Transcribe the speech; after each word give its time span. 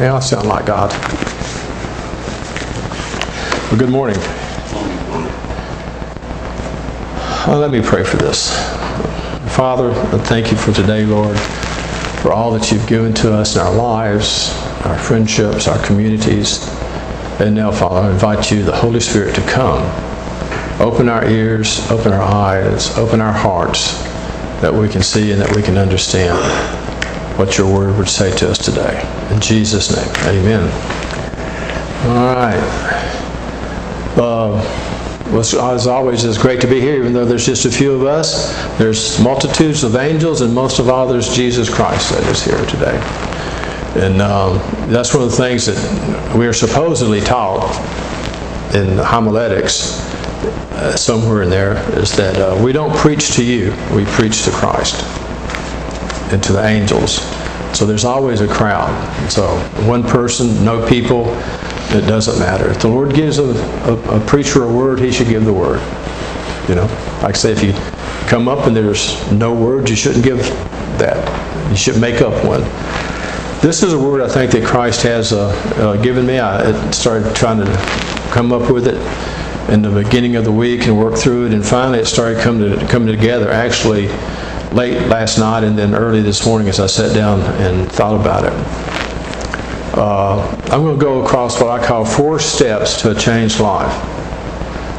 Yeah, 0.00 0.14
I 0.14 0.20
sound 0.20 0.48
like 0.48 0.64
God. 0.64 0.90
Well, 3.68 3.78
good 3.78 3.90
morning. 3.90 4.16
Well, 7.46 7.58
let 7.58 7.70
me 7.70 7.82
pray 7.82 8.02
for 8.02 8.16
this. 8.16 8.48
Father, 9.54 9.92
thank 10.20 10.50
you 10.50 10.56
for 10.56 10.72
today, 10.72 11.04
Lord, 11.04 11.38
for 12.22 12.32
all 12.32 12.50
that 12.52 12.72
you've 12.72 12.86
given 12.86 13.12
to 13.16 13.34
us 13.34 13.56
in 13.56 13.60
our 13.60 13.74
lives, 13.74 14.54
our 14.86 14.98
friendships, 14.98 15.68
our 15.68 15.84
communities. 15.84 16.66
And 17.38 17.54
now, 17.54 17.70
Father, 17.70 18.08
I 18.08 18.10
invite 18.10 18.50
you, 18.50 18.62
the 18.62 18.74
Holy 18.74 19.00
Spirit, 19.00 19.34
to 19.34 19.42
come. 19.42 19.82
Open 20.80 21.10
our 21.10 21.26
ears, 21.28 21.90
open 21.90 22.14
our 22.14 22.22
eyes, 22.22 22.96
open 22.96 23.20
our 23.20 23.34
hearts, 23.34 24.02
that 24.62 24.72
we 24.72 24.88
can 24.88 25.02
see 25.02 25.30
and 25.30 25.42
that 25.42 25.54
we 25.54 25.60
can 25.60 25.76
understand 25.76 26.79
what 27.40 27.56
your 27.56 27.72
word 27.72 27.96
would 27.96 28.06
say 28.06 28.30
to 28.36 28.50
us 28.50 28.58
today. 28.58 29.00
In 29.32 29.40
Jesus' 29.40 29.96
name, 29.96 30.14
amen. 30.28 30.62
All 32.06 32.34
right. 32.34 32.60
Uh, 34.18 35.72
as 35.72 35.86
always, 35.86 36.22
it's 36.22 36.36
great 36.36 36.60
to 36.60 36.66
be 36.66 36.82
here, 36.82 36.96
even 36.96 37.14
though 37.14 37.24
there's 37.24 37.46
just 37.46 37.64
a 37.64 37.70
few 37.70 37.94
of 37.94 38.04
us. 38.04 38.54
There's 38.76 39.18
multitudes 39.20 39.84
of 39.84 39.96
angels, 39.96 40.42
and 40.42 40.54
most 40.54 40.80
of 40.80 40.90
all, 40.90 41.08
there's 41.08 41.34
Jesus 41.34 41.74
Christ 41.74 42.10
that 42.10 42.22
is 42.26 42.44
here 42.44 42.62
today. 42.66 42.98
And 44.04 44.20
um, 44.20 44.58
that's 44.90 45.14
one 45.14 45.22
of 45.22 45.30
the 45.30 45.36
things 45.38 45.64
that 45.64 46.36
we 46.36 46.46
are 46.46 46.52
supposedly 46.52 47.22
taught 47.22 47.64
in 48.74 48.98
homiletics, 48.98 49.98
uh, 50.72 50.94
somewhere 50.94 51.40
in 51.40 51.48
there, 51.48 51.78
is 51.98 52.14
that 52.18 52.36
uh, 52.36 52.62
we 52.62 52.72
don't 52.72 52.94
preach 52.94 53.34
to 53.36 53.42
you, 53.42 53.70
we 53.94 54.04
preach 54.04 54.44
to 54.44 54.50
Christ 54.50 55.19
and 56.32 56.42
to 56.44 56.52
the 56.52 56.64
angels. 56.64 57.20
So 57.76 57.86
there's 57.86 58.04
always 58.04 58.40
a 58.40 58.48
crowd. 58.48 58.90
So 59.30 59.58
one 59.86 60.02
person, 60.02 60.64
no 60.64 60.86
people, 60.88 61.26
it 61.92 62.06
doesn't 62.06 62.38
matter. 62.38 62.70
If 62.70 62.80
the 62.80 62.88
Lord 62.88 63.14
gives 63.14 63.38
a, 63.38 63.44
a, 63.44 64.20
a, 64.20 64.26
preacher 64.26 64.64
a 64.64 64.72
word, 64.72 65.00
he 65.00 65.12
should 65.12 65.28
give 65.28 65.44
the 65.44 65.52
word. 65.52 65.80
You 66.68 66.74
know, 66.76 66.86
like 67.22 67.34
I 67.34 67.38
say, 67.38 67.52
if 67.52 67.62
you 67.62 67.72
come 68.28 68.48
up 68.48 68.66
and 68.66 68.76
there's 68.76 69.30
no 69.32 69.54
word, 69.54 69.88
you 69.88 69.96
shouldn't 69.96 70.24
give 70.24 70.38
that. 70.98 71.70
You 71.70 71.76
should 71.76 72.00
make 72.00 72.20
up 72.22 72.44
one. 72.44 72.62
This 73.60 73.82
is 73.82 73.92
a 73.92 73.98
word 73.98 74.20
I 74.22 74.28
think 74.28 74.52
that 74.52 74.64
Christ 74.64 75.02
has 75.02 75.32
uh, 75.32 75.48
uh, 75.76 75.96
given 76.02 76.26
me. 76.26 76.38
I 76.38 76.90
started 76.92 77.34
trying 77.36 77.58
to 77.58 77.72
come 78.30 78.52
up 78.52 78.70
with 78.70 78.86
it 78.86 78.96
in 79.70 79.82
the 79.82 79.90
beginning 79.90 80.36
of 80.36 80.44
the 80.44 80.52
week 80.52 80.86
and 80.86 80.98
work 80.98 81.16
through 81.16 81.46
it, 81.46 81.52
and 81.52 81.64
finally 81.64 81.98
it 81.98 82.06
started 82.06 82.40
coming 82.40 82.78
to, 82.78 82.86
coming 82.86 83.14
together. 83.14 83.50
Actually, 83.50 84.08
late 84.72 85.08
last 85.08 85.38
night 85.38 85.64
and 85.64 85.76
then 85.76 85.94
early 85.94 86.22
this 86.22 86.46
morning 86.46 86.68
as 86.68 86.78
I 86.78 86.86
sat 86.86 87.14
down 87.14 87.40
and 87.60 87.90
thought 87.90 88.20
about 88.20 88.44
it. 88.44 88.52
Uh, 89.96 90.46
I'm 90.70 90.82
going 90.82 90.98
to 90.98 91.04
go 91.04 91.24
across 91.24 91.60
what 91.60 91.68
I 91.68 91.84
call 91.84 92.04
four 92.04 92.38
steps 92.38 93.00
to 93.02 93.10
a 93.10 93.14
changed 93.14 93.58
life. 93.58 93.92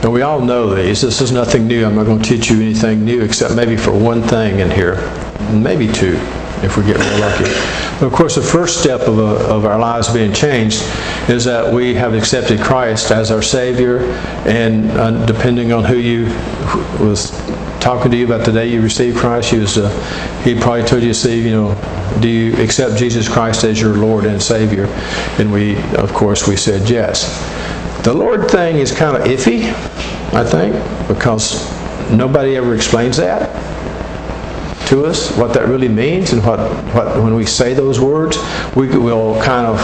Now, 0.04 0.10
we 0.10 0.22
all 0.22 0.42
know 0.42 0.74
these. 0.74 1.02
This 1.02 1.22
is 1.22 1.32
nothing 1.32 1.68
new. 1.68 1.86
I'm 1.86 1.96
not 1.96 2.06
going 2.06 2.22
to 2.22 2.28
teach 2.28 2.50
you 2.50 2.62
anything 2.62 3.06
new 3.06 3.22
except 3.22 3.56
maybe 3.56 3.78
for 3.78 3.92
one 3.92 4.22
thing 4.24 4.60
in 4.60 4.70
here, 4.70 4.96
maybe 5.54 5.88
two, 5.88 6.16
if 6.64 6.76
we 6.76 6.84
get 6.84 6.98
real 6.98 7.20
lucky. 7.20 7.44
But 8.00 8.08
of 8.08 8.14
course, 8.14 8.36
the 8.36 8.42
first 8.42 8.82
step 8.82 9.02
of, 9.02 9.20
a, 9.20 9.54
of 9.54 9.66
our 9.66 9.80
lives 9.80 10.12
being 10.12 10.34
changed 10.34 10.82
is 11.30 11.46
that 11.46 11.72
we 11.72 11.94
have 11.94 12.16
accepted 12.16 12.60
Christ 12.60 13.12
as 13.12 13.30
our 13.30 13.44
Savior, 13.44 14.00
and 14.46 14.90
uh, 14.92 15.26
depending 15.28 15.72
on 15.72 15.84
who 15.84 15.98
you 15.98 16.26
was 17.00 17.32
talking 17.82 18.12
to 18.12 18.18
you 18.18 18.26
about 18.26 18.46
the 18.46 18.52
day 18.52 18.68
you 18.68 18.82
received 18.82 19.18
Christ, 19.18 19.52
he 19.52 19.58
was 19.58 19.78
uh, 19.78 19.90
he 20.44 20.56
probably 20.56 20.84
told 20.84 21.04
you 21.04 21.14
see, 21.14 21.42
you 21.42 21.52
know, 21.52 22.18
do 22.22 22.30
you 22.30 22.56
accept 22.64 22.98
Jesus 22.98 23.28
Christ 23.28 23.64
as 23.64 23.82
your 23.82 23.96
Lord 23.96 24.26
and 24.26 24.42
Savior? 24.42 24.86
And 25.40 25.52
we, 25.52 25.78
of 25.96 26.14
course, 26.14 26.48
we 26.48 26.56
said 26.56 26.90
yes. 26.90 27.40
The 28.04 28.14
Lord 28.14 28.50
thing 28.50 28.78
is 28.78 28.92
kind 28.92 29.18
of 29.18 29.24
iffy, 29.24 29.64
I 30.34 30.46
think, 30.46 30.74
because 31.08 31.70
nobody 32.12 32.56
ever 32.56 32.76
explains 32.76 33.18
that 33.18 33.50
to 34.88 35.06
us, 35.06 35.36
what 35.38 35.54
that 35.54 35.68
really 35.70 35.88
means, 35.88 36.34
and 36.34 36.46
what, 36.46 36.60
what 36.94 37.24
when 37.24 37.34
we 37.34 37.46
say 37.46 37.74
those 37.74 38.00
words, 38.00 38.38
we 38.76 38.90
will 38.90 39.42
kind 39.42 39.66
of 39.66 39.80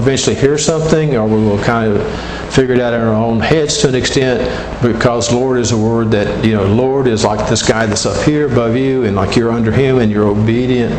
eventually 0.00 0.36
hear 0.36 0.56
something, 0.56 1.16
or 1.16 1.26
we 1.26 1.34
will 1.34 1.62
kind 1.64 1.92
of 1.92 2.35
figure 2.50 2.74
it 2.74 2.80
out 2.80 2.94
in 2.94 3.00
our 3.00 3.14
own 3.14 3.40
heads 3.40 3.78
to 3.78 3.88
an 3.88 3.94
extent 3.94 4.40
because 4.82 5.32
Lord 5.32 5.58
is 5.58 5.72
a 5.72 5.78
word 5.78 6.10
that, 6.12 6.44
you 6.44 6.54
know, 6.54 6.64
Lord 6.64 7.06
is 7.06 7.24
like 7.24 7.48
this 7.48 7.66
guy 7.66 7.86
that's 7.86 8.06
up 8.06 8.24
here 8.24 8.50
above 8.50 8.76
you 8.76 9.04
and 9.04 9.16
like 9.16 9.36
you're 9.36 9.50
under 9.50 9.72
him 9.72 9.98
and 9.98 10.10
you're 10.10 10.28
obedient 10.28 10.92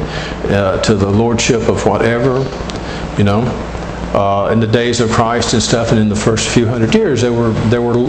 uh, 0.51 0.81
to 0.81 0.95
the 0.95 1.09
lordship 1.09 1.67
of 1.67 1.85
whatever, 1.85 2.39
you 3.17 3.23
know. 3.23 3.41
Uh, 4.13 4.49
in 4.51 4.59
the 4.59 4.67
days 4.67 4.99
of 4.99 5.11
Christ 5.11 5.53
and 5.53 5.61
stuff, 5.61 5.91
and 5.91 5.99
in 5.99 6.09
the 6.09 6.15
first 6.15 6.47
few 6.49 6.65
hundred 6.65 6.95
years, 6.95 7.21
there 7.21 7.33
were 7.33 7.51
there 7.69 7.81
were 7.81 8.07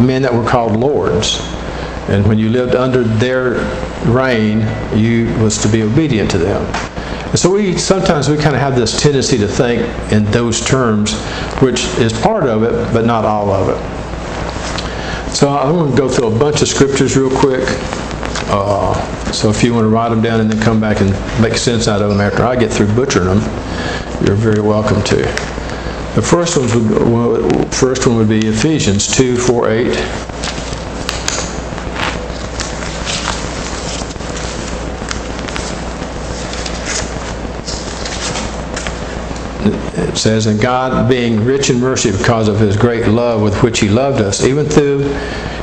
men 0.00 0.22
that 0.22 0.32
were 0.32 0.42
called 0.42 0.74
lords, 0.74 1.38
and 2.08 2.26
when 2.26 2.38
you 2.38 2.48
lived 2.48 2.74
under 2.74 3.04
their 3.04 3.60
reign, 4.06 4.60
you 4.98 5.26
was 5.40 5.58
to 5.58 5.68
be 5.68 5.82
obedient 5.82 6.30
to 6.30 6.38
them. 6.38 6.64
So 7.34 7.52
we 7.52 7.76
sometimes 7.76 8.28
we 8.28 8.36
kind 8.36 8.56
of 8.56 8.62
have 8.62 8.74
this 8.74 8.98
tendency 9.00 9.36
to 9.38 9.46
think 9.46 9.82
in 10.12 10.24
those 10.26 10.64
terms, 10.64 11.14
which 11.60 11.84
is 11.98 12.12
part 12.12 12.44
of 12.44 12.62
it, 12.62 12.72
but 12.92 13.04
not 13.04 13.24
all 13.24 13.50
of 13.50 13.68
it. 13.68 13.98
So 15.34 15.50
I'm 15.50 15.74
going 15.74 15.90
to 15.90 15.96
go 15.96 16.08
through 16.08 16.34
a 16.34 16.38
bunch 16.38 16.62
of 16.62 16.68
scriptures 16.68 17.16
real 17.16 17.30
quick. 17.30 17.64
Uh, 18.50 18.94
so 19.30 19.50
if 19.50 19.62
you 19.62 19.74
want 19.74 19.84
to 19.84 19.88
write 19.88 20.08
them 20.08 20.22
down 20.22 20.40
and 20.40 20.50
then 20.50 20.60
come 20.62 20.80
back 20.80 21.02
and 21.02 21.10
make 21.40 21.56
sense 21.58 21.86
out 21.86 22.00
of 22.00 22.08
them 22.08 22.20
after 22.20 22.44
I 22.44 22.56
get 22.56 22.72
through 22.72 22.92
butchering 22.94 23.26
them, 23.26 23.38
you're 24.24 24.34
very 24.34 24.62
welcome 24.62 25.02
to. 25.04 25.16
The 26.14 26.22
first, 26.22 26.56
ones 26.56 26.74
would, 26.74 27.74
first 27.74 28.06
one 28.06 28.16
would 28.16 28.28
be 28.28 28.46
Ephesians 28.46 29.06
2 29.06 29.36
4 29.36 29.70
8. 29.70 30.27
Says, 40.18 40.46
And 40.46 40.60
God, 40.60 41.08
being 41.08 41.44
rich 41.44 41.70
in 41.70 41.80
mercy 41.80 42.10
because 42.10 42.48
of 42.48 42.58
his 42.58 42.76
great 42.76 43.06
love 43.06 43.40
with 43.40 43.62
which 43.62 43.80
he 43.80 43.88
loved 43.88 44.20
us, 44.20 44.44
even 44.44 44.66
through 44.66 45.14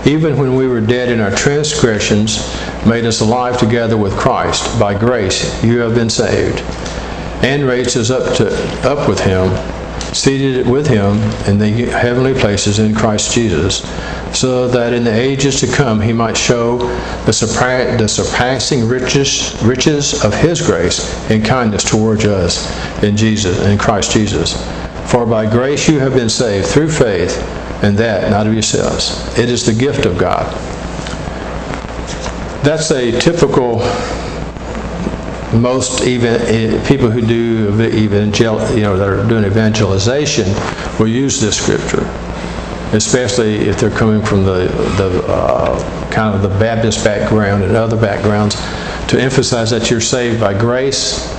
even 0.05 0.38
when 0.38 0.55
we 0.55 0.67
were 0.67 0.81
dead 0.81 1.09
in 1.09 1.19
our 1.19 1.31
transgressions, 1.31 2.38
made 2.85 3.05
us 3.05 3.21
alive 3.21 3.57
together 3.57 3.97
with 3.97 4.15
Christ. 4.15 4.79
By 4.79 4.97
grace 4.97 5.63
you 5.63 5.79
have 5.79 5.95
been 5.95 6.11
saved. 6.11 6.59
And 7.44 7.63
raised 7.63 7.97
us 7.97 8.11
up 8.11 8.35
to 8.38 8.47
up 8.88 9.07
with 9.09 9.19
him, 9.19 9.49
seated 10.15 10.67
with 10.67 10.87
him 10.87 11.17
in 11.47 11.57
the 11.57 11.71
heavenly 11.91 12.33
places 12.33 12.79
in 12.79 12.95
Christ 12.95 13.33
Jesus 13.33 13.83
so 14.35 14.67
that 14.67 14.93
in 14.93 15.03
the 15.03 15.13
ages 15.13 15.59
to 15.61 15.67
come 15.67 16.01
he 16.01 16.13
might 16.13 16.35
show 16.35 16.77
the, 17.25 17.31
surpa- 17.31 17.97
the 17.97 18.07
surpassing 18.07 18.87
riches, 18.87 19.61
riches 19.63 20.23
of 20.23 20.33
his 20.33 20.61
grace 20.61 21.29
and 21.29 21.43
kindness 21.43 21.83
towards 21.83 22.25
us 22.25 22.65
in 23.03 23.15
Jesus, 23.15 23.59
in 23.65 23.77
Christ 23.77 24.11
Jesus. 24.11 24.53
For 25.09 25.25
by 25.25 25.49
grace 25.49 25.87
you 25.87 25.99
have 25.99 26.13
been 26.13 26.29
saved 26.29 26.67
through 26.67 26.91
faith, 26.91 27.37
and 27.83 27.97
that 27.97 28.29
not 28.31 28.47
of 28.47 28.53
yourselves. 28.53 29.37
It 29.37 29.49
is 29.49 29.65
the 29.65 29.73
gift 29.73 30.05
of 30.05 30.17
God. 30.17 30.45
That's 32.63 32.89
a 32.91 33.11
typical 33.19 33.79
most 35.55 36.03
even 36.03 36.41
eh, 36.41 36.88
people 36.88 37.09
who 37.09 37.21
do 37.21 37.81
evangel, 37.81 38.59
you 38.75 38.81
know, 38.81 38.97
that 38.97 39.07
are 39.07 39.27
doing 39.27 39.45
evangelization 39.45 40.45
will 40.99 41.07
use 41.07 41.39
this 41.39 41.57
scripture 41.57 42.05
especially 42.93 43.55
if 43.67 43.79
they're 43.79 43.89
coming 43.89 44.21
from 44.23 44.45
the, 44.45 44.67
the 44.97 45.23
uh, 45.27 46.11
kind 46.11 46.35
of 46.35 46.41
the 46.41 46.59
Baptist 46.59 47.03
background 47.03 47.63
and 47.63 47.75
other 47.75 47.97
backgrounds, 47.99 48.55
to 49.07 49.19
emphasize 49.19 49.69
that 49.69 49.89
you're 49.89 50.01
saved 50.01 50.39
by 50.39 50.57
grace 50.57 51.31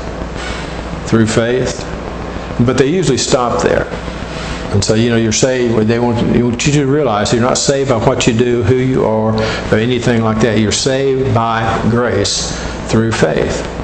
through 1.07 1.27
faith. 1.27 1.83
But 2.65 2.79
they 2.79 2.87
usually 2.87 3.19
stop 3.19 3.63
there. 3.63 3.87
And 4.73 4.85
so, 4.85 4.95
you 4.95 5.11
know, 5.11 5.17
you're 5.17 5.33
saved, 5.33 5.87
they 5.87 5.99
want, 5.99 6.33
they 6.33 6.43
want 6.43 6.67
you 6.67 6.73
to 6.75 6.87
realize 6.87 7.33
you're 7.33 7.41
not 7.41 7.59
saved 7.59 7.91
by 7.91 8.05
what 8.05 8.27
you 8.27 8.35
do, 8.35 8.63
who 8.63 8.75
you 8.75 9.05
are, 9.05 9.35
or 9.73 9.79
anything 9.79 10.23
like 10.23 10.41
that. 10.41 10.59
You're 10.59 10.73
saved 10.73 11.35
by 11.35 11.81
grace 11.91 12.51
through 12.91 13.13
faith. 13.13 13.76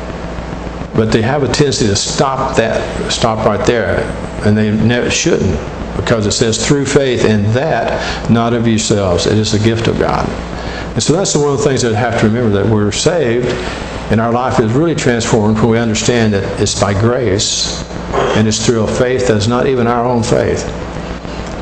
But 0.95 1.11
they 1.11 1.23
have 1.23 1.43
a 1.43 1.47
tendency 1.47 1.87
to 1.87 1.97
stop 1.97 2.57
that, 2.57 3.11
stop 3.11 3.47
right 3.47 3.65
there, 3.67 4.01
and 4.47 4.57
they 4.57 4.71
never 4.71 5.11
shouldn't 5.11 5.59
because 5.97 6.27
it 6.27 6.33
says 6.33 6.67
through 6.67 6.87
faith 6.87 7.25
in 7.25 7.43
that, 7.53 8.31
not 8.31 8.53
of 8.53 8.67
yourselves. 8.67 9.27
It 9.27 9.39
is 9.39 9.55
a 9.55 9.59
gift 9.59 9.89
of 9.89 9.99
God. 9.99 10.29
And 10.95 11.03
so 11.03 11.15
that's 11.15 11.35
one 11.35 11.51
of 11.51 11.59
the 11.59 11.65
things 11.65 11.83
that 11.83 11.91
we 11.91 11.95
have 11.95 12.21
to 12.21 12.27
remember 12.27 12.63
that 12.63 12.71
we're 12.71 12.93
saved 12.93 13.49
and 14.13 14.21
our 14.21 14.31
life 14.31 14.61
is 14.61 14.73
really 14.73 14.95
transformed 14.95 15.57
when 15.59 15.69
we 15.71 15.79
understand 15.79 16.35
that 16.35 16.61
it's 16.61 16.79
by 16.79 16.93
grace 16.93 17.83
and 18.37 18.47
it's 18.47 18.65
through 18.65 18.83
a 18.83 18.87
faith 18.87 19.27
that's 19.27 19.47
not 19.47 19.67
even 19.67 19.87
our 19.87 20.05
own 20.05 20.23
faith. 20.23 20.67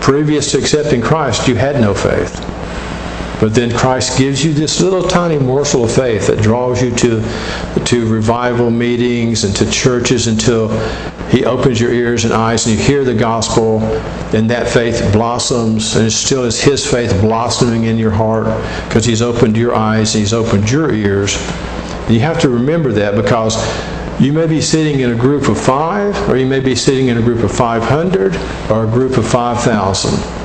Previous 0.00 0.50
to 0.50 0.58
accepting 0.58 1.00
Christ, 1.00 1.46
you 1.46 1.54
had 1.54 1.80
no 1.80 1.94
faith. 1.94 2.44
But 3.40 3.54
then 3.54 3.74
Christ 3.74 4.18
gives 4.18 4.44
you 4.44 4.52
this 4.52 4.82
little 4.82 5.02
tiny 5.02 5.38
morsel 5.38 5.84
of 5.84 5.92
faith 5.92 6.26
that 6.26 6.42
draws 6.42 6.82
you 6.82 6.94
to, 6.96 7.84
to 7.86 8.06
revival 8.06 8.70
meetings 8.70 9.44
and 9.44 9.56
to 9.56 9.70
churches 9.70 10.26
until 10.26 10.68
He 11.30 11.46
opens 11.46 11.80
your 11.80 11.90
ears 11.90 12.24
and 12.26 12.34
eyes, 12.34 12.66
and 12.66 12.76
you 12.76 12.82
hear 12.82 13.02
the 13.02 13.14
gospel, 13.14 13.80
and 14.34 14.50
that 14.50 14.68
faith 14.68 15.10
blossoms, 15.10 15.96
and 15.96 16.06
it 16.06 16.10
still 16.10 16.44
is 16.44 16.62
His 16.62 16.88
faith 16.88 17.18
blossoming 17.22 17.84
in 17.84 17.96
your 17.96 18.10
heart 18.10 18.46
because 18.86 19.06
He's 19.06 19.22
opened 19.22 19.56
your 19.56 19.74
eyes, 19.74 20.14
and 20.14 20.20
He's 20.20 20.34
opened 20.34 20.70
your 20.70 20.92
ears. 20.92 21.34
And 22.04 22.14
you 22.14 22.20
have 22.20 22.40
to 22.40 22.50
remember 22.50 22.92
that 22.92 23.14
because 23.14 23.56
you 24.20 24.34
may 24.34 24.48
be 24.48 24.60
sitting 24.60 25.00
in 25.00 25.12
a 25.12 25.16
group 25.16 25.48
of 25.48 25.58
five, 25.58 26.14
or 26.28 26.36
you 26.36 26.44
may 26.44 26.60
be 26.60 26.74
sitting 26.74 27.08
in 27.08 27.16
a 27.16 27.22
group 27.22 27.42
of 27.42 27.50
500, 27.50 28.36
or 28.70 28.84
a 28.84 28.86
group 28.86 29.16
of 29.16 29.26
5,000. 29.26 30.39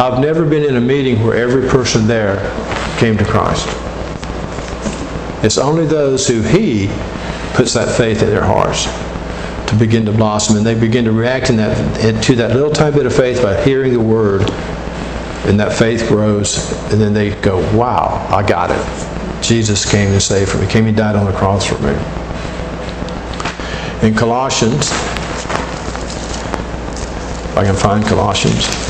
I've 0.00 0.18
never 0.18 0.46
been 0.46 0.64
in 0.64 0.76
a 0.76 0.80
meeting 0.80 1.22
where 1.22 1.36
every 1.36 1.68
person 1.68 2.06
there 2.06 2.38
came 2.96 3.18
to 3.18 3.24
Christ. 3.24 3.66
It's 5.44 5.58
only 5.58 5.84
those 5.84 6.26
who 6.26 6.40
He 6.40 6.88
puts 7.52 7.74
that 7.74 7.94
faith 7.94 8.22
in 8.22 8.30
their 8.30 8.42
hearts 8.42 8.86
to 9.68 9.76
begin 9.78 10.06
to 10.06 10.12
blossom, 10.12 10.56
and 10.56 10.64
they 10.64 10.74
begin 10.74 11.04
to 11.04 11.12
react 11.12 11.50
in 11.50 11.56
that, 11.56 12.22
to 12.22 12.34
that 12.36 12.52
little 12.52 12.70
tiny 12.70 12.96
bit 12.96 13.04
of 13.04 13.14
faith 13.14 13.42
by 13.42 13.62
hearing 13.62 13.92
the 13.92 14.00
Word, 14.00 14.48
and 15.44 15.60
that 15.60 15.74
faith 15.74 16.08
grows, 16.08 16.72
and 16.90 16.98
then 16.98 17.12
they 17.12 17.38
go, 17.42 17.58
"Wow, 17.76 18.26
I 18.30 18.42
got 18.42 18.70
it! 18.70 19.42
Jesus 19.42 19.84
came 19.84 20.12
and 20.12 20.22
saved 20.22 20.50
for 20.50 20.56
me. 20.56 20.66
Came 20.66 20.86
and 20.86 20.96
died 20.96 21.14
on 21.14 21.26
the 21.26 21.32
cross 21.32 21.66
for 21.66 21.78
me." 21.82 21.94
In 24.08 24.14
Colossians, 24.14 24.90
if 27.50 27.58
I 27.58 27.64
can 27.64 27.76
find 27.76 28.02
Colossians, 28.06 28.89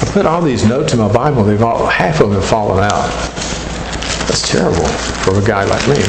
I 0.00 0.04
put 0.12 0.24
all 0.24 0.40
these 0.40 0.64
notes 0.66 0.94
in 0.94 0.98
my 0.98 1.12
Bible. 1.12 1.44
They've 1.44 1.62
all 1.62 1.86
half 1.86 2.20
of 2.20 2.30
them 2.30 2.40
have 2.40 2.48
fallen 2.48 2.82
out. 2.82 3.10
That's 4.26 4.48
terrible 4.48 4.86
for 5.24 5.38
a 5.38 5.44
guy 5.44 5.64
like 5.64 5.86
me. 5.88 6.02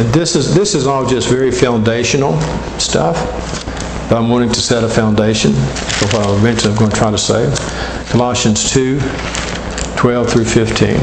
And 0.00 0.12
this 0.14 0.34
is 0.34 0.54
this 0.54 0.74
is 0.74 0.86
all 0.86 1.04
just 1.04 1.28
very 1.28 1.50
foundational 1.50 2.40
stuff. 2.78 3.16
But 4.08 4.16
I'm 4.16 4.30
wanting 4.30 4.48
to 4.48 4.60
set 4.60 4.82
a 4.82 4.88
foundation 4.88 5.52
for 5.52 6.06
what 6.16 6.38
eventually 6.38 6.72
I'm 6.72 6.78
going 6.78 6.90
to 6.90 6.96
try 6.96 7.10
to 7.10 7.18
say. 7.18 7.44
Colossians 8.10 8.72
2, 8.72 8.98
12 9.96 10.30
through 10.30 10.46
15 10.46 10.96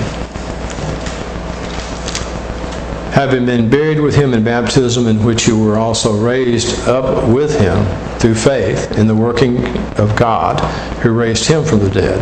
having 3.13 3.47
been 3.47 3.67
buried 3.67 3.99
with 3.99 4.15
him 4.15 4.35
in 4.35 4.44
baptism, 4.44 5.07
in 5.07 5.23
which 5.23 5.47
you 5.47 5.57
were 5.57 5.75
also 5.75 6.15
raised 6.15 6.88
up 6.88 7.27
with 7.27 7.59
him 7.59 8.06
through 8.19 8.36
faith 8.36 8.98
in 8.98 9.08
the 9.08 9.16
working 9.16 9.66
of 9.98 10.16
God 10.16 10.60
who 11.02 11.12
raised 11.12 11.48
him 11.48 11.64
from 11.64 11.80
the 11.80 11.90
dead. 11.90 12.19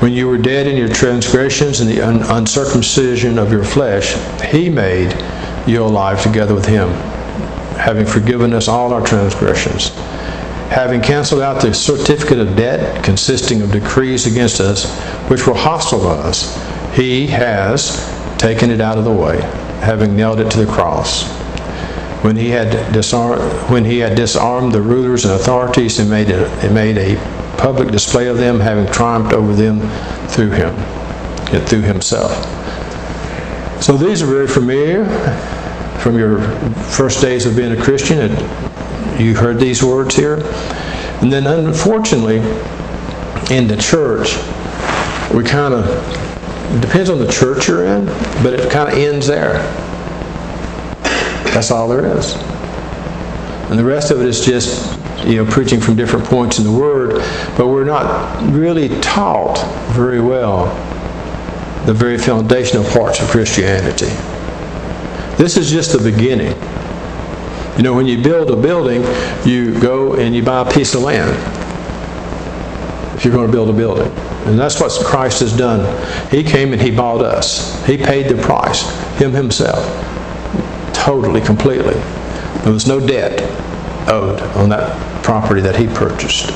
When 0.00 0.12
you 0.12 0.28
were 0.28 0.38
dead 0.38 0.66
in 0.66 0.76
your 0.76 0.88
transgressions 0.88 1.80
and 1.80 1.90
the 1.90 2.00
un- 2.00 2.22
uncircumcision 2.22 3.38
of 3.38 3.52
your 3.52 3.64
flesh, 3.64 4.16
he 4.50 4.70
made 4.70 5.14
you 5.66 5.84
alive 5.84 6.22
together 6.22 6.54
with 6.54 6.64
him, 6.64 6.88
having 7.76 8.06
forgiven 8.06 8.54
us 8.54 8.66
all 8.66 8.94
our 8.94 9.04
transgressions. 9.04 9.90
Having 10.70 11.02
canceled 11.02 11.42
out 11.42 11.60
the 11.60 11.74
certificate 11.74 12.38
of 12.38 12.56
debt 12.56 13.04
consisting 13.04 13.60
of 13.60 13.72
decrees 13.72 14.26
against 14.26 14.60
us, 14.60 14.90
which 15.28 15.46
were 15.46 15.54
hostile 15.54 16.00
to 16.00 16.08
us, 16.08 16.56
he 16.94 17.26
has 17.26 17.98
taken 18.38 18.70
it 18.70 18.80
out 18.80 18.96
of 18.96 19.04
the 19.04 19.12
way, 19.12 19.40
having 19.82 20.16
nailed 20.16 20.40
it 20.40 20.50
to 20.52 20.64
the 20.64 20.72
cross. 20.72 21.39
When 22.22 22.36
he 22.36 22.50
had 22.50 22.92
disarmed, 22.92 23.42
when 23.70 23.84
he 23.84 23.98
had 23.98 24.14
disarmed 24.14 24.72
the 24.72 24.82
rulers 24.82 25.24
and 25.24 25.34
authorities 25.34 25.98
and 25.98 26.10
made 26.10 26.30
a, 26.30 26.70
made 26.70 26.98
a 26.98 27.16
public 27.56 27.90
display 27.90 28.28
of 28.28 28.36
them, 28.36 28.60
having 28.60 28.92
triumphed 28.92 29.32
over 29.32 29.54
them 29.54 29.80
through 30.28 30.50
him, 30.50 30.74
and 31.54 31.66
through 31.66 31.82
himself. 31.82 32.32
So 33.82 33.96
these 33.96 34.22
are 34.22 34.26
very 34.26 34.46
familiar 34.46 35.06
from 36.00 36.18
your 36.18 36.40
first 36.90 37.22
days 37.22 37.46
of 37.46 37.56
being 37.56 37.72
a 37.72 37.82
Christian. 37.82 38.30
You 39.18 39.34
heard 39.34 39.58
these 39.58 39.82
words 39.82 40.14
here. 40.14 40.42
And 41.22 41.32
then 41.32 41.46
unfortunately, 41.46 42.38
in 43.54 43.66
the 43.66 43.76
church, 43.76 44.36
we 45.34 45.44
kind 45.44 45.74
of 45.74 45.84
depends 46.80 47.10
on 47.10 47.18
the 47.18 47.30
church 47.30 47.68
you're 47.68 47.84
in, 47.84 48.06
but 48.42 48.54
it 48.54 48.70
kind 48.70 48.90
of 48.90 48.98
ends 48.98 49.26
there. 49.26 49.58
That's 51.60 51.72
all 51.72 51.88
there 51.88 52.16
is. 52.16 52.32
And 53.68 53.78
the 53.78 53.84
rest 53.84 54.10
of 54.10 54.22
it 54.22 54.26
is 54.26 54.42
just, 54.42 54.98
you 55.26 55.36
know, 55.36 55.44
preaching 55.44 55.78
from 55.78 55.94
different 55.94 56.24
points 56.24 56.58
in 56.58 56.64
the 56.64 56.72
Word, 56.72 57.22
but 57.58 57.66
we're 57.66 57.84
not 57.84 58.42
really 58.50 58.88
taught 59.00 59.58
very 59.92 60.22
well 60.22 60.68
the 61.84 61.92
very 61.92 62.16
foundational 62.16 62.82
parts 62.82 63.20
of 63.20 63.28
Christianity. 63.28 64.06
This 65.36 65.58
is 65.58 65.70
just 65.70 65.92
the 65.92 65.98
beginning. 65.98 66.56
You 67.76 67.82
know, 67.82 67.92
when 67.92 68.06
you 68.06 68.22
build 68.22 68.50
a 68.50 68.56
building, 68.56 69.02
you 69.44 69.78
go 69.80 70.14
and 70.14 70.34
you 70.34 70.42
buy 70.42 70.66
a 70.66 70.72
piece 70.72 70.94
of 70.94 71.02
land 71.02 71.28
if 73.18 73.26
you're 73.26 73.34
going 73.34 73.48
to 73.48 73.52
build 73.52 73.68
a 73.68 73.74
building. 73.74 74.10
And 74.46 74.58
that's 74.58 74.80
what 74.80 74.92
Christ 75.04 75.40
has 75.40 75.54
done. 75.54 75.84
He 76.30 76.42
came 76.42 76.72
and 76.72 76.80
He 76.80 76.90
bought 76.90 77.20
us. 77.20 77.84
He 77.84 77.98
paid 77.98 78.34
the 78.34 78.42
price, 78.42 78.88
Him 79.18 79.32
Himself, 79.32 80.09
totally, 81.00 81.40
completely. 81.40 81.94
There 82.62 82.72
was 82.72 82.86
no 82.86 83.00
debt 83.00 83.40
owed 84.08 84.40
on 84.56 84.68
that 84.68 85.24
property 85.24 85.60
that 85.62 85.76
He 85.76 85.86
purchased. 85.86 86.50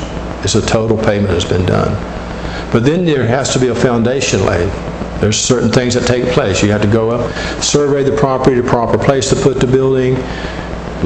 It's 0.45 0.55
a 0.55 0.63
total 0.65 0.99
payment 0.99 1.31
has 1.31 1.45
been 1.45 1.65
done. 1.65 1.93
But 2.71 2.85
then 2.85 3.05
there 3.05 3.27
has 3.27 3.53
to 3.55 3.59
be 3.59 3.69
a 3.69 3.75
foundation 3.75 4.45
laid. 4.45 4.69
There's 5.21 5.41
certain 5.41 5.71
things 5.71 5.95
that 5.95 6.07
take 6.07 6.27
place. 6.33 6.63
You 6.63 6.71
have 6.73 6.83
to 6.83 6.91
go 6.91 7.11
up, 7.11 7.33
survey 7.63 8.03
the 8.03 8.17
property, 8.17 8.61
the 8.61 8.69
proper 8.69 8.99
place 8.99 9.31
to 9.31 9.37
put 9.37 9.61
the 9.61 9.67
building, 9.67 10.17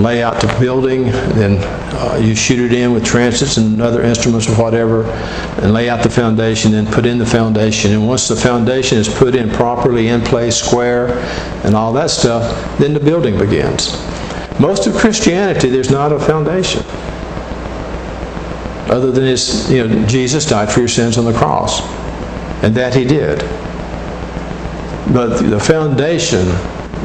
lay 0.03 0.23
out 0.23 0.41
the 0.41 0.47
building, 0.61 1.05
then 1.05 1.59
uh, 1.95 2.17
you 2.17 2.35
shoot 2.35 2.61
it 2.61 2.73
in 2.73 2.93
with 2.93 3.05
transits 3.05 3.56
and 3.56 3.81
other 3.83 4.03
instruments 4.03 4.49
or 4.49 4.53
whatever, 4.53 5.05
and 5.62 5.73
lay 5.73 5.89
out 5.89 6.03
the 6.03 6.11
foundation, 6.11 6.73
then 6.73 6.87
put 6.87 7.06
in 7.06 7.19
the 7.19 7.27
foundation. 7.27 7.93
And 7.93 8.06
once 8.06 8.29
the 8.29 8.37
foundation 8.37 8.99
is 8.99 9.09
put 9.09 9.35
in 9.35 9.50
properly, 9.50 10.09
in 10.09 10.21
place, 10.21 10.56
square, 10.56 11.19
and 11.65 11.75
all 11.75 11.93
that 11.95 12.11
stuff, 12.11 12.79
then 12.79 12.95
the 12.95 13.00
building 13.00 13.39
begins. 13.39 13.93
Most 14.61 14.87
of 14.87 14.95
Christianity, 14.95 15.69
there's 15.69 15.91
not 15.91 16.12
a 16.12 16.19
foundation. 16.19 16.83
Other 18.91 19.12
than 19.12 19.25
his, 19.25 19.71
you 19.71 19.87
know, 19.87 20.06
Jesus 20.06 20.47
died 20.47 20.73
for 20.73 20.81
your 20.81 20.89
sins 20.89 21.19
on 21.19 21.25
the 21.25 21.33
cross. 21.33 21.83
And 22.62 22.75
that 22.75 22.95
he 22.95 23.05
did. 23.05 23.39
But 25.12 25.39
the 25.39 25.61
foundation 25.61 26.47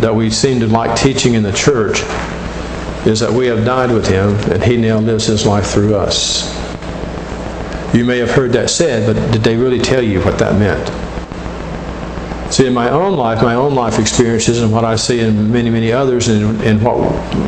that 0.01 0.13
we 0.13 0.29
seem 0.29 0.59
to 0.61 0.67
like 0.67 0.99
teaching 0.99 1.35
in 1.35 1.43
the 1.43 1.51
church 1.51 2.01
is 3.05 3.19
that 3.19 3.31
we 3.31 3.47
have 3.47 3.65
died 3.65 3.91
with 3.91 4.07
him 4.07 4.29
and 4.51 4.63
he 4.63 4.77
now 4.77 4.97
lives 4.99 5.25
his 5.25 5.45
life 5.45 5.67
through 5.67 5.95
us. 5.95 6.53
You 7.93 8.05
may 8.05 8.17
have 8.19 8.31
heard 8.31 8.53
that 8.53 8.69
said, 8.69 9.05
but 9.05 9.31
did 9.31 9.43
they 9.43 9.55
really 9.55 9.79
tell 9.79 10.01
you 10.01 10.21
what 10.21 10.39
that 10.39 10.57
meant? 10.57 10.89
See, 12.53 12.67
in 12.67 12.73
my 12.73 12.89
own 12.89 13.17
life, 13.17 13.41
my 13.41 13.55
own 13.55 13.73
life 13.73 13.97
experiences, 13.97 14.61
and 14.61 14.71
what 14.71 14.85
I 14.85 14.95
see 14.95 15.21
in 15.21 15.51
many, 15.51 15.71
many 15.71 15.91
others, 15.91 16.27
and, 16.27 16.61
and 16.61 16.81
what 16.83 16.97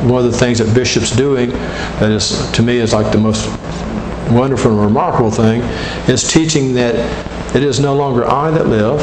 one 0.03 0.25
of 0.25 0.31
the 0.31 0.37
things 0.37 0.57
that 0.57 0.73
Bishop's 0.73 1.15
doing 1.15 1.51
that 1.99 2.09
is, 2.09 2.51
to 2.53 2.63
me, 2.63 2.77
is 2.77 2.91
like 2.91 3.11
the 3.11 3.19
most 3.19 3.45
wonderful 4.31 4.71
and 4.71 4.81
remarkable 4.81 5.29
thing, 5.29 5.61
is 6.09 6.27
teaching 6.27 6.73
that 6.73 6.95
it 7.55 7.61
is 7.61 7.79
no 7.79 7.95
longer 7.95 8.25
I 8.25 8.49
that 8.49 8.65
live, 8.65 8.97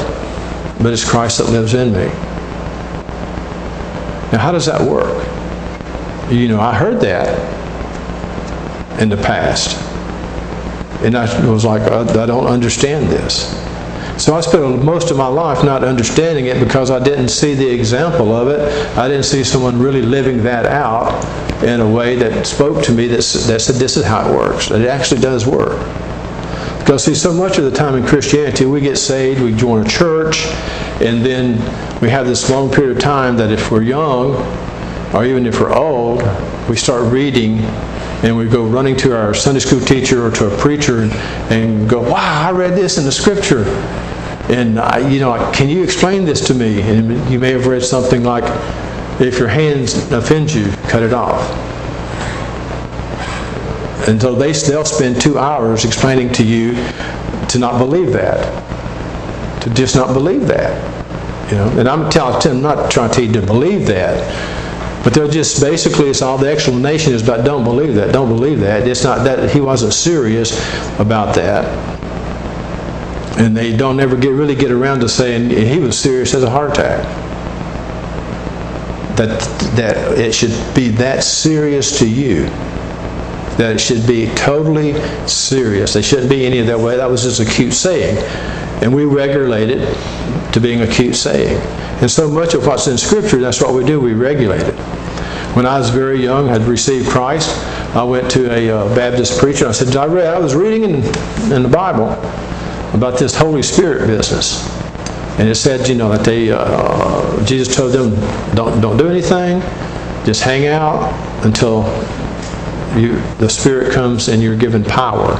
but 0.83 0.93
it's 0.93 1.09
Christ 1.09 1.39
that 1.39 1.51
lives 1.51 1.75
in 1.75 1.93
me. 1.93 2.07
Now, 4.33 4.39
how 4.39 4.51
does 4.51 4.67
that 4.67 4.81
work? 4.81 5.22
You 6.31 6.49
know, 6.49 6.61
I 6.61 6.75
heard 6.75 7.01
that 7.01 7.29
in 9.01 9.09
the 9.09 9.17
past. 9.17 9.81
And 11.03 11.17
I 11.17 11.51
was 11.51 11.65
like, 11.65 11.83
uh, 11.83 12.07
I, 12.23 12.27
don't 12.27 12.47
understand 12.47 13.09
this. 13.09 13.51
So 14.23 14.35
I 14.35 14.41
spent 14.41 14.85
most 14.85 15.11
of 15.11 15.17
my 15.17 15.27
life 15.27 15.65
not 15.65 15.83
understanding 15.83 16.47
it 16.47 16.61
because 16.61 16.91
I 16.91 17.03
didn't 17.03 17.29
see 17.29 17.55
the 17.55 17.69
example 17.69 18.33
of 18.33 18.49
it. 18.49 18.61
I 18.97 19.09
didn't 19.09 19.25
see 19.25 19.43
someone 19.43 19.81
really 19.81 20.03
living 20.03 20.45
that 20.45 20.65
out 20.65 21.25
in 21.65 21.81
a 21.81 21.91
way 21.91 22.15
that 22.17 22.47
spoke 22.47 22.85
to 22.85 22.93
me 22.93 23.09
that, 23.09 23.17
that 23.17 23.61
said, 23.61 23.77
this 23.77 23.97
is 23.97 24.05
how 24.05 24.29
it 24.29 24.37
works. 24.37 24.71
And 24.71 24.83
it 24.83 24.89
actually 24.89 25.21
does 25.21 25.47
work. 25.47 25.79
Because, 26.79 27.05
see, 27.05 27.15
so 27.15 27.33
much 27.33 27.59
of 27.59 27.65
the 27.65 27.71
time 27.71 27.95
in 27.95 28.07
Christianity, 28.07 28.65
we 28.67 28.81
get 28.81 28.97
saved, 28.97 29.41
we 29.41 29.53
join 29.55 29.87
a 29.87 29.89
church, 29.89 30.47
and 31.01 31.25
then 31.25 31.59
we 32.01 32.11
have 32.11 32.27
this 32.27 32.51
long 32.51 32.71
period 32.73 32.97
of 32.97 33.03
time 33.03 33.37
that 33.37 33.51
if 33.51 33.71
we're 33.71 33.83
young, 33.83 34.35
or 35.15 35.25
even 35.25 35.47
if 35.47 35.61
we're 35.61 35.75
old, 35.75 36.23
we 36.69 36.77
start 36.77 37.13
reading 37.13 37.59
and 38.23 38.37
we 38.37 38.49
go 38.49 38.65
running 38.65 38.97
to 38.97 39.17
our 39.17 39.35
Sunday 39.35 39.61
school 39.61 39.81
teacher 39.81 40.25
or 40.25 40.31
to 40.31 40.53
a 40.53 40.59
preacher 40.59 41.03
and, 41.03 41.13
and 41.53 41.91
go, 41.91 42.01
wow, 42.01 42.49
I 42.49 42.53
read 42.53 42.75
this 42.75 42.97
in 42.97 43.05
the 43.05 43.13
scripture. 43.13 43.65
And, 44.49 44.79
I, 44.79 45.09
you 45.09 45.21
know, 45.21 45.51
can 45.53 45.69
you 45.69 45.83
explain 45.83 46.25
this 46.25 46.47
to 46.47 46.55
me? 46.55 46.81
And 46.83 47.31
you 47.31 47.39
may 47.39 47.51
have 47.51 47.67
read 47.67 47.83
something 47.83 48.23
like, 48.23 48.45
if 49.21 49.39
your 49.39 49.49
hands 49.49 50.11
offend 50.13 50.53
you, 50.53 50.71
cut 50.89 51.03
it 51.03 51.13
off. 51.13 51.41
And 54.09 54.21
so 54.21 54.35
they, 54.35 54.53
they'll 54.53 54.85
spend 54.85 55.21
two 55.21 55.39
hours 55.39 55.85
explaining 55.85 56.33
to 56.35 56.45
you 56.45 56.75
to 57.49 57.59
not 57.59 57.79
believe 57.79 58.13
that, 58.13 59.63
to 59.63 59.71
just 59.71 59.95
not 59.95 60.13
believe 60.13 60.47
that. 60.49 61.51
You 61.51 61.59
know, 61.59 61.79
and 61.79 61.89
I'm, 61.89 62.11
telling, 62.11 62.41
I'm 62.47 62.63
not 62.63 62.91
trying 62.91 63.11
to 63.11 63.15
tell 63.15 63.25
you 63.25 63.33
to 63.33 63.43
believe 63.43 63.87
that, 63.87 64.62
But 65.05 65.15
they're 65.15 65.29
just 65.29 65.61
basically 65.61 66.11
it's 66.11 66.23
all 66.23 66.39
the 66.39 66.49
explanation 66.49 67.13
is 67.13 67.23
about 67.23 67.45
don't 67.45 67.65
believe 67.65 67.95
that, 67.97 68.13
don't 68.13 68.29
believe 68.29 68.61
that. 68.61 68.87
It's 68.87 69.03
not 69.03 69.25
that 69.25 69.51
he 69.51 69.61
wasn't 69.61 69.95
serious 69.95 70.53
about 71.01 71.35
that. 71.35 71.65
And 73.39 73.57
they 73.57 73.77
don't 73.77 73.99
ever 73.99 74.17
get 74.17 74.29
really 74.29 74.55
get 74.55 74.71
around 74.71 75.01
to 75.01 75.09
saying 75.09 75.51
he 75.51 75.81
was 75.81 75.99
serious 75.99 76.35
as 76.35 76.45
a 76.45 76.51
heart 76.51 76.73
attack. 76.73 77.03
That 79.17 79.41
that 79.77 80.19
it 80.19 80.35
should 80.35 80.55
be 80.75 80.89
that 80.89 81.25
serious 81.25 81.99
to 81.99 82.09
you. 82.09 82.45
That 83.57 83.73
it 83.75 83.81
should 83.81 84.07
be 84.07 84.27
totally 84.35 84.95
serious. 85.27 85.95
They 85.95 86.03
shouldn't 86.03 86.31
be 86.31 86.47
any 86.47 86.61
of 86.61 86.67
that 86.69 86.79
way. 86.79 86.97
That 86.97 87.11
was 87.11 87.25
just 87.25 87.41
a 87.41 87.45
cute 87.45 87.73
saying. 87.73 88.19
And 88.83 88.95
we 88.95 89.05
regulate 89.05 89.71
it 89.71 90.53
to 90.53 90.61
being 90.61 90.83
a 90.83 90.87
cute 90.87 91.17
saying. 91.17 91.61
And 92.01 92.11
so 92.11 92.29
much 92.29 92.55
of 92.55 92.67
what's 92.67 92.87
in 92.89 92.99
Scripture, 92.99 93.39
that's 93.39 93.61
what 93.61 93.75
we 93.75 93.85
do, 93.85 94.01
we 94.01 94.13
regulate 94.13 94.63
it. 94.63 94.92
When 95.55 95.67
I 95.67 95.79
was 95.79 95.91
very 95.91 96.23
young, 96.23 96.49
had 96.49 96.63
received 96.63 97.11
Christ, 97.11 97.51
I 97.95 98.03
went 98.05 98.31
to 98.31 98.51
a 98.51 98.71
uh, 98.71 98.95
Baptist 98.95 99.39
preacher. 99.39 99.69
I 99.69 99.73
said, 99.73 99.95
I, 99.97 100.07
read, 100.07 100.27
I 100.27 100.39
was 100.39 100.55
reading 100.55 100.85
in, 100.85 100.95
in 101.53 101.63
the 101.63 101.69
Bible 101.71 102.11
about 102.95 103.19
this 103.19 103.37
Holy 103.37 103.63
Spirit 103.63 104.07
business. 104.07 104.67
And 105.39 105.49
it 105.49 105.55
said, 105.57 105.89
you 105.89 105.95
know, 105.95 106.09
that 106.11 106.25
they, 106.25 106.51
uh, 106.51 107.45
Jesus 107.45 107.75
told 107.75 107.93
them, 107.93 108.15
don't, 108.55 108.81
don't 108.81 108.97
do 108.97 109.09
anything, 109.09 109.61
just 110.25 110.43
hang 110.43 110.67
out 110.67 111.13
until 111.45 111.83
you, 112.99 113.21
the 113.39 113.49
Spirit 113.49 113.93
comes 113.93 114.29
and 114.29 114.43
you're 114.43 114.57
given 114.57 114.83
power. 114.83 115.37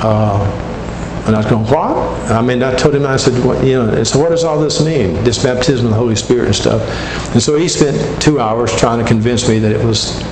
Uh, 0.00 0.75
and 1.26 1.34
I 1.34 1.38
was 1.38 1.46
going, 1.46 1.64
what? 1.64 2.30
I 2.30 2.40
mean, 2.40 2.62
I 2.62 2.74
told 2.74 2.94
him, 2.94 3.04
I 3.04 3.16
said, 3.16 3.44
what, 3.44 3.64
you 3.64 3.72
know, 3.72 4.04
so 4.04 4.20
what 4.20 4.28
does 4.28 4.44
all 4.44 4.60
this 4.60 4.84
mean? 4.84 5.14
This 5.24 5.42
baptism 5.42 5.86
of 5.86 5.90
the 5.90 5.98
Holy 5.98 6.14
Spirit 6.14 6.46
and 6.46 6.54
stuff. 6.54 6.82
And 7.32 7.42
so 7.42 7.56
he 7.56 7.68
spent 7.68 8.22
two 8.22 8.38
hours 8.38 8.74
trying 8.76 9.00
to 9.00 9.04
convince 9.04 9.48
me 9.48 9.58
that 9.58 9.72
it 9.72 9.84
was 9.84 10.22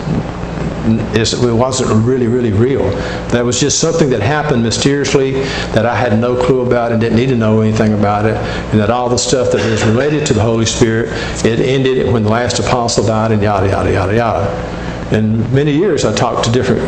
it 0.87 1.55
wasn't 1.55 2.07
really, 2.07 2.27
really 2.27 2.53
real. 2.53 2.83
That 3.31 3.45
was 3.45 3.59
just 3.59 3.81
something 3.81 4.11
that 4.11 4.21
happened 4.21 4.63
mysteriously 4.63 5.33
that 5.73 5.87
I 5.87 5.97
had 5.97 6.19
no 6.21 6.37
clue 6.37 6.61
about 6.61 6.93
and 6.93 7.01
didn't 7.01 7.17
need 7.17 7.29
to 7.31 7.37
know 7.37 7.63
anything 7.63 7.95
about 7.95 8.27
it. 8.27 8.37
And 8.37 8.81
that 8.81 8.91
all 8.91 9.09
the 9.09 9.17
stuff 9.17 9.51
that 9.53 9.63
is 9.63 9.83
related 9.85 10.27
to 10.27 10.35
the 10.35 10.43
Holy 10.43 10.67
Spirit, 10.67 11.09
it 11.45 11.59
ended 11.59 12.13
when 12.13 12.23
the 12.23 12.29
last 12.29 12.59
apostle 12.59 13.07
died 13.07 13.33
and 13.33 13.43
yada, 13.43 13.69
yada, 13.69 13.93
yada, 13.93 14.15
yada. 14.15 14.47
And 15.11 15.51
many 15.53 15.73
years 15.73 16.05
I 16.05 16.15
talked 16.15 16.45
to 16.45 16.53
different 16.53 16.83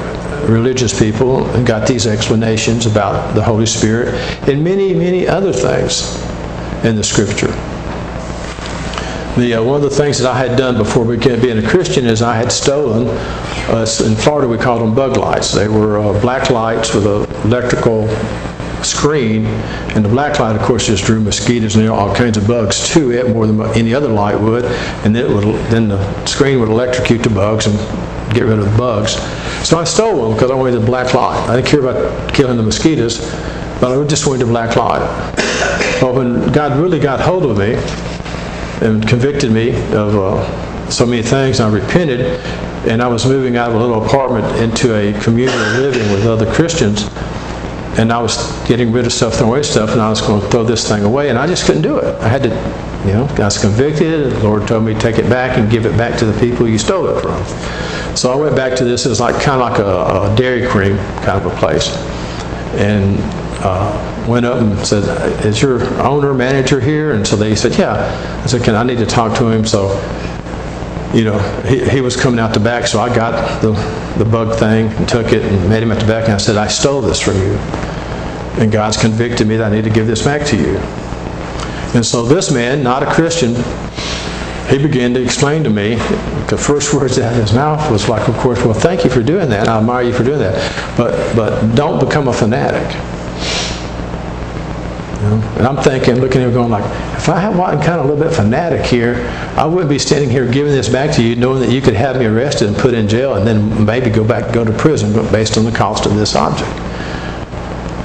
religious 0.49 0.99
people 0.99 1.45
got 1.65 1.87
these 1.87 2.07
explanations 2.07 2.87
about 2.87 3.35
the 3.35 3.43
Holy 3.43 3.67
Spirit 3.67 4.15
and 4.49 4.63
many, 4.63 4.95
many 4.95 5.27
other 5.27 5.53
things 5.53 6.23
in 6.85 6.97
the 6.97 7.05
Scripture. 7.05 7.53
The, 9.37 9.55
uh, 9.55 9.63
one 9.63 9.77
of 9.77 9.83
the 9.83 9.91
things 9.91 10.19
that 10.19 10.31
I 10.31 10.39
had 10.39 10.57
done 10.57 10.79
before 10.79 11.05
being 11.05 11.59
a 11.59 11.69
Christian 11.69 12.07
is 12.07 12.23
I 12.23 12.37
had 12.37 12.51
stolen, 12.51 13.09
uh, 13.69 13.87
in 14.05 14.15
Florida 14.15 14.49
we 14.49 14.57
called 14.57 14.81
them 14.81 14.95
bug 14.95 15.19
lights. 15.19 15.53
They 15.53 15.69
were 15.69 15.99
uh, 15.99 16.19
black 16.21 16.49
lights 16.49 16.95
with 16.95 17.07
an 17.07 17.31
electrical 17.45 18.09
screen, 18.83 19.45
and 19.95 20.05
the 20.05 20.09
black 20.09 20.39
light, 20.39 20.57
of 20.57 20.63
course, 20.63 20.87
just 20.87 21.05
drew 21.05 21.21
mosquitoes 21.21 21.77
and 21.77 21.89
all 21.89 22.15
kinds 22.15 22.37
of 22.37 22.47
bugs 22.47 22.89
to 22.95 23.11
it 23.11 23.29
more 23.29 23.47
than 23.47 23.61
any 23.77 23.93
other 23.93 24.09
light 24.09 24.41
would, 24.41 24.65
and 25.05 25.15
then, 25.15 25.35
would, 25.35 25.45
then 25.71 25.89
the 25.89 26.27
screen 26.27 26.61
would 26.61 26.69
electrocute 26.69 27.23
the 27.23 27.31
bugs 27.31 27.67
and 27.67 27.77
get 28.37 28.45
rid 28.45 28.59
of 28.59 28.77
bugs. 28.77 29.15
So 29.67 29.79
I 29.79 29.85
stole 29.85 30.21
one 30.21 30.35
because 30.35 30.51
I 30.51 30.55
wanted 30.55 30.81
the 30.81 30.87
black 30.87 31.15
light. 31.15 31.49
I 31.49 31.57
didn't 31.57 31.69
care 31.69 31.81
about 31.81 32.35
killing 32.35 32.57
the 32.57 32.63
mosquitoes, 32.63 33.19
but 33.81 33.99
I 33.99 34.05
just 34.07 34.27
wanted 34.27 34.47
the 34.47 34.51
black 34.51 34.77
light. 34.77 35.01
But 36.01 36.15
when 36.15 36.53
God 36.53 36.79
really 36.79 37.01
got 37.01 37.21
hold 37.21 37.47
of 37.47 37.57
me 37.59 37.75
and 38.87 39.07
convicted 39.09 39.51
me 39.51 39.71
of 39.93 40.15
uh, 40.15 40.91
so 40.91 41.07
many 41.07 41.23
things, 41.23 41.61
I 41.61 41.71
repented, 41.71 42.21
and 42.87 43.03
I 43.03 43.09
was 43.09 43.27
moving 43.27 43.57
out 43.57 43.71
of 43.71 43.77
a 43.77 43.79
little 43.79 44.05
apartment 44.05 44.47
into 44.63 44.95
a 44.95 45.19
communal 45.23 45.57
living 45.81 46.13
with 46.13 46.27
other 46.27 46.53
Christians 46.53 47.09
and 47.99 48.13
I 48.13 48.21
was 48.21 48.53
getting 48.67 48.93
rid 48.93 49.07
of 49.07 49.13
stuff, 49.13 49.35
throwing 49.35 49.53
away 49.53 49.63
stuff, 49.63 49.91
and 49.91 50.01
I 50.01 50.11
was 50.11 50.21
going 50.21 50.43
to 50.43 50.49
throw 50.49 50.65
this 50.65 50.87
thing 50.87 51.03
away, 51.03 51.31
and 51.31 51.39
I 51.39 51.47
just 51.47 51.65
couldn't 51.65 51.83
do 51.83 51.97
it. 51.99 52.15
I 52.21 52.29
had 52.29 52.43
to, 52.43 52.51
you 53.07 53.15
know, 53.15 53.27
I 53.39 53.45
was 53.47 53.59
convicted. 53.59 54.33
The 54.33 54.45
Lord 54.45 54.69
told 54.69 54.85
me 54.85 54.95
take 54.95 55.19
it 55.19 55.29
back 55.31 55.57
and 55.57 55.71
give 55.71 55.87
it 55.87 55.97
back 55.97 56.19
to 56.19 56.27
the 56.27 56.39
people 56.39 56.69
you 56.69 56.79
stole 56.79 57.07
it 57.09 57.23
from. 57.23 57.41
So 58.17 58.33
I 58.33 58.37
went 58.37 58.57
back 58.57 58.77
to 58.79 58.85
this. 58.85 59.05
It 59.05 59.11
was 59.11 59.21
like 59.21 59.41
kind 59.43 59.61
of 59.61 59.71
like 59.71 59.79
a, 59.79 60.33
a 60.33 60.37
Dairy 60.37 60.67
Cream 60.67 60.97
kind 61.23 61.39
of 61.39 61.47
a 61.47 61.57
place, 61.57 61.95
and 62.77 63.19
uh, 63.63 64.27
went 64.27 64.47
up 64.47 64.61
and 64.61 64.79
said, 64.87 65.05
"Is 65.45 65.61
your 65.61 65.85
owner 66.01 66.33
manager 66.33 66.81
here?" 66.81 67.13
And 67.13 67.27
so 67.27 67.37
they 67.37 67.55
said, 67.55 67.77
"Yeah." 67.77 68.43
I 68.43 68.47
said, 68.47 68.63
"Can 68.63 68.75
I 68.75 68.83
need 68.85 68.99
to 68.99 69.07
talk 69.07 69.37
to 69.39 69.49
him?" 69.49 69.67
So 69.67 69.91
you 71.15 71.25
know, 71.25 71.39
he, 71.63 71.89
he 71.89 72.01
was 72.01 72.17
coming 72.17 72.39
out 72.39 72.53
the 72.53 72.61
back, 72.61 72.87
so 72.87 73.01
I 73.01 73.15
got 73.15 73.63
the, 73.63 73.73
the 74.19 74.25
bug 74.25 74.59
thing 74.59 74.89
and 74.89 75.09
took 75.09 75.33
it 75.33 75.43
and 75.43 75.69
met 75.69 75.83
him 75.83 75.91
at 75.91 76.01
the 76.01 76.07
back, 76.07 76.25
and 76.25 76.35
I 76.35 76.37
said, 76.37 76.57
I 76.57 76.67
stole 76.67 77.01
this 77.01 77.21
from 77.21 77.37
you. 77.37 77.55
And 78.61 78.71
God's 78.73 78.97
convicted 78.97 79.47
me 79.47 79.57
that 79.57 79.73
I 79.73 79.75
need 79.75 79.85
to 79.85 79.91
give 79.91 80.07
this 80.07 80.23
back 80.23 80.47
to 80.49 80.57
you. 80.57 80.77
And 81.95 82.05
so 82.05 82.25
this 82.27 82.51
man, 82.51 82.83
not 82.83 83.03
a 83.03 83.07
Christian, 83.07 83.55
he 84.69 84.79
began 84.79 85.15
to 85.15 85.23
explain 85.23 85.63
to 85.63 85.71
me, 85.71 85.95
the 86.49 86.59
first 86.59 86.93
words 86.93 87.19
out 87.21 87.33
of 87.33 87.41
his 87.41 87.53
mouth 87.53 87.89
was 87.91 88.09
like, 88.09 88.29
of 88.29 88.37
course, 88.39 88.65
well, 88.65 88.75
thank 88.75 89.05
you 89.05 89.11
for 89.11 89.23
doing 89.23 89.49
that. 89.51 89.69
I 89.69 89.79
admire 89.79 90.03
you 90.03 90.13
for 90.13 90.25
doing 90.25 90.41
that. 90.41 90.97
But, 90.97 91.37
but 91.37 91.77
don't 91.77 92.05
become 92.05 92.27
a 92.27 92.33
fanatic. 92.33 92.83
You 95.23 95.23
know? 95.23 95.55
And 95.59 95.67
I'm 95.69 95.77
thinking, 95.85 96.17
looking 96.17 96.41
at 96.41 96.49
him 96.49 96.55
going 96.55 96.71
like, 96.71 96.85
if 97.17 97.29
I 97.29 97.49
wasn't 97.49 97.85
kind 97.85 98.01
of 98.01 98.07
a 98.07 98.09
little 98.13 98.25
bit 98.25 98.35
fanatic 98.35 98.85
here, 98.85 99.25
I 99.57 99.67
wouldn't 99.67 99.89
be 99.89 100.01
standing 100.01 100.31
here 100.31 100.51
giving 100.51 100.73
this 100.73 100.89
back 100.89 101.15
to 101.15 101.23
you 101.23 101.37
knowing 101.37 101.61
that 101.61 101.71
you 101.71 101.81
could 101.81 101.95
have 101.95 102.19
me 102.19 102.27
arrested 102.27 102.67
and 102.67 102.77
put 102.77 102.93
in 102.93 103.07
jail 103.07 103.35
and 103.35 103.47
then 103.47 103.85
maybe 103.85 104.11
go 104.11 104.27
back 104.27 104.53
go 104.53 104.65
to 104.65 104.73
prison 104.73 105.13
based 105.31 105.57
on 105.57 105.65
the 105.65 105.73
cost 105.73 106.07
of 106.07 106.17
this 106.17 106.35
object. 106.35 106.71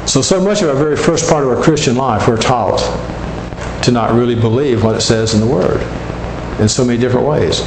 So, 0.07 0.21
so 0.21 0.43
much 0.43 0.61
of 0.61 0.69
our 0.69 0.75
very 0.75 0.95
first 0.95 1.27
part 1.27 1.43
of 1.43 1.49
our 1.49 1.61
Christian 1.61 1.95
life, 1.95 2.27
we're 2.27 2.37
taught 2.37 2.79
to 3.83 3.91
not 3.91 4.13
really 4.13 4.35
believe 4.35 4.83
what 4.83 4.95
it 4.95 5.01
says 5.01 5.33
in 5.33 5.39
the 5.39 5.47
Word 5.47 5.81
in 6.61 6.69
so 6.69 6.85
many 6.85 6.99
different 6.99 7.27
ways. 7.27 7.61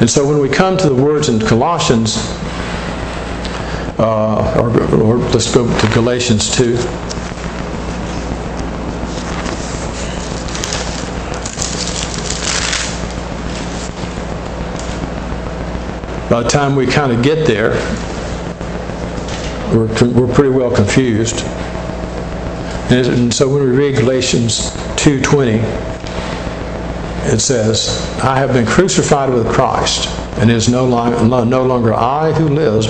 And 0.00 0.08
so 0.08 0.26
when 0.26 0.38
we 0.38 0.48
come 0.48 0.76
to 0.78 0.88
the 0.88 0.94
words 0.94 1.28
in 1.28 1.40
Colossians, 1.40 2.16
uh, 3.98 4.56
or, 4.58 4.70
or 5.00 5.16
let's 5.18 5.52
go 5.52 5.66
to 5.66 5.86
Galatians 5.92 6.50
2. 6.56 6.76
By 16.30 16.42
the 16.42 16.48
time 16.48 16.76
we 16.76 16.86
kind 16.86 17.12
of 17.12 17.22
get 17.22 17.46
there, 17.46 17.72
we're, 19.74 20.12
we're 20.12 20.32
pretty 20.32 20.50
well 20.50 20.74
confused. 20.74 21.40
And 22.90 23.32
so 23.32 23.48
when 23.48 23.62
we 23.62 23.70
read 23.70 23.96
Galatians 23.96 24.70
2.20, 24.96 25.91
it 27.24 27.40
says, 27.40 27.88
I 28.22 28.36
have 28.36 28.52
been 28.52 28.66
crucified 28.66 29.30
with 29.30 29.46
Christ, 29.48 30.08
and 30.38 30.50
it 30.50 30.56
is 30.56 30.68
no, 30.68 30.84
long, 30.84 31.28
no 31.28 31.62
longer 31.62 31.94
I 31.94 32.32
who 32.32 32.48
lives, 32.48 32.86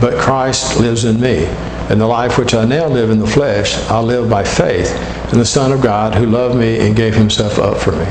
but 0.00 0.18
Christ 0.18 0.80
lives 0.80 1.04
in 1.04 1.20
me. 1.20 1.44
And 1.88 2.00
the 2.00 2.06
life 2.06 2.38
which 2.38 2.54
I 2.54 2.64
now 2.64 2.86
live 2.86 3.10
in 3.10 3.18
the 3.18 3.26
flesh, 3.26 3.76
I 3.88 4.00
live 4.00 4.28
by 4.28 4.44
faith 4.44 4.92
in 5.32 5.38
the 5.38 5.44
Son 5.44 5.72
of 5.72 5.82
God 5.82 6.14
who 6.14 6.26
loved 6.26 6.56
me 6.56 6.78
and 6.80 6.96
gave 6.96 7.14
himself 7.14 7.58
up 7.58 7.78
for 7.78 7.92
me. 7.92 8.06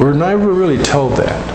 We're 0.00 0.14
never 0.14 0.52
really 0.52 0.78
told 0.82 1.16
that. 1.16 1.48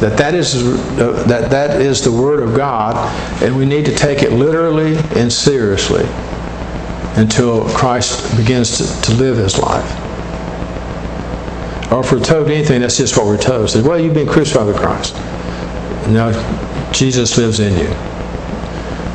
That 0.00 0.18
that 0.18 0.34
is, 0.34 0.56
uh, 0.56 1.24
that 1.26 1.50
that 1.50 1.80
is 1.80 2.02
the 2.02 2.12
Word 2.12 2.42
of 2.42 2.54
God, 2.54 2.96
and 3.42 3.56
we 3.56 3.64
need 3.64 3.86
to 3.86 3.94
take 3.94 4.22
it 4.22 4.32
literally 4.32 4.96
and 5.14 5.32
seriously 5.32 6.06
until 7.16 7.68
Christ 7.70 8.36
begins 8.36 8.78
to, 8.78 9.02
to 9.02 9.14
live 9.14 9.36
his 9.36 9.58
life. 9.58 9.90
Or 11.90 12.00
if 12.00 12.12
we're 12.12 12.20
told 12.20 12.48
anything, 12.48 12.80
that's 12.80 12.98
just 12.98 13.16
what 13.16 13.26
we're 13.26 13.38
told. 13.38 13.70
Say, 13.70 13.80
well, 13.80 13.98
you've 13.98 14.14
been 14.14 14.28
crucified 14.28 14.66
with 14.66 14.76
Christ. 14.76 15.14
Now, 16.08 16.32
Jesus 16.92 17.38
lives 17.38 17.60
in 17.60 17.78
you. 17.78 17.88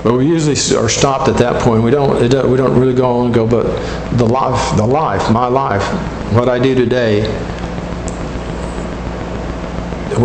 But 0.03 0.13
we 0.13 0.27
usually 0.27 0.55
are 0.77 0.89
stopped 0.89 1.27
at 1.27 1.37
that 1.37 1.61
point. 1.61 1.83
We 1.83 1.91
don't, 1.91 2.19
we 2.19 2.27
don't 2.57 2.79
really 2.79 2.95
go 2.95 3.19
on 3.19 3.25
and 3.27 3.35
go, 3.35 3.45
but 3.45 3.65
the 4.17 4.25
life, 4.25 4.77
the 4.77 4.85
life, 4.85 5.31
my 5.31 5.47
life, 5.47 5.83
what 6.33 6.49
I 6.49 6.57
do 6.57 6.73
today 6.73 7.19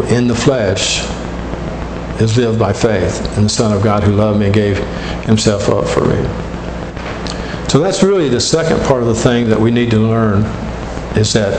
in 0.08 0.28
the 0.28 0.34
flesh 0.34 1.00
is 2.20 2.38
lived 2.38 2.58
by 2.58 2.72
faith 2.72 3.36
in 3.36 3.44
the 3.44 3.48
Son 3.48 3.76
of 3.76 3.82
God 3.82 4.02
who 4.02 4.12
loved 4.12 4.38
me 4.38 4.46
and 4.46 4.54
gave 4.54 4.78
himself 5.24 5.68
up 5.68 5.86
for 5.86 6.06
me. 6.06 6.45
So 7.76 7.82
that's 7.82 8.02
really 8.02 8.30
the 8.30 8.40
second 8.40 8.80
part 8.86 9.02
of 9.02 9.06
the 9.08 9.14
thing 9.14 9.50
that 9.50 9.60
we 9.60 9.70
need 9.70 9.90
to 9.90 9.98
learn 9.98 10.44
is 11.14 11.34
that 11.34 11.52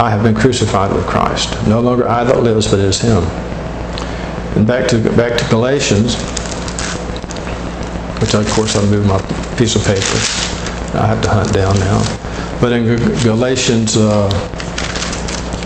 I 0.00 0.08
have 0.08 0.22
been 0.22 0.34
crucified 0.34 0.90
with 0.90 1.04
Christ. 1.04 1.52
No 1.68 1.80
longer 1.80 2.08
I 2.08 2.24
that 2.24 2.42
lives, 2.42 2.66
but 2.66 2.78
it 2.78 2.86
is 2.86 2.98
Him. 2.98 3.22
And 4.56 4.66
back 4.66 4.88
to 4.88 5.00
back 5.16 5.38
to 5.38 5.46
Galatians, 5.50 6.16
which 8.22 8.32
of 8.32 8.48
course 8.52 8.74
I 8.74 8.82
moved 8.86 9.06
my 9.06 9.20
piece 9.58 9.76
of 9.76 9.84
paper. 9.84 10.16
I 10.96 11.06
have 11.06 11.20
to 11.20 11.28
hunt 11.28 11.52
down 11.52 11.78
now. 11.78 12.00
But 12.58 12.72
in 12.72 12.86
Galatians 13.22 13.98
uh, 13.98 14.30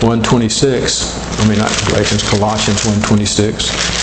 1.26, 0.01 1.39
I 1.39 1.47
mean 1.47 1.57
not 1.57 1.71
Galatians, 1.87 2.29
Colossians 2.29 2.81
1.26 2.81 4.00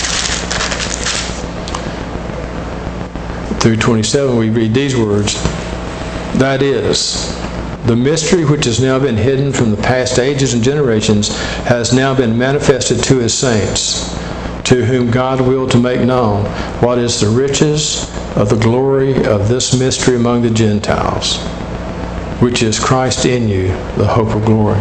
through 3.69 3.77
27, 3.77 4.39
we 4.39 4.49
read 4.49 4.73
these 4.73 4.97
words, 4.97 5.35
That 6.39 6.63
is, 6.63 7.37
the 7.85 7.95
mystery 7.95 8.47
which 8.47 8.65
has 8.65 8.81
now 8.81 8.99
been 8.99 9.19
hidden 9.19 9.53
from 9.53 9.71
the 9.73 9.83
past 9.83 10.19
ages 10.19 10.55
and 10.55 10.65
generations 10.65 11.37
has 11.67 11.93
now 11.93 12.15
been 12.15 12.39
manifested 12.39 13.05
to 13.05 13.19
his 13.19 13.37
saints, 13.37 14.09
to 14.65 14.87
whom 14.87 15.11
God 15.11 15.43
willed 15.43 15.71
to 15.73 15.79
make 15.79 16.01
known 16.01 16.47
what 16.81 16.97
is 16.97 17.21
the 17.21 17.29
riches 17.29 18.11
of 18.39 18.49
the 18.49 18.57
glory 18.57 19.23
of 19.27 19.51
this 19.51 19.79
mystery 19.79 20.17
among 20.17 20.41
the 20.41 20.51
Gentiles, 20.51 21.37
which 22.41 22.63
is 22.63 22.81
Christ 22.81 23.27
in 23.27 23.51
you, 23.51 23.69
the 23.99 24.07
hope 24.07 24.35
of 24.35 24.47
glory. 24.47 24.81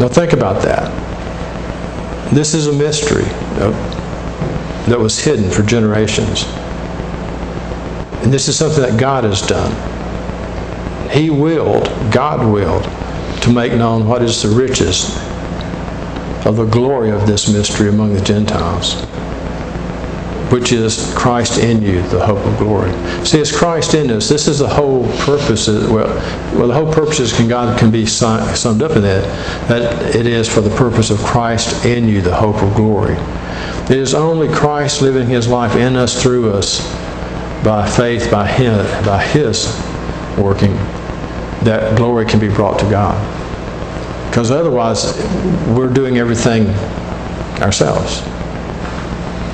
Now 0.00 0.08
think 0.08 0.32
about 0.32 0.60
that. 0.62 0.90
This 2.34 2.52
is 2.52 2.66
a 2.66 2.72
mystery 2.72 3.30
that 4.88 4.98
was 4.98 5.20
hidden 5.20 5.48
for 5.52 5.62
generations. 5.62 6.46
And 8.22 8.32
this 8.32 8.48
is 8.48 8.56
something 8.56 8.82
that 8.82 8.98
God 9.00 9.24
has 9.24 9.40
done. 9.42 9.72
He 11.10 11.30
willed, 11.30 11.88
God 12.12 12.46
willed, 12.52 12.84
to 13.42 13.50
make 13.52 13.72
known 13.72 14.06
what 14.06 14.22
is 14.22 14.42
the 14.42 14.48
riches 14.48 15.16
of 16.46 16.56
the 16.56 16.66
glory 16.66 17.10
of 17.10 17.26
this 17.26 17.52
mystery 17.52 17.88
among 17.88 18.14
the 18.14 18.20
Gentiles, 18.20 19.02
which 20.52 20.72
is 20.72 21.12
Christ 21.16 21.58
in 21.58 21.82
you, 21.82 22.02
the 22.08 22.24
hope 22.24 22.38
of 22.38 22.58
glory. 22.58 22.92
See, 23.24 23.38
it's 23.38 23.56
Christ 23.56 23.94
in 23.94 24.10
us. 24.10 24.28
This 24.28 24.48
is 24.48 24.58
the 24.58 24.68
whole 24.68 25.04
purpose. 25.18 25.68
Well, 25.68 26.06
well 26.56 26.68
the 26.68 26.74
whole 26.74 26.92
purposes 26.92 27.32
can 27.32 27.48
God 27.48 27.78
can 27.78 27.90
be 27.90 28.06
summed 28.06 28.82
up 28.82 28.92
in 28.92 29.02
that. 29.02 29.68
That 29.68 30.14
it 30.14 30.26
is 30.26 30.48
for 30.48 30.60
the 30.60 30.74
purpose 30.76 31.10
of 31.10 31.18
Christ 31.18 31.84
in 31.84 32.06
you, 32.08 32.20
the 32.20 32.34
hope 32.34 32.62
of 32.62 32.74
glory. 32.74 33.16
It 33.84 33.98
is 33.98 34.14
only 34.14 34.48
Christ 34.48 35.02
living 35.02 35.28
His 35.28 35.48
life 35.48 35.74
in 35.76 35.96
us, 35.96 36.22
through 36.22 36.52
us, 36.52 36.80
by 37.62 37.88
faith, 37.88 38.30
by 38.30 38.46
Him, 38.46 38.78
by 39.04 39.22
His 39.22 39.66
working 40.38 40.74
that 41.64 41.96
glory 41.96 42.24
can 42.24 42.40
be 42.40 42.48
brought 42.48 42.78
to 42.78 42.88
God. 42.88 43.18
Because 44.30 44.50
otherwise, 44.50 45.18
we're 45.68 45.92
doing 45.92 46.18
everything 46.18 46.68
ourselves. 47.60 48.22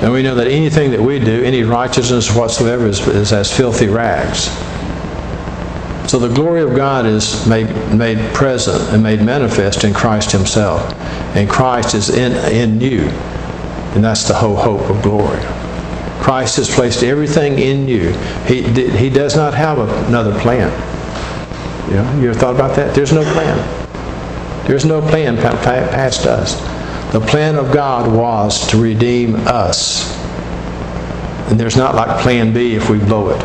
And 0.01 0.13
we 0.13 0.21
know 0.21 0.35
that 0.35 0.47
anything 0.47 0.91
that 0.91 1.01
we 1.01 1.19
do, 1.19 1.43
any 1.43 1.63
righteousness 1.63 2.33
whatsoever, 2.33 2.85
is, 2.85 3.05
is 3.07 3.33
as 3.33 3.55
filthy 3.55 3.87
rags. 3.87 4.45
So 6.09 6.19
the 6.19 6.33
glory 6.33 6.61
of 6.61 6.75
God 6.75 7.05
is 7.05 7.45
made, 7.47 7.67
made 7.93 8.33
present 8.33 8.81
and 8.93 9.03
made 9.03 9.21
manifest 9.21 9.83
in 9.83 9.93
Christ 9.93 10.31
Himself. 10.31 10.93
And 11.35 11.49
Christ 11.49 11.95
is 11.95 12.09
in, 12.09 12.33
in 12.53 12.79
you. 12.79 13.07
And 13.95 14.03
that's 14.03 14.27
the 14.27 14.35
whole 14.35 14.55
hope 14.55 14.89
of 14.89 15.01
glory. 15.01 15.41
Christ 16.27 16.57
has 16.57 16.69
placed 16.69 17.03
everything 17.03 17.57
in 17.57 17.87
you. 17.87 18.11
He, 18.47 18.61
he 18.61 19.09
does 19.09 19.37
not 19.37 19.53
have 19.53 19.79
another 20.09 20.37
plan. 20.37 20.69
You 21.87 21.93
know, 21.95 22.21
you 22.21 22.29
ever 22.31 22.37
thought 22.37 22.53
about 22.53 22.75
that? 22.75 22.93
There's 22.93 23.13
no 23.13 23.23
plan. 23.31 24.67
There's 24.67 24.83
no 24.83 24.99
plan 24.99 25.37
past 25.37 26.25
us. 26.25 26.59
The 27.13 27.21
plan 27.21 27.55
of 27.55 27.71
God 27.71 28.13
was 28.13 28.67
to 28.71 28.77
redeem 28.77 29.35
us. 29.47 30.13
And 31.49 31.57
there's 31.57 31.77
not 31.77 31.95
like 31.95 32.21
plan 32.21 32.53
B 32.53 32.75
if 32.75 32.89
we 32.89 32.97
blow 32.97 33.29
it. 33.29 33.41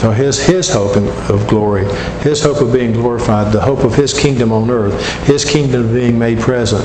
So 0.00 0.10
his, 0.10 0.44
his 0.44 0.72
hope 0.72 0.96
of 1.30 1.46
glory, 1.46 1.84
his 2.22 2.42
hope 2.42 2.60
of 2.60 2.72
being 2.72 2.90
glorified, 2.90 3.52
the 3.52 3.60
hope 3.60 3.84
of 3.84 3.94
his 3.94 4.12
kingdom 4.12 4.50
on 4.50 4.68
earth, 4.70 5.00
his 5.24 5.44
kingdom 5.44 5.92
being 5.92 6.18
made 6.18 6.40
present, 6.40 6.82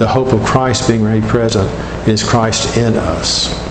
the 0.00 0.08
hope 0.08 0.32
of 0.32 0.44
Christ 0.44 0.88
being 0.88 1.04
made 1.04 1.22
present 1.22 1.70
is 2.08 2.24
Christ 2.28 2.76
in 2.76 2.96
us. 2.96 3.67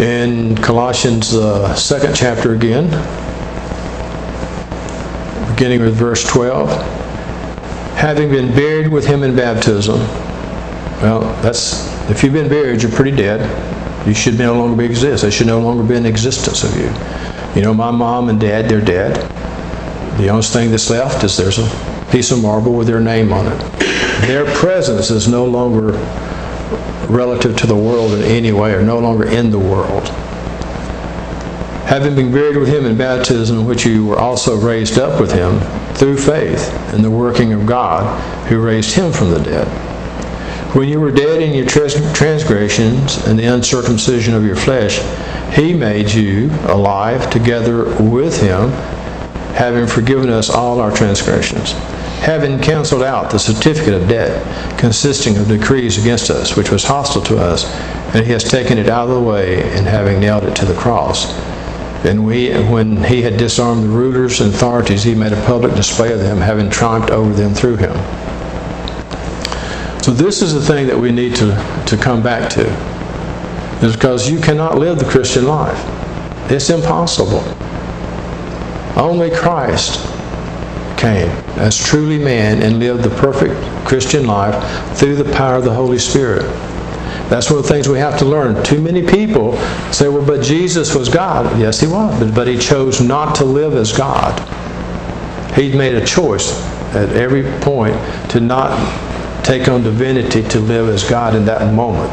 In 0.00 0.56
Colossians, 0.56 1.34
uh, 1.34 1.74
second 1.74 2.14
chapter 2.14 2.54
again, 2.54 2.86
beginning 5.54 5.82
with 5.82 5.94
verse 5.94 6.26
12. 6.26 6.70
Having 7.96 8.30
been 8.30 8.48
buried 8.54 8.88
with 8.88 9.06
him 9.06 9.22
in 9.22 9.36
baptism, 9.36 9.98
well, 11.02 11.20
that's 11.42 11.86
if 12.10 12.24
you've 12.24 12.32
been 12.32 12.48
buried, 12.48 12.82
you're 12.82 12.90
pretty 12.90 13.14
dead. 13.14 13.46
You 14.06 14.14
should 14.14 14.38
no 14.38 14.54
longer 14.54 14.76
be 14.76 14.86
exist. 14.86 15.22
There 15.22 15.30
should 15.30 15.46
no 15.46 15.60
longer 15.60 15.82
be 15.82 15.96
an 15.96 16.06
existence 16.06 16.64
of 16.64 16.74
you. 16.76 16.90
You 17.54 17.62
know, 17.62 17.74
my 17.74 17.90
mom 17.90 18.30
and 18.30 18.40
dad, 18.40 18.70
they're 18.70 18.80
dead. 18.80 19.16
The 20.18 20.28
only 20.28 20.42
thing 20.42 20.70
that's 20.70 20.88
left 20.88 21.22
is 21.24 21.36
there's 21.36 21.58
a 21.58 22.06
piece 22.10 22.30
of 22.30 22.40
marble 22.40 22.72
with 22.72 22.86
their 22.86 23.00
name 23.00 23.32
on 23.32 23.46
it. 23.46 23.58
Their 24.26 24.46
presence 24.54 25.10
is 25.10 25.28
no 25.28 25.44
longer 25.44 25.92
relative 27.10 27.56
to 27.58 27.66
the 27.66 27.76
world 27.76 28.12
in 28.12 28.22
any 28.22 28.52
way, 28.52 28.72
are 28.72 28.82
no 28.82 28.98
longer 28.98 29.26
in 29.28 29.50
the 29.50 29.58
world. 29.58 30.08
Having 31.86 32.14
been 32.14 32.32
buried 32.32 32.56
with 32.56 32.68
him 32.68 32.86
in 32.86 32.96
baptism, 32.96 33.58
in 33.58 33.66
which 33.66 33.84
you 33.84 34.06
were 34.06 34.18
also 34.18 34.56
raised 34.56 34.98
up 34.98 35.20
with 35.20 35.32
him 35.32 35.58
through 35.94 36.16
faith 36.16 36.72
in 36.94 37.02
the 37.02 37.10
working 37.10 37.52
of 37.52 37.66
God 37.66 38.18
who 38.48 38.60
raised 38.60 38.94
him 38.94 39.12
from 39.12 39.30
the 39.30 39.40
dead. 39.40 39.66
When 40.74 40.88
you 40.88 41.00
were 41.00 41.10
dead 41.10 41.42
in 41.42 41.52
your 41.52 41.66
transgressions 41.66 43.26
and 43.26 43.36
the 43.36 43.46
uncircumcision 43.46 44.34
of 44.34 44.44
your 44.44 44.54
flesh, 44.54 45.00
he 45.52 45.74
made 45.74 46.12
you 46.12 46.48
alive 46.68 47.28
together 47.28 47.86
with 48.00 48.40
him, 48.40 48.70
having 49.54 49.88
forgiven 49.88 50.30
us 50.30 50.48
all 50.48 50.80
our 50.80 50.92
transgressions 50.92 51.74
having 52.20 52.60
canceled 52.60 53.02
out 53.02 53.30
the 53.30 53.38
certificate 53.38 53.94
of 53.94 54.06
debt 54.06 54.78
consisting 54.78 55.38
of 55.38 55.48
decrees 55.48 55.98
against 55.98 56.28
us, 56.30 56.54
which 56.54 56.70
was 56.70 56.84
hostile 56.84 57.22
to 57.22 57.38
us, 57.38 57.64
and 58.14 58.26
he 58.26 58.32
has 58.32 58.44
taken 58.44 58.76
it 58.76 58.88
out 58.88 59.08
of 59.08 59.14
the 59.14 59.20
way, 59.20 59.62
and 59.72 59.86
having 59.86 60.20
nailed 60.20 60.44
it 60.44 60.54
to 60.54 60.66
the 60.66 60.74
cross. 60.74 61.32
And 62.04 62.26
we, 62.26 62.52
when 62.64 63.02
he 63.04 63.22
had 63.22 63.38
disarmed 63.38 63.84
the 63.84 63.88
rulers 63.88 64.40
and 64.40 64.54
authorities, 64.54 65.02
he 65.02 65.14
made 65.14 65.32
a 65.32 65.44
public 65.46 65.74
display 65.74 66.12
of 66.12 66.18
them, 66.18 66.38
having 66.38 66.68
triumphed 66.68 67.10
over 67.10 67.32
them 67.32 67.54
through 67.54 67.76
him. 67.76 67.94
So 70.02 70.12
this 70.12 70.42
is 70.42 70.52
the 70.52 70.62
thing 70.62 70.86
that 70.88 70.98
we 70.98 71.12
need 71.12 71.34
to, 71.36 71.84
to 71.86 71.96
come 71.96 72.22
back 72.22 72.50
to. 72.50 72.66
Is 73.84 73.96
because 73.96 74.30
you 74.30 74.40
cannot 74.40 74.78
live 74.78 74.98
the 74.98 75.04
Christian 75.06 75.46
life. 75.46 75.78
It's 76.50 76.68
impossible. 76.68 77.44
Only 78.96 79.30
Christ 79.30 80.09
came 81.00 81.30
as 81.56 81.76
truly 81.76 82.18
man 82.18 82.62
and 82.62 82.78
lived 82.78 83.02
the 83.02 83.16
perfect 83.16 83.54
Christian 83.86 84.26
life 84.26 84.54
through 84.98 85.16
the 85.16 85.32
power 85.32 85.56
of 85.56 85.64
the 85.64 85.72
Holy 85.72 85.98
Spirit. 85.98 86.42
That's 87.30 87.48
one 87.48 87.58
of 87.60 87.64
the 87.64 87.72
things 87.72 87.88
we 87.88 87.98
have 87.98 88.18
to 88.18 88.26
learn. 88.26 88.62
Too 88.62 88.80
many 88.80 89.06
people 89.06 89.56
say, 89.92 90.08
well, 90.08 90.24
but 90.24 90.42
Jesus 90.42 90.94
was 90.94 91.08
God. 91.08 91.58
Yes, 91.58 91.80
he 91.80 91.86
was, 91.86 92.18
but, 92.20 92.34
but 92.34 92.46
he 92.46 92.58
chose 92.58 93.00
not 93.00 93.34
to 93.36 93.44
live 93.44 93.74
as 93.74 93.96
God. 93.96 94.38
He 95.54 95.72
made 95.72 95.94
a 95.94 96.04
choice 96.04 96.60
at 96.94 97.08
every 97.10 97.44
point 97.60 97.96
to 98.30 98.40
not 98.40 98.70
take 99.44 99.68
on 99.68 99.82
divinity 99.82 100.42
to 100.48 100.60
live 100.60 100.88
as 100.88 101.08
God 101.08 101.34
in 101.34 101.46
that 101.46 101.72
moment. 101.72 102.12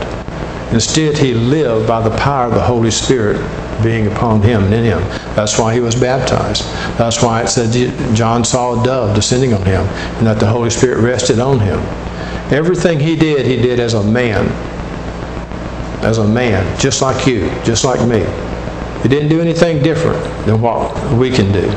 Instead, 0.72 1.18
he 1.18 1.34
lived 1.34 1.88
by 1.88 2.08
the 2.08 2.16
power 2.18 2.46
of 2.46 2.54
the 2.54 2.62
Holy 2.62 2.92
Spirit 2.92 3.38
being 3.84 4.08
upon 4.08 4.42
him 4.42 4.64
and 4.64 4.74
in 4.74 4.84
him. 4.84 5.00
That's 5.36 5.60
why 5.60 5.74
he 5.74 5.80
was 5.80 5.96
baptized. 5.96 6.64
That's 6.98 7.22
why 7.22 7.44
it 7.44 7.48
said 7.48 7.72
John 8.16 8.44
saw 8.44 8.80
a 8.80 8.84
dove 8.84 9.16
descending 9.16 9.54
on 9.54 9.64
him 9.64 9.86
and 10.18 10.28
that 10.28 10.40
the 10.40 10.48
Holy 10.48 10.70
Spirit 10.70 11.02
rested 11.02 11.40
on 11.40 11.60
him. 11.60 11.80
Everything 12.52 13.00
he 13.00 13.16
did, 13.16 13.46
he 13.46 13.58
did 13.58 13.80
as 13.80 13.94
a 13.94 14.04
man. 14.04 14.48
As 16.04 16.18
a 16.18 16.28
man, 16.28 16.80
just 16.80 17.02
like 17.02 17.28
you, 17.28 17.50
just 17.64 17.84
like 17.84 18.06
me. 18.08 18.20
He 19.04 19.10
didn't 19.10 19.30
do 19.30 19.42
anything 19.42 19.84
different 19.84 20.24
than 20.46 20.62
what 20.62 21.14
we 21.14 21.30
can 21.30 21.52
do. 21.52 21.68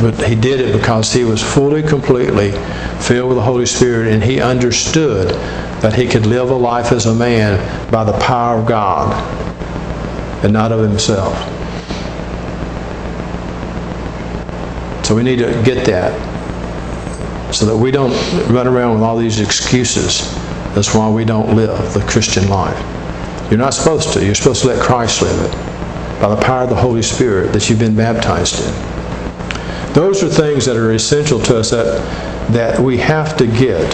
But 0.00 0.26
he 0.26 0.34
did 0.34 0.60
it 0.60 0.72
because 0.72 1.12
he 1.12 1.24
was 1.24 1.42
fully, 1.42 1.82
completely 1.82 2.52
filled 3.00 3.28
with 3.28 3.36
the 3.36 3.42
Holy 3.42 3.66
Spirit 3.66 4.12
and 4.12 4.22
he 4.22 4.40
understood 4.40 5.28
that 5.82 5.94
he 5.94 6.06
could 6.06 6.26
live 6.26 6.50
a 6.50 6.54
life 6.54 6.90
as 6.90 7.06
a 7.06 7.14
man 7.14 7.90
by 7.90 8.04
the 8.04 8.12
power 8.18 8.58
of 8.58 8.66
God 8.66 9.47
and 10.42 10.52
not 10.52 10.72
of 10.72 10.80
himself. 10.80 11.36
So 15.04 15.14
we 15.14 15.22
need 15.22 15.38
to 15.38 15.62
get 15.64 15.86
that 15.86 16.12
so 17.54 17.64
that 17.66 17.76
we 17.76 17.90
don't 17.90 18.12
run 18.50 18.66
around 18.66 18.94
with 18.94 19.02
all 19.02 19.16
these 19.16 19.40
excuses. 19.40 20.34
That's 20.74 20.94
why 20.94 21.08
we 21.08 21.24
don't 21.24 21.56
live 21.56 21.94
the 21.94 22.00
Christian 22.00 22.48
life. 22.48 22.78
You're 23.50 23.58
not 23.58 23.72
supposed 23.72 24.12
to. 24.12 24.24
You're 24.24 24.34
supposed 24.34 24.62
to 24.62 24.68
let 24.68 24.82
Christ 24.82 25.22
live 25.22 25.40
it 25.40 25.52
by 26.20 26.34
the 26.34 26.40
power 26.42 26.64
of 26.64 26.68
the 26.68 26.76
Holy 26.76 27.02
Spirit 27.02 27.52
that 27.54 27.70
you've 27.70 27.78
been 27.78 27.96
baptized 27.96 28.60
in. 28.62 29.94
Those 29.94 30.22
are 30.22 30.28
things 30.28 30.66
that 30.66 30.76
are 30.76 30.92
essential 30.92 31.40
to 31.40 31.58
us 31.58 31.70
that, 31.70 32.52
that 32.52 32.78
we 32.78 32.98
have 32.98 33.36
to 33.38 33.46
get 33.46 33.90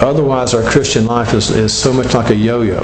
Otherwise, 0.00 0.54
our 0.54 0.62
Christian 0.62 1.06
life 1.06 1.34
is, 1.34 1.50
is 1.50 1.76
so 1.76 1.92
much 1.92 2.14
like 2.14 2.30
a 2.30 2.36
yo 2.36 2.62
yo. 2.62 2.80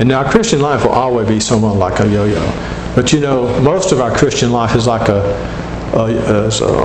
And 0.00 0.08
now 0.08 0.28
Christian 0.28 0.62
life 0.62 0.84
will 0.84 0.92
always 0.92 1.28
be 1.28 1.40
somewhat 1.40 1.76
like 1.76 2.00
a 2.00 2.08
yo-yo. 2.08 2.40
But 2.94 3.12
you 3.12 3.20
know, 3.20 3.60
most 3.60 3.92
of 3.92 4.00
our 4.00 4.10
Christian 4.10 4.50
life 4.50 4.74
is 4.74 4.86
like 4.86 5.10
a, 5.10 5.20
a, 5.92 6.06
a, 6.06 6.48
a 6.48 6.84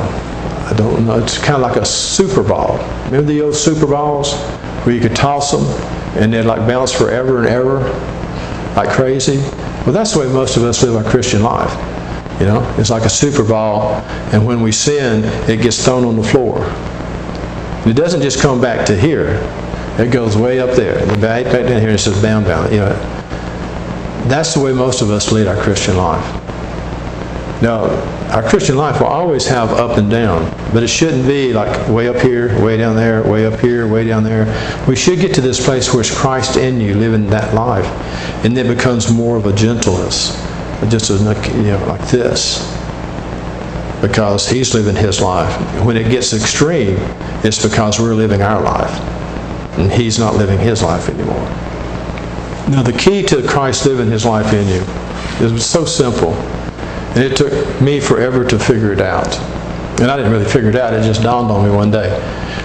I 0.65 0.73
don't 0.75 1.05
know, 1.05 1.17
it's 1.23 1.37
kind 1.37 1.55
of 1.55 1.61
like 1.61 1.77
a 1.77 1.85
super 1.85 2.43
ball. 2.43 2.77
Remember 3.05 3.31
the 3.31 3.41
old 3.41 3.55
super 3.55 3.87
balls 3.87 4.33
where 4.83 4.93
you 4.93 4.99
could 4.99 5.15
toss 5.15 5.51
them 5.53 5.63
and 6.21 6.33
they'd 6.33 6.41
like 6.41 6.67
bounce 6.67 6.91
forever 6.91 7.37
and 7.37 7.47
ever 7.47 7.79
like 8.75 8.89
crazy? 8.89 9.37
Well, 9.85 9.93
that's 9.93 10.11
the 10.11 10.19
way 10.19 10.27
most 10.27 10.57
of 10.57 10.63
us 10.63 10.83
live 10.83 10.97
our 10.97 11.09
Christian 11.09 11.41
life. 11.41 11.71
You 12.41 12.47
know, 12.47 12.75
it's 12.77 12.89
like 12.89 13.03
a 13.03 13.09
super 13.09 13.45
ball, 13.45 13.93
and 14.33 14.45
when 14.45 14.59
we 14.61 14.73
sin, 14.73 15.23
it 15.49 15.61
gets 15.61 15.85
thrown 15.85 16.03
on 16.03 16.17
the 16.17 16.23
floor. 16.23 16.59
It 17.85 17.95
doesn't 17.95 18.21
just 18.21 18.41
come 18.41 18.59
back 18.59 18.85
to 18.87 18.99
here. 18.99 19.39
It 19.99 20.11
goes 20.11 20.35
way 20.35 20.59
up 20.59 20.71
there. 20.71 20.97
And 20.97 21.21
back, 21.21 21.45
back 21.45 21.67
down 21.67 21.81
here 21.81 21.91
it 21.91 21.99
says 21.99 22.19
bound, 22.21 22.45
bound. 22.45 22.71
You 22.71 22.79
know, 22.79 22.89
that's 24.27 24.53
the 24.53 24.59
way 24.59 24.73
most 24.73 25.01
of 25.01 25.11
us 25.11 25.31
lead 25.31 25.47
our 25.47 25.55
Christian 25.55 25.95
life. 25.97 26.23
Now, 27.61 27.85
our 28.33 28.43
Christian 28.43 28.75
life 28.75 28.99
will 28.99 29.07
always 29.07 29.47
have 29.47 29.69
up 29.71 29.97
and 29.97 30.09
down, 30.09 30.49
but 30.73 30.83
it 30.83 30.87
shouldn't 30.87 31.25
be 31.25 31.53
like 31.53 31.87
way 31.87 32.09
up 32.09 32.17
here, 32.17 32.61
way 32.61 32.75
down 32.75 32.95
there, 32.95 33.23
way 33.23 33.45
up 33.45 33.59
here, 33.59 33.87
way 33.87 34.05
down 34.05 34.23
there. 34.23 34.45
We 34.87 34.95
should 34.95 35.19
get 35.19 35.33
to 35.35 35.41
this 35.41 35.63
place 35.63 35.93
where 35.93 36.01
it's 36.01 36.13
Christ 36.13 36.57
in 36.57 36.81
you, 36.81 36.95
living 36.95 37.27
that 37.27 37.53
life, 37.53 37.85
and 38.43 38.57
then 38.57 38.65
it 38.65 38.75
becomes 38.75 39.09
more 39.11 39.37
of 39.37 39.45
a 39.45 39.53
gentleness, 39.53 40.35
just 40.89 41.09
you 41.09 41.17
know, 41.17 41.85
like 41.87 42.05
this, 42.09 42.59
because 44.07 44.47
He's 44.49 44.73
living 44.73 44.95
His 44.95 45.21
life. 45.21 45.53
When 45.85 45.97
it 45.97 46.09
gets 46.09 46.33
extreme, 46.33 46.97
it's 47.43 47.61
because 47.61 47.99
we're 47.99 48.15
living 48.15 48.41
our 48.41 48.61
life, 48.61 48.91
and 49.77 49.91
He's 49.91 50.19
not 50.19 50.35
living 50.35 50.59
His 50.59 50.81
life 50.83 51.09
anymore. 51.09 51.45
Now, 52.69 52.81
the 52.81 52.93
key 52.93 53.23
to 53.23 53.47
Christ 53.47 53.85
living 53.85 54.09
His 54.09 54.25
life 54.25 54.51
in 54.53 54.67
you 54.67 55.45
is 55.45 55.65
so 55.65 55.85
simple. 55.85 56.33
And 57.15 57.23
it 57.23 57.37
took 57.37 57.81
me 57.81 57.99
forever 57.99 58.43
to 58.45 58.59
figure 58.59 58.91
it 58.91 58.99
out. 58.99 59.37
And 60.01 60.11
I 60.11 60.17
didn't 60.17 60.31
really 60.31 60.45
figure 60.45 60.69
it 60.69 60.75
out, 60.75 60.93
it 60.93 61.03
just 61.03 61.23
dawned 61.23 61.49
on 61.49 61.63
me 61.63 61.73
one 61.73 61.89
day. 61.89 62.09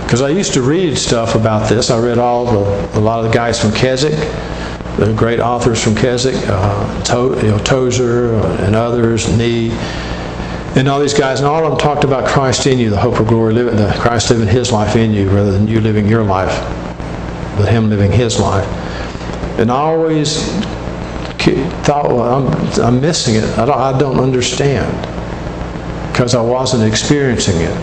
Because 0.02 0.22
I 0.22 0.30
used 0.30 0.52
to 0.54 0.62
read 0.62 0.98
stuff 0.98 1.36
about 1.36 1.68
this. 1.68 1.90
I 1.90 2.00
read 2.00 2.18
all 2.18 2.46
the, 2.46 2.98
a 2.98 3.00
lot 3.00 3.24
of 3.24 3.30
the 3.30 3.32
guys 3.32 3.60
from 3.60 3.72
Keswick, 3.72 4.18
the 4.96 5.14
great 5.16 5.38
authors 5.38 5.82
from 5.82 5.94
Keswick, 5.94 6.34
uh, 6.48 7.02
to, 7.04 7.40
you 7.44 7.52
know, 7.52 7.58
Tozer 7.58 8.34
and 8.64 8.74
others, 8.74 9.28
Nee, 9.36 9.70
and 10.76 10.88
all 10.88 11.00
these 11.00 11.14
guys, 11.14 11.40
and 11.40 11.48
all 11.48 11.64
of 11.64 11.70
them 11.70 11.80
talked 11.80 12.04
about 12.04 12.28
Christ 12.28 12.66
in 12.66 12.78
you, 12.78 12.90
the 12.90 13.00
hope 13.00 13.18
of 13.18 13.26
glory, 13.26 13.52
living, 13.54 13.76
the 13.76 13.92
Christ 13.98 14.30
living 14.30 14.46
His 14.46 14.70
life 14.70 14.94
in 14.94 15.12
you, 15.12 15.28
rather 15.28 15.50
than 15.50 15.66
you 15.66 15.80
living 15.80 16.06
your 16.06 16.22
life, 16.22 16.56
but 17.56 17.68
Him 17.68 17.90
living 17.90 18.12
His 18.12 18.38
life. 18.38 18.66
And 19.58 19.70
I 19.70 19.74
always 19.74 20.48
thought, 21.84 22.08
well, 22.08 22.46
I'm, 22.46 22.80
I'm 22.80 23.00
missing 23.00 23.34
it. 23.34 23.44
I 23.58 23.66
don't, 23.66 23.78
I 23.78 23.98
don't 23.98 24.20
understand 24.20 24.86
because 26.12 26.34
I 26.34 26.40
wasn't 26.40 26.84
experiencing 26.84 27.56
it. 27.56 27.76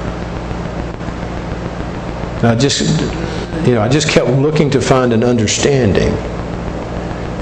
And 2.37 2.45
I 2.45 2.55
just, 2.55 2.81
you 3.67 3.73
know, 3.73 3.81
I 3.81 3.89
just 3.89 4.09
kept 4.09 4.29
looking 4.29 4.69
to 4.69 4.81
find 4.81 5.11
an 5.11 5.23
understanding 5.23 6.13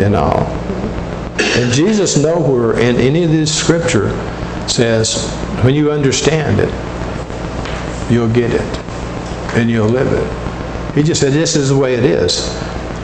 in 0.03 0.15
all. 0.15 0.47
And 1.38 1.71
Jesus 1.71 2.17
nowhere 2.17 2.79
in 2.79 2.95
any 2.95 3.23
of 3.23 3.31
this 3.31 3.55
scripture 3.55 4.10
says, 4.69 5.30
when 5.63 5.75
you 5.75 5.91
understand 5.91 6.60
it, 6.60 8.12
you'll 8.12 8.32
get 8.32 8.51
it 8.51 8.80
and 9.56 9.69
you'll 9.69 9.89
live 9.89 10.12
it. 10.12 10.95
He 10.95 11.04
just 11.04 11.21
said, 11.21 11.34
this 11.34 11.56
is 11.56 11.69
the 11.69 11.78
way 11.78 11.95
it 11.95 12.04
is. 12.04 12.47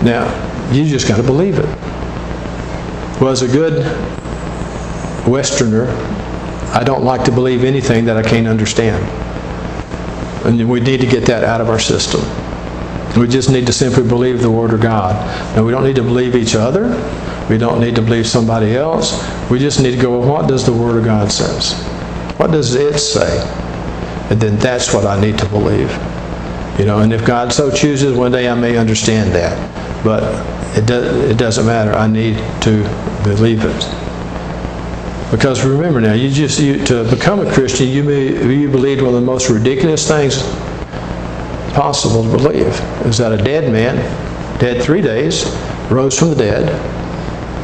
Now, 0.04 0.26
you 0.72 0.86
just 0.86 1.08
got 1.08 1.18
to 1.18 1.24
believe 1.24 1.60
it 1.60 1.70
was 3.22 3.42
a 3.44 3.48
good 3.48 3.86
Westerner, 5.28 5.88
I 6.74 6.84
don't 6.84 7.04
like 7.04 7.24
to 7.26 7.32
believe 7.32 7.64
anything 7.64 8.06
that 8.06 8.18
I 8.18 8.24
can't 8.24 8.48
understand. 8.48 9.04
And 10.46 10.68
we 10.68 10.80
need 10.80 11.02
to 11.02 11.08
get 11.08 11.26
that 11.26 11.44
out 11.44 11.62
of 11.62 11.70
our 11.70 11.80
system. 11.80 12.22
We 13.20 13.28
just 13.28 13.52
need 13.52 13.68
to 13.68 13.74
simply 13.74 14.08
believe 14.08 14.42
the 14.42 14.50
Word 14.50 14.74
of 14.74 14.82
God. 14.82 15.16
And 15.56 15.66
we 15.66 15.72
don't 15.72 15.84
need 15.84 15.98
to 15.98 16.04
believe 16.04 16.36
each 16.36 16.56
other. 16.56 16.88
We 17.52 17.58
don't 17.58 17.82
need 17.82 17.96
to 17.96 18.02
believe 18.02 18.26
somebody 18.26 18.78
else. 18.78 19.12
We 19.50 19.60
just 19.60 19.82
need 19.82 19.92
to 19.92 20.02
go, 20.02 20.18
well, 20.18 20.30
what 20.30 20.48
does 20.48 20.66
the 20.66 20.72
Word 20.72 20.96
of 20.96 21.04
God 21.04 21.30
says? 21.30 21.74
What 22.40 22.52
does 22.52 22.76
it 22.76 22.98
say? 22.98 23.42
And 24.30 24.40
then 24.40 24.56
that's 24.56 24.94
what 24.94 25.06
I 25.06 25.20
need 25.20 25.38
to 25.40 25.46
believe. 25.48 25.92
You 26.80 26.86
know, 26.86 27.00
and 27.00 27.12
if 27.12 27.26
God 27.26 27.52
so 27.52 27.70
chooses, 27.70 28.16
one 28.16 28.32
day 28.32 28.48
I 28.48 28.56
may 28.56 28.78
understand 28.78 29.34
that. 29.34 29.52
But 30.02 30.24
it, 30.78 30.86
do, 30.86 31.04
it 31.30 31.38
doesn't 31.38 31.66
matter. 31.66 31.92
I 31.92 32.08
need 32.08 32.38
to 32.62 32.84
believe 33.26 33.66
it. 33.66 35.30
Because 35.30 35.66
remember 35.66 36.00
now, 36.00 36.14
you 36.14 36.30
just 36.30 36.58
you, 36.58 36.82
to 36.86 37.04
become 37.10 37.46
a 37.46 37.52
Christian, 37.52 37.90
you 37.90 38.06
may, 38.06 38.28
you 38.30 38.72
believed 38.72 39.02
one 39.02 39.14
of 39.14 39.20
the 39.20 39.28
most 39.28 39.50
ridiculous 39.50 40.08
things 40.08 40.42
possible 41.74 42.24
to 42.24 42.30
believe 42.30 42.80
is 43.06 43.18
that 43.18 43.34
a 43.34 43.44
dead 43.44 43.70
man, 43.74 43.98
dead 44.58 44.82
three 44.82 45.02
days, 45.02 45.54
rose 45.90 46.18
from 46.18 46.30
the 46.30 46.36
dead, 46.36 47.01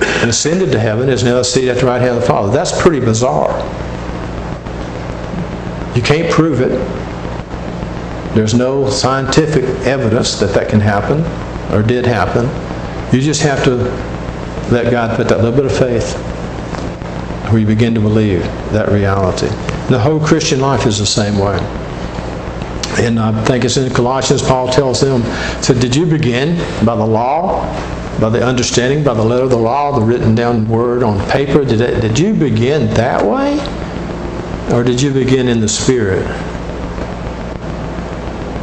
and 0.02 0.30
ascended 0.30 0.72
to 0.72 0.80
heaven, 0.80 1.10
is 1.10 1.24
now 1.24 1.42
seated 1.42 1.70
at 1.70 1.78
the 1.78 1.86
right 1.86 2.02
hand 2.02 2.16
of 2.16 2.22
the 2.22 2.28
Father. 2.28 2.52
That's 2.52 2.80
pretty 2.82 3.00
bizarre. 3.00 3.58
You 5.96 6.02
can't 6.02 6.32
prove 6.32 6.62
it. 6.62 6.78
There's 8.36 8.54
no 8.54 8.90
scientific 8.90 9.64
evidence 9.86 10.40
that 10.40 10.54
that 10.54 10.70
can 10.70 10.80
happen 10.80 11.22
or 11.74 11.82
did 11.82 12.06
happen. 12.06 12.46
You 13.12 13.22
just 13.22 13.42
have 13.42 13.64
to 13.64 13.76
let 14.72 14.92
God 14.92 15.16
put 15.16 15.28
that 15.30 15.38
little 15.38 15.54
bit 15.54 15.66
of 15.66 15.76
faith 15.76 16.14
where 17.50 17.60
you 17.60 17.66
begin 17.66 17.96
to 17.96 18.02
believe 18.02 18.44
that 18.74 18.90
reality. 18.90 19.48
And 19.48 19.90
the 19.90 20.00
whole 20.00 20.20
Christian 20.20 20.60
life 20.60 20.86
is 20.86 21.00
the 21.00 21.06
same 21.06 21.40
way. 21.40 21.58
And 23.00 23.20
I 23.20 23.44
think 23.46 23.64
it's 23.64 23.78
in 23.78 23.92
Colossians, 23.94 24.42
Paul 24.42 24.68
tells 24.70 25.02
them, 25.02 25.24
so 25.62 25.74
did 25.74 25.96
you 25.96 26.06
begin 26.06 26.58
by 26.86 26.96
the 26.96 27.06
law, 27.06 27.66
by 28.20 28.30
the 28.30 28.44
understanding, 28.44 29.04
by 29.04 29.14
the 29.14 29.24
letter 29.24 29.44
of 29.44 29.50
the 29.50 29.58
law, 29.58 29.98
the 29.98 30.06
written 30.06 30.34
down 30.34 30.68
word 30.68 31.04
on 31.04 31.20
paper? 31.30 31.64
Did, 31.64 31.82
it, 31.82 32.02
did 32.02 32.18
you 32.18 32.34
begin 32.34 32.94
that 32.96 33.24
way? 33.24 33.60
Or 34.76 34.84
did 34.84 35.02
you 35.02 35.14
begin 35.14 35.48
in 35.48 35.60
the 35.60 35.68
Spirit? 35.68 36.26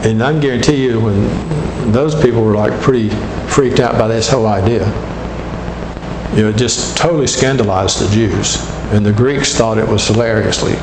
And 0.05 0.23
I 0.23 0.33
can 0.33 0.41
guarantee 0.41 0.85
you 0.85 1.01
when 1.01 1.93
those 1.93 2.21
people 2.21 2.43
were 2.43 2.55
like 2.55 2.79
pretty 2.81 3.11
freaked 3.49 3.81
out 3.81 3.99
by 3.99 4.09
this 4.09 4.29
whole 4.29 4.47
idea. 4.47 4.87
You 6.35 6.43
know, 6.43 6.49
it 6.49 6.57
just 6.57 6.97
totally 6.97 7.27
scandalized 7.27 8.01
the 8.01 8.13
Jews. 8.13 8.57
And 8.93 9.07
the 9.07 9.13
Greeks 9.13 9.55
thought 9.55 9.79
it 9.79 9.89
was 9.89 10.07
hilariously 10.07 10.75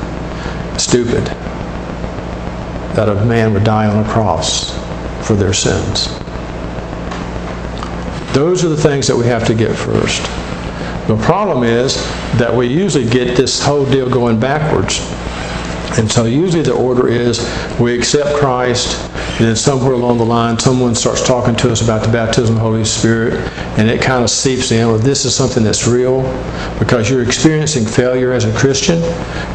stupid 0.78 1.26
that 2.96 3.10
a 3.10 3.26
man 3.26 3.54
would 3.54 3.64
die 3.64 3.88
on 3.88 4.04
a 4.04 4.10
cross 4.10 4.74
for 5.28 5.36
their 5.36 5.54
sins. 5.54 6.21
Those 8.34 8.64
are 8.64 8.70
the 8.70 8.78
things 8.78 9.08
that 9.08 9.16
we 9.16 9.26
have 9.26 9.46
to 9.48 9.54
get 9.54 9.76
first. 9.76 10.22
The 11.08 11.18
problem 11.22 11.64
is 11.64 11.96
that 12.38 12.54
we 12.54 12.68
usually 12.68 13.10
get 13.10 13.36
this 13.36 13.62
whole 13.62 13.86
deal 13.86 14.10
going 14.10 14.40
backwards. 14.40 15.00
And 15.98 16.10
so 16.10 16.26
usually 16.26 16.64
the 16.64 16.74
order 16.74 17.10
is 17.10 17.40
we 17.80 17.98
accept 17.98 18.38
Christ, 18.38 18.98
and 19.40 19.48
then 19.48 19.56
somewhere 19.58 19.92
along 19.92 20.20
the 20.20 20.26
line, 20.26 20.58
someone 20.58 20.96
starts 20.96 21.26
talking 21.26 21.54
to 21.58 21.72
us 21.72 21.82
about 21.82 22.06
the 22.06 22.12
baptism 22.12 22.56
of 22.56 22.62
the 22.62 22.62
Holy 22.62 22.86
Spirit, 22.86 23.34
and 23.78 23.90
it 23.90 24.02
kind 24.02 24.24
of 24.24 24.30
seeps 24.30 24.72
in. 24.72 24.88
Well, 24.88 24.98
this 24.98 25.26
is 25.26 25.36
something 25.36 25.64
that's 25.64 25.88
real 25.88 26.22
because 26.80 27.10
you're 27.10 27.24
experiencing 27.24 27.86
failure 27.86 28.32
as 28.32 28.46
a 28.46 28.58
Christian. 28.58 29.02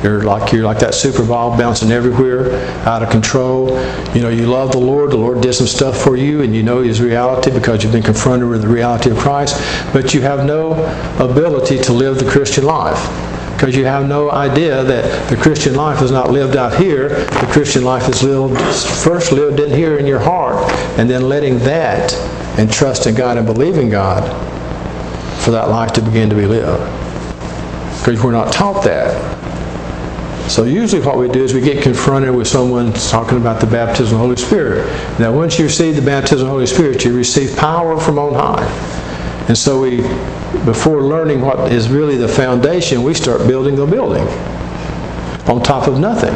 You're 0.02 0.24
like 0.24 0.52
you're 0.52 0.64
like 0.64 0.78
that 0.80 0.94
super 0.94 1.24
ball 1.24 1.56
bouncing 1.56 1.90
everywhere, 1.90 2.52
out 2.86 3.02
of 3.02 3.08
control. 3.08 3.70
You 4.14 4.20
know, 4.20 4.28
you 4.28 4.46
love 4.46 4.72
the 4.72 4.78
Lord. 4.78 5.12
The 5.12 5.16
Lord 5.16 5.40
did 5.40 5.54
some 5.54 5.66
stuff 5.66 5.96
for 5.96 6.16
you, 6.16 6.42
and 6.42 6.54
you 6.54 6.62
know 6.62 6.82
His 6.82 7.00
reality 7.00 7.50
because 7.50 7.82
you've 7.82 7.92
been 7.92 8.02
confronted 8.02 8.48
with 8.48 8.60
the 8.60 8.68
reality 8.68 9.10
of 9.10 9.16
Christ. 9.16 9.56
But 9.92 10.12
you 10.12 10.20
have 10.20 10.44
no 10.44 10.72
ability 11.18 11.78
to 11.78 11.92
live 11.94 12.18
the 12.18 12.30
Christian 12.30 12.64
life 12.64 13.25
because 13.56 13.74
you 13.74 13.86
have 13.86 14.06
no 14.06 14.30
idea 14.30 14.84
that 14.84 15.30
the 15.30 15.36
Christian 15.36 15.74
life 15.74 16.02
is 16.02 16.10
not 16.10 16.30
lived 16.30 16.56
out 16.56 16.76
here. 16.76 17.08
The 17.08 17.48
Christian 17.50 17.84
life 17.84 18.06
is 18.06 18.22
lived 18.22 18.60
first 19.02 19.32
lived 19.32 19.60
in 19.60 19.70
here 19.70 19.96
in 19.96 20.06
your 20.06 20.18
heart, 20.18 20.70
and 20.98 21.08
then 21.08 21.26
letting 21.26 21.58
that 21.60 22.14
and 22.58 22.70
trusting 22.70 23.14
God 23.14 23.38
and 23.38 23.46
believing 23.46 23.88
God 23.88 24.22
for 25.42 25.52
that 25.52 25.70
life 25.70 25.92
to 25.94 26.02
begin 26.02 26.28
to 26.28 26.36
be 26.36 26.44
lived. 26.44 26.82
Because 28.04 28.22
we're 28.22 28.32
not 28.32 28.52
taught 28.52 28.84
that. 28.84 29.16
So 30.50 30.64
usually 30.64 31.00
what 31.00 31.16
we 31.16 31.28
do 31.28 31.42
is 31.42 31.54
we 31.54 31.62
get 31.62 31.82
confronted 31.82 32.34
with 32.34 32.46
someone 32.46 32.92
talking 32.92 33.38
about 33.38 33.60
the 33.60 33.66
baptism 33.66 34.04
of 34.04 34.10
the 34.10 34.18
Holy 34.18 34.36
Spirit. 34.36 34.86
Now 35.18 35.32
once 35.32 35.58
you 35.58 35.64
receive 35.64 35.96
the 35.96 36.02
baptism 36.02 36.40
of 36.40 36.46
the 36.46 36.52
Holy 36.52 36.66
Spirit, 36.66 37.04
you 37.04 37.16
receive 37.16 37.56
power 37.56 37.98
from 37.98 38.18
on 38.18 38.34
high. 38.34 39.05
And 39.48 39.56
so 39.56 39.80
we 39.80 39.98
before 40.64 41.02
learning 41.02 41.40
what 41.40 41.72
is 41.72 41.88
really 41.88 42.16
the 42.16 42.28
foundation, 42.28 43.02
we 43.02 43.14
start 43.14 43.46
building 43.46 43.78
a 43.78 43.86
building 43.86 44.26
on 45.48 45.62
top 45.62 45.86
of 45.86 45.98
nothing. 45.98 46.34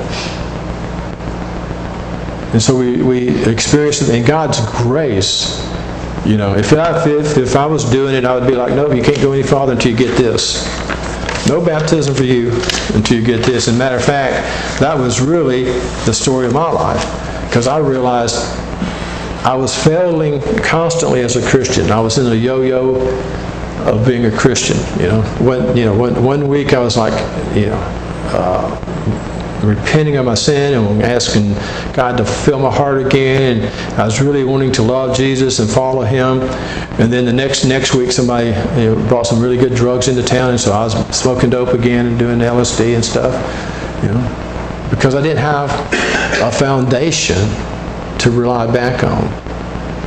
And 2.53 2.61
so 2.61 2.77
we, 2.77 3.03
we 3.03 3.44
experience 3.44 4.03
it 4.03 4.14
in 4.14 4.25
God's 4.25 4.61
grace. 4.83 5.66
You 6.25 6.37
know, 6.37 6.55
if 6.55 6.73
I, 6.73 7.09
if, 7.09 7.37
if 7.38 7.57
I 7.57 7.66
was 7.66 7.88
doing 7.90 8.14
it, 8.14 8.25
I 8.25 8.37
would 8.37 8.46
be 8.46 8.55
like, 8.55 8.75
no, 8.75 8.92
you 8.92 9.03
can't 9.03 9.20
go 9.20 9.33
any 9.33 9.42
farther 9.42 9.73
until 9.73 9.92
you 9.92 9.96
get 9.96 10.16
this. 10.16 10.64
No 11.49 11.64
baptism 11.64 12.14
for 12.14 12.25
you 12.25 12.51
until 12.94 13.18
you 13.18 13.25
get 13.25 13.44
this. 13.44 13.68
And 13.68 13.79
matter 13.79 13.96
of 13.96 14.05
fact, 14.05 14.81
that 14.81 14.96
was 14.96 15.20
really 15.20 15.64
the 16.05 16.12
story 16.12 16.46
of 16.46 16.53
my 16.53 16.70
life. 16.70 17.03
Because 17.49 17.66
I 17.66 17.79
realized 17.79 18.37
I 19.42 19.55
was 19.55 19.74
failing 19.74 20.40
constantly 20.62 21.22
as 21.22 21.37
a 21.37 21.48
Christian. 21.48 21.90
I 21.90 22.00
was 22.00 22.18
in 22.18 22.26
a 22.26 22.35
yo-yo 22.35 22.96
of 23.87 24.07
being 24.07 24.26
a 24.26 24.31
Christian. 24.31 24.76
You 25.00 25.09
know, 25.09 25.22
when 25.40 25.76
you 25.76 25.87
know, 25.87 25.96
one, 25.96 26.22
one 26.22 26.46
week 26.48 26.74
I 26.74 26.79
was 26.79 26.98
like, 26.98 27.14
you 27.57 27.66
know, 27.66 27.79
uh, 28.33 29.61
repenting 29.64 30.16
of 30.16 30.26
my 30.26 30.35
sin 30.35 30.74
and 30.74 31.03
asking 31.03 31.55
God 31.94 32.18
to 32.18 32.24
fill 32.26 32.59
my 32.59 32.70
heart 32.70 33.05
again. 33.05 33.61
And 33.61 34.00
I 34.00 34.05
was 34.05 34.20
really 34.20 34.44
wanting 34.44 34.72
to 34.72 34.83
love 34.83 35.16
Jesus 35.16 35.59
and 35.59 35.70
follow 35.70 36.03
Him. 36.03 36.42
And 37.00 37.11
then 37.11 37.24
the 37.24 37.33
next 37.33 37.64
next 37.64 37.94
week, 37.94 38.12
somebody 38.12 38.48
you 38.48 38.94
know, 38.94 39.09
brought 39.09 39.26
some 39.26 39.40
really 39.40 39.57
good 39.57 39.74
drugs 39.74 40.09
into 40.09 40.22
town, 40.22 40.50
and 40.50 40.61
so 40.61 40.72
I 40.72 40.85
was 40.85 41.16
smoking 41.16 41.48
dope 41.48 41.70
again 41.70 42.05
and 42.07 42.18
doing 42.18 42.40
LSD 42.40 42.94
and 42.94 43.03
stuff. 43.03 43.33
You 44.03 44.11
know, 44.11 44.88
because 44.90 45.14
I 45.14 45.22
didn't 45.22 45.38
have 45.38 45.70
a 46.42 46.53
foundation 46.53 47.38
to 48.20 48.30
rely 48.30 48.70
back 48.72 49.04
on. 49.04 49.24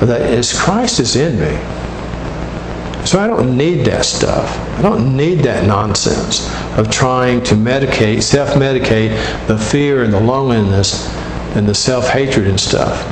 That 0.07 0.21
is 0.21 0.59
Christ 0.59 0.99
is 0.99 1.15
in 1.15 1.39
me. 1.39 1.57
So 3.05 3.19
I 3.19 3.27
don't 3.27 3.57
need 3.57 3.85
that 3.85 4.05
stuff. 4.05 4.57
I 4.79 4.81
don't 4.81 5.15
need 5.15 5.39
that 5.39 5.67
nonsense 5.67 6.49
of 6.77 6.89
trying 6.89 7.43
to 7.43 7.55
medicate, 7.55 8.23
self-medicate 8.23 9.47
the 9.47 9.57
fear 9.57 10.03
and 10.03 10.13
the 10.13 10.19
loneliness 10.19 11.13
and 11.55 11.67
the 11.67 11.75
self-hatred 11.75 12.47
and 12.47 12.59
stuff 12.59 13.05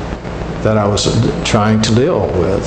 that 0.63 0.77
I 0.77 0.87
was 0.87 1.05
trying 1.43 1.81
to 1.81 1.95
deal 1.95 2.27
with. 2.39 2.65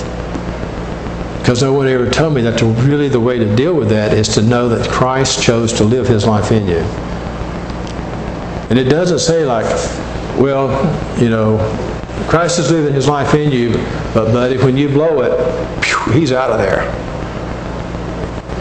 Because 1.38 1.62
no 1.62 1.72
one 1.72 1.88
ever 1.88 2.08
told 2.08 2.34
me 2.34 2.42
that 2.42 2.60
really 2.62 3.08
the 3.08 3.20
way 3.20 3.38
to 3.38 3.56
deal 3.56 3.74
with 3.74 3.88
that 3.90 4.12
is 4.12 4.28
to 4.34 4.42
know 4.42 4.68
that 4.68 4.88
Christ 4.90 5.42
chose 5.42 5.72
to 5.74 5.84
live 5.84 6.06
his 6.06 6.26
life 6.26 6.52
in 6.52 6.66
you. 6.66 6.78
And 8.70 8.78
it 8.78 8.88
doesn't 8.88 9.18
say 9.18 9.44
like, 9.44 9.66
well, 10.38 10.70
you 11.20 11.30
know, 11.30 11.58
Christ 12.34 12.58
is 12.58 12.68
living 12.72 12.92
his 12.92 13.06
life 13.06 13.32
in 13.34 13.52
you, 13.52 13.74
but 14.12 14.32
buddy, 14.32 14.56
when 14.56 14.76
you 14.76 14.88
blow 14.88 15.22
it, 15.22 16.12
he's 16.12 16.32
out 16.32 16.50
of 16.50 16.58
there. 16.58 16.82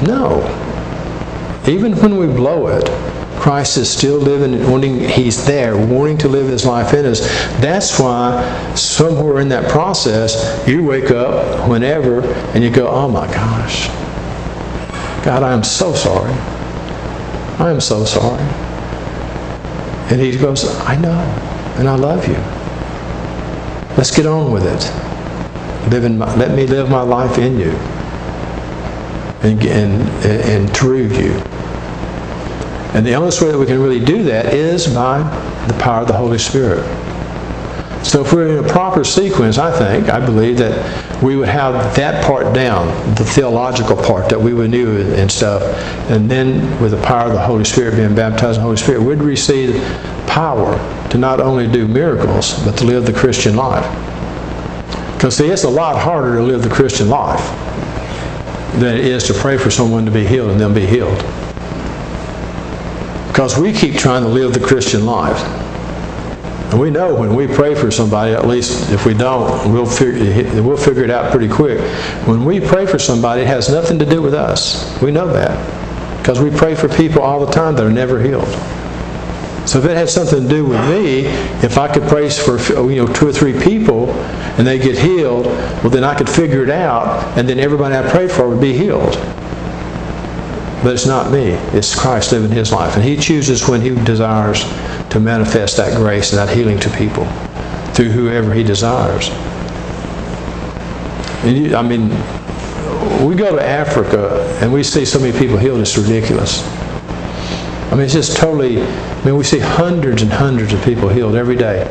No. 0.06 0.44
Even 1.68 1.94
when 1.94 2.18
we 2.18 2.28
blow 2.28 2.68
it, 2.68 2.88
Christ 3.40 3.78
is 3.78 3.90
still 3.90 4.20
living, 4.20 4.70
wanting, 4.70 5.00
He's 5.00 5.44
there, 5.48 5.76
wanting 5.76 6.20
to 6.20 6.28
live 6.28 6.50
His 6.50 6.68
life 6.68 6.94
in 6.94 7.08
us. 7.08 7.22
That's 7.62 8.00
why 8.00 8.76
somewhere 8.76 9.40
in 9.42 9.50
that 9.50 9.72
process, 9.72 10.64
you 10.68 10.84
wake 10.84 11.10
up 11.10 11.68
whenever 11.68 12.22
and 12.54 12.64
you 12.64 12.70
go, 12.70 12.88
oh 12.88 13.10
my 13.10 13.26
gosh. 13.26 13.88
God, 15.26 15.42
I 15.42 15.52
am 15.52 15.64
so 15.64 15.96
sorry. 15.96 16.32
I 17.58 17.72
am 17.72 17.82
so 17.82 18.06
sorry. 18.06 18.44
And 20.12 20.22
He 20.22 20.38
goes, 20.38 20.64
I 20.82 20.96
know, 20.96 21.20
and 21.80 21.90
I 21.90 21.96
love 21.96 22.28
you. 22.28 22.63
Let's 23.98 24.16
get 24.16 24.26
on 24.26 24.52
with 24.52 24.66
it. 24.66 25.92
Live 25.92 26.04
in 26.04 26.18
my, 26.18 26.34
let 26.36 26.56
me 26.56 26.66
live 26.66 26.90
my 26.90 27.02
life 27.02 27.38
in 27.38 27.60
you 27.60 27.72
and, 29.44 29.62
and, 29.64 30.26
and 30.26 30.76
through 30.76 31.08
you. 31.08 31.34
And 32.94 33.06
the 33.06 33.14
only 33.14 33.36
way 33.42 33.52
that 33.52 33.58
we 33.58 33.66
can 33.66 33.82
really 33.82 34.04
do 34.04 34.24
that 34.24 34.54
is 34.54 34.88
by 34.88 35.20
the 35.68 35.74
power 35.76 36.02
of 36.02 36.08
the 36.08 36.14
Holy 36.14 36.38
Spirit. 36.38 36.84
So 38.04 38.24
if 38.24 38.34
we're 38.34 38.60
in 38.60 38.66
a 38.66 38.68
proper 38.68 39.04
sequence, 39.04 39.58
I 39.58 39.72
think, 39.72 40.10
I 40.10 40.24
believe 40.24 40.58
that 40.58 41.24
we 41.24 41.38
would 41.38 41.48
have 41.48 41.96
that 41.96 42.24
part 42.26 42.54
down, 42.54 42.88
the 43.16 43.24
theological 43.24 43.96
part 43.96 44.30
that 44.30 44.40
we 44.40 44.54
would 44.54 44.72
know 44.72 44.98
and 45.16 45.32
stuff. 45.32 45.64
And 46.12 46.30
then 46.30 46.82
with 46.82 46.92
the 46.92 47.02
power 47.02 47.28
of 47.28 47.34
the 47.34 47.42
Holy 47.42 47.64
Spirit, 47.64 47.96
being 47.96 48.14
baptized 48.14 48.58
in 48.58 48.62
the 48.62 48.62
Holy 48.62 48.78
Spirit, 48.78 49.02
we'd 49.02 49.20
receive 49.20 49.76
power 50.28 50.78
to 51.10 51.18
not 51.18 51.40
only 51.40 51.68
do 51.68 51.88
miracles, 51.88 52.64
but 52.64 52.78
to 52.78 52.86
live 52.86 53.06
the 53.06 53.14
Christian 53.14 53.56
life. 53.56 53.86
Because 55.16 55.38
see, 55.38 55.48
it's 55.48 55.64
a 55.64 55.70
lot 55.70 55.98
harder 55.98 56.36
to 56.36 56.44
live 56.44 56.64
the 56.64 56.70
Christian 56.70 57.10
life 57.10 57.42
than 58.80 58.98
it 58.98 59.06
is 59.06 59.24
to 59.26 59.34
pray 59.34 59.58
for 59.58 59.70
someone 59.70 60.06
to 60.06 60.12
be 60.12 60.26
healed 60.26 60.52
and 60.52 60.60
then 60.60 60.74
be 60.74 60.86
healed. 60.86 61.18
Because 63.28 63.58
we 63.58 63.72
keep 63.72 63.96
trying 63.96 64.24
to 64.24 64.30
live 64.30 64.54
the 64.54 64.60
Christian 64.60 65.06
life. 65.06 65.40
And 66.72 66.82
we 66.82 66.90
know 66.90 67.14
when 67.16 67.36
we 67.36 67.48
pray 67.48 67.76
for 67.76 67.92
somebody, 67.92 68.34
at 68.34 68.48
least 68.48 68.92
if 68.92 69.06
we 69.06 69.14
don't, 69.14 69.72
we'll 69.72 69.86
figure, 69.86 70.62
we'll 70.62 70.76
figure 70.76 71.04
it 71.04 71.10
out 71.10 71.32
pretty 71.32 71.48
quick. 71.48 71.80
When 72.28 72.46
we 72.46 72.60
pray 72.60 72.86
for 72.86 72.98
somebody, 72.98 73.44
it 73.44 73.48
has 73.48 73.70
nothing 73.70 74.00
to 74.00 74.06
do 74.06 74.22
with 74.22 74.34
us. 74.34 75.00
We 75.02 75.12
know 75.12 75.32
that. 75.32 75.58
Because 76.18 76.40
we 76.42 76.50
pray 76.50 76.74
for 76.74 76.90
people 76.90 77.22
all 77.22 77.46
the 77.46 77.52
time 77.52 77.76
that 77.76 77.86
are 77.86 77.92
never 77.92 78.22
healed. 78.22 78.48
So 79.66 79.80
if 79.80 79.86
it 79.86 79.96
had 79.96 80.10
something 80.10 80.44
to 80.44 80.50
do 80.50 80.66
with 80.66 80.80
me, 80.90 81.26
if 81.64 81.78
I 81.78 81.92
could 81.92 82.04
pray 82.04 82.30
for 82.30 82.58
you 82.92 83.06
know 83.06 83.14
two 83.14 83.28
or 83.28 83.34
three 83.34 83.58
people 83.60 84.12
and 84.58 84.68
they 84.68 84.78
get 84.78 84.98
healed, 84.98 85.46
well 85.46 85.90
then 85.90 86.04
I 86.04 86.16
could 86.16 86.30
figure 86.30 86.64
it 86.64 86.70
out, 86.70 87.38
and 87.38 87.48
then 87.48 87.60
everybody 87.60 87.96
I 87.96 88.08
prayed 88.10 88.32
for 88.32 88.50
would 88.50 88.62
be 88.62 88.74
healed. 88.74 89.16
But 90.84 90.94
it's 90.94 91.06
not 91.06 91.32
me. 91.32 91.52
It's 91.72 91.98
Christ 91.98 92.34
living 92.34 92.52
His 92.52 92.74
life, 92.74 92.96
and 92.96 93.04
He 93.04 93.16
chooses 93.16 93.68
when 93.68 93.80
He 93.80 93.96
desires 94.04 94.64
to 95.12 95.20
manifest 95.20 95.78
that 95.78 95.96
grace 95.96 96.34
and 96.34 96.40
that 96.40 96.54
healing 96.54 96.78
to 96.80 96.90
people 96.90 97.26
through 97.94 98.10
whoever 98.10 98.54
He 98.54 98.64
desires. 98.64 99.30
You, 101.46 101.76
I 101.76 101.82
mean, 101.82 102.10
we 103.26 103.36
go 103.36 103.56
to 103.56 103.64
Africa 103.64 104.58
and 104.62 104.74
we 104.74 104.84
see 104.84 105.06
so 105.06 105.20
many 105.20 105.38
people 105.38 105.58
healed. 105.58 105.80
It's 105.80 105.98
ridiculous. 105.98 106.62
I 107.94 107.96
mean, 107.96 108.06
it's 108.06 108.14
just 108.14 108.38
totally 108.38 108.82
I 108.82 109.24
mean, 109.24 109.38
we 109.38 109.44
see 109.44 109.60
hundreds 109.60 110.24
and 110.24 110.34
hundreds 110.34 110.74
of 110.74 110.84
people 110.84 111.10
healed 111.10 111.36
every 111.36 111.56
day. 111.56 111.86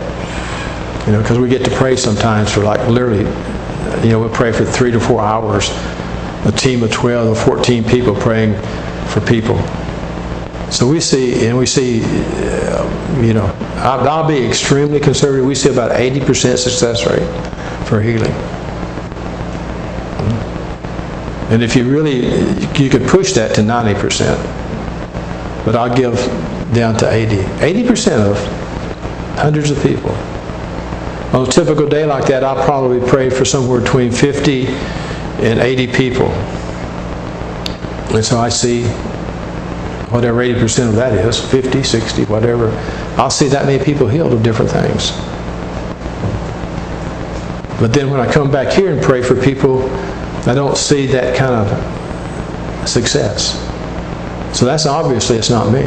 You 1.07 1.13
know, 1.13 1.23
because 1.23 1.39
we 1.39 1.49
get 1.49 1.65
to 1.65 1.71
pray 1.71 1.95
sometimes 1.95 2.51
for 2.51 2.65
like 2.65 2.85
literally, 2.89 3.21
you 4.05 4.11
know, 4.11 4.21
we 4.21 4.29
pray 4.35 4.51
for 4.51 4.65
three 4.65 4.91
to 4.91 4.99
four 4.99 5.21
hours. 5.21 5.71
A 6.45 6.51
team 6.51 6.83
of 6.83 6.91
12 6.91 7.29
or 7.29 7.41
14 7.41 7.85
people 7.85 8.17
praying 8.17 8.61
for 9.11 9.21
people. 9.21 9.57
So 10.73 10.89
we 10.89 10.99
see, 10.99 11.47
and 11.47 11.57
we 11.57 11.67
see, 11.67 12.03
uh, 12.03 13.23
you 13.23 13.33
know, 13.33 13.47
I'll, 13.77 14.09
I'll 14.09 14.27
be 14.27 14.45
extremely 14.45 14.99
conservative. 14.99 15.47
We 15.47 15.55
see 15.55 15.71
about 15.71 15.93
80% 15.93 16.59
success 16.59 17.07
rate 17.07 17.87
for 17.87 18.03
healing. 18.03 18.33
And 21.53 21.63
if 21.63 21.77
you 21.77 21.89
really, 21.89 22.27
you 22.83 22.91
could 22.91 23.07
push 23.07 23.35
that 23.35 23.55
to 23.55 23.61
90%. 23.61 24.62
But 25.65 25.77
I'll 25.77 25.95
give 25.95 26.15
down 26.75 26.97
to 26.99 27.11
80. 27.11 27.37
80% 27.37 28.31
of 28.31 28.39
hundreds 29.37 29.71
of 29.71 29.83
people. 29.83 30.11
On 31.33 31.49
a 31.49 31.51
typical 31.51 31.89
day 31.89 32.05
like 32.05 32.27
that, 32.27 32.45
I'll 32.45 32.63
probably 32.65 33.01
pray 33.09 33.31
for 33.31 33.45
somewhere 33.45 33.81
between 33.81 34.13
50 34.13 34.67
and 34.67 35.61
80 35.61 35.87
people. 35.93 36.29
And 38.15 38.25
so 38.25 38.39
I 38.39 38.51
see 38.51 38.85
whatever 40.13 40.41
80% 40.41 40.91
of 40.91 40.95
that 40.97 41.15
is, 41.15 41.41
50, 41.41 41.83
60, 41.83 42.25
whatever. 42.27 42.71
I'll 43.17 43.31
see 43.31 43.49
that 43.49 43.65
many 43.65 43.83
people 43.83 44.07
healed 44.07 44.35
of 44.35 44.43
different 44.43 44.71
things. 44.71 45.13
But 47.81 47.95
then 47.95 48.11
when 48.11 48.21
I 48.21 48.31
come 48.31 48.51
back 48.51 48.73
here 48.73 48.93
and 48.93 49.03
pray 49.03 49.23
for 49.23 49.35
people, 49.35 49.89
I 50.47 50.55
don't 50.55 50.77
see 50.77 51.07
that 51.07 51.37
kind 51.37 51.55
of 51.55 52.89
success. 52.89 53.72
So 54.53 54.67
that's 54.67 54.87
obviously 54.87 55.37
it's 55.37 55.51
not 55.51 55.73
me. 55.73 55.85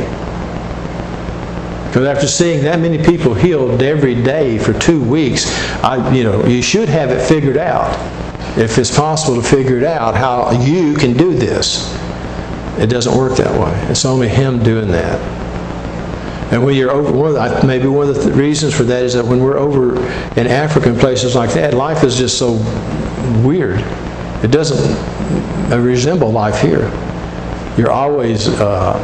Because 1.95 2.07
after 2.07 2.27
seeing 2.27 2.63
that 2.63 2.79
many 2.79 3.01
people 3.01 3.33
healed 3.33 3.81
every 3.81 4.21
day 4.21 4.57
for 4.57 4.73
two 4.73 5.01
weeks, 5.01 5.45
I, 5.81 6.13
you 6.13 6.23
know, 6.23 6.45
you 6.45 6.61
should 6.61 6.89
have 6.89 7.09
it 7.09 7.25
figured 7.25 7.55
out. 7.55 7.93
If 8.57 8.77
it's 8.77 8.93
possible 8.93 9.41
to 9.41 9.47
figure 9.47 9.77
it 9.77 9.83
out, 9.83 10.15
how 10.15 10.51
you 10.61 10.93
can 10.93 11.15
do 11.15 11.33
this. 11.33 11.93
It 12.77 12.87
doesn't 12.87 13.17
work 13.17 13.37
that 13.37 13.57
way. 13.57 13.73
It's 13.89 14.03
only 14.03 14.27
Him 14.27 14.61
doing 14.61 14.89
that. 14.89 15.21
And 16.51 16.63
when 16.63 16.75
you're 16.75 16.91
over, 16.91 17.11
one 17.11 17.33
the, 17.33 17.63
maybe 17.65 17.87
one 17.87 18.09
of 18.09 18.23
the 18.23 18.31
reasons 18.33 18.75
for 18.75 18.83
that 18.83 19.03
is 19.03 19.13
that 19.13 19.25
when 19.25 19.39
we're 19.39 19.57
over 19.57 19.97
in 20.39 20.47
Africa 20.47 20.89
and 20.89 20.99
places 20.99 21.33
like 21.33 21.53
that, 21.53 21.73
life 21.73 22.03
is 22.03 22.17
just 22.17 22.37
so 22.37 22.53
weird. 23.45 23.79
It 24.43 24.51
doesn't 24.51 24.95
uh, 25.71 25.79
resemble 25.79 26.31
life 26.31 26.61
here. 26.61 26.91
You're 27.77 27.91
always 27.91 28.47
uh, 28.47 28.97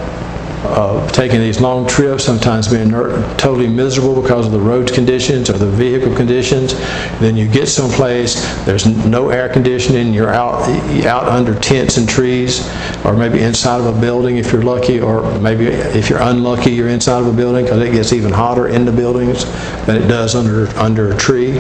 uh, 0.64 1.08
taking 1.10 1.40
these 1.40 1.60
long 1.60 1.88
trips, 1.88 2.24
sometimes 2.24 2.68
being 2.68 2.92
totally 2.92 3.68
miserable 3.68 4.22
because 4.22 4.46
of 4.46 4.52
the 4.52 4.60
road 4.60 4.94
conditions 4.94 5.50
or 5.50 5.54
the 5.54 5.70
vehicle 5.70 6.16
conditions. 6.16 6.74
Then 7.20 7.36
you 7.36 7.48
get 7.48 7.68
someplace, 7.68 8.36
there's 8.64 8.86
no 8.86 9.30
air 9.30 9.50
conditioning, 9.50 10.14
you're 10.14 10.30
out, 10.30 10.62
out 11.06 11.28
under 11.28 11.58
tents 11.60 11.98
and 11.98 12.08
trees, 12.08 12.70
or 13.04 13.16
maybe 13.16 13.42
inside 13.42 13.82
of 13.82 13.98
a 13.98 14.00
building 14.00 14.38
if 14.38 14.54
you're 14.54 14.62
lucky, 14.62 15.00
or 15.02 15.40
maybe 15.40 15.66
if 15.66 16.10
you're 16.10 16.22
unlucky, 16.22 16.72
you're 16.72 16.90
inside 16.90 17.20
of 17.20 17.28
a 17.28 17.34
building 17.34 17.66
because 17.66 17.82
it 17.82 17.92
gets 17.92 18.14
even 18.14 18.32
hotter 18.32 18.68
in 18.68 18.86
the 18.86 18.92
buildings 18.92 19.46
than 19.86 20.02
it 20.02 20.08
does 20.08 20.36
under, 20.36 20.68
under 20.78 21.12
a 21.12 21.18
tree. 21.18 21.58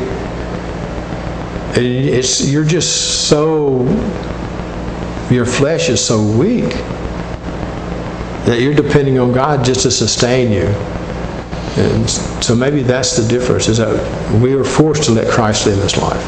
And 1.73 1.85
it's, 1.85 2.47
you're 2.47 2.65
just 2.65 3.27
so, 3.27 3.83
your 5.31 5.45
flesh 5.45 5.89
is 5.89 6.05
so 6.05 6.21
weak 6.21 6.75
that 8.45 8.59
you're 8.59 8.73
depending 8.73 9.19
on 9.19 9.31
God 9.31 9.63
just 9.63 9.81
to 9.81 9.91
sustain 9.91 10.51
you. 10.51 10.67
And 11.77 12.09
so 12.09 12.55
maybe 12.55 12.81
that's 12.81 13.15
the 13.15 13.27
difference 13.27 13.67
is 13.67 13.77
that 13.77 14.41
we 14.41 14.53
are 14.53 14.63
forced 14.63 15.03
to 15.03 15.11
let 15.11 15.29
Christ 15.29 15.65
live 15.65 15.81
his 15.81 15.95
life 15.97 16.27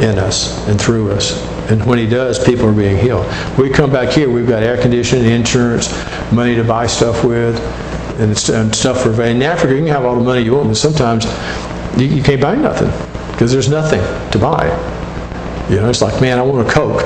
in 0.00 0.18
us 0.18 0.66
and 0.68 0.80
through 0.80 1.12
us. 1.12 1.42
And 1.70 1.84
when 1.86 1.98
he 1.98 2.06
does, 2.06 2.44
people 2.44 2.66
are 2.66 2.72
being 2.72 2.96
healed. 2.96 3.26
We 3.58 3.70
come 3.70 3.90
back 3.90 4.10
here, 4.10 4.30
we've 4.30 4.46
got 4.46 4.62
air 4.62 4.80
conditioning, 4.80 5.30
insurance, 5.30 5.90
money 6.32 6.54
to 6.54 6.64
buy 6.64 6.86
stuff 6.86 7.24
with, 7.24 7.58
and, 8.20 8.36
stuff 8.36 9.02
for 9.02 9.22
in 9.22 9.42
Africa. 9.42 9.72
You 9.74 9.80
can 9.80 9.88
have 9.88 10.04
all 10.04 10.16
the 10.16 10.24
money 10.24 10.42
you 10.42 10.54
want, 10.54 10.68
but 10.68 10.76
sometimes 10.76 11.24
you, 11.98 12.06
you 12.06 12.22
can't 12.22 12.40
buy 12.40 12.54
nothing 12.54 12.90
because 13.32 13.50
there's 13.50 13.68
nothing 13.68 14.00
to 14.30 14.38
buy. 14.38 14.66
You 15.68 15.76
know, 15.76 15.88
it's 15.88 16.02
like, 16.02 16.20
man, 16.20 16.38
I 16.38 16.42
want 16.42 16.68
a 16.68 16.70
Coke. 16.70 17.02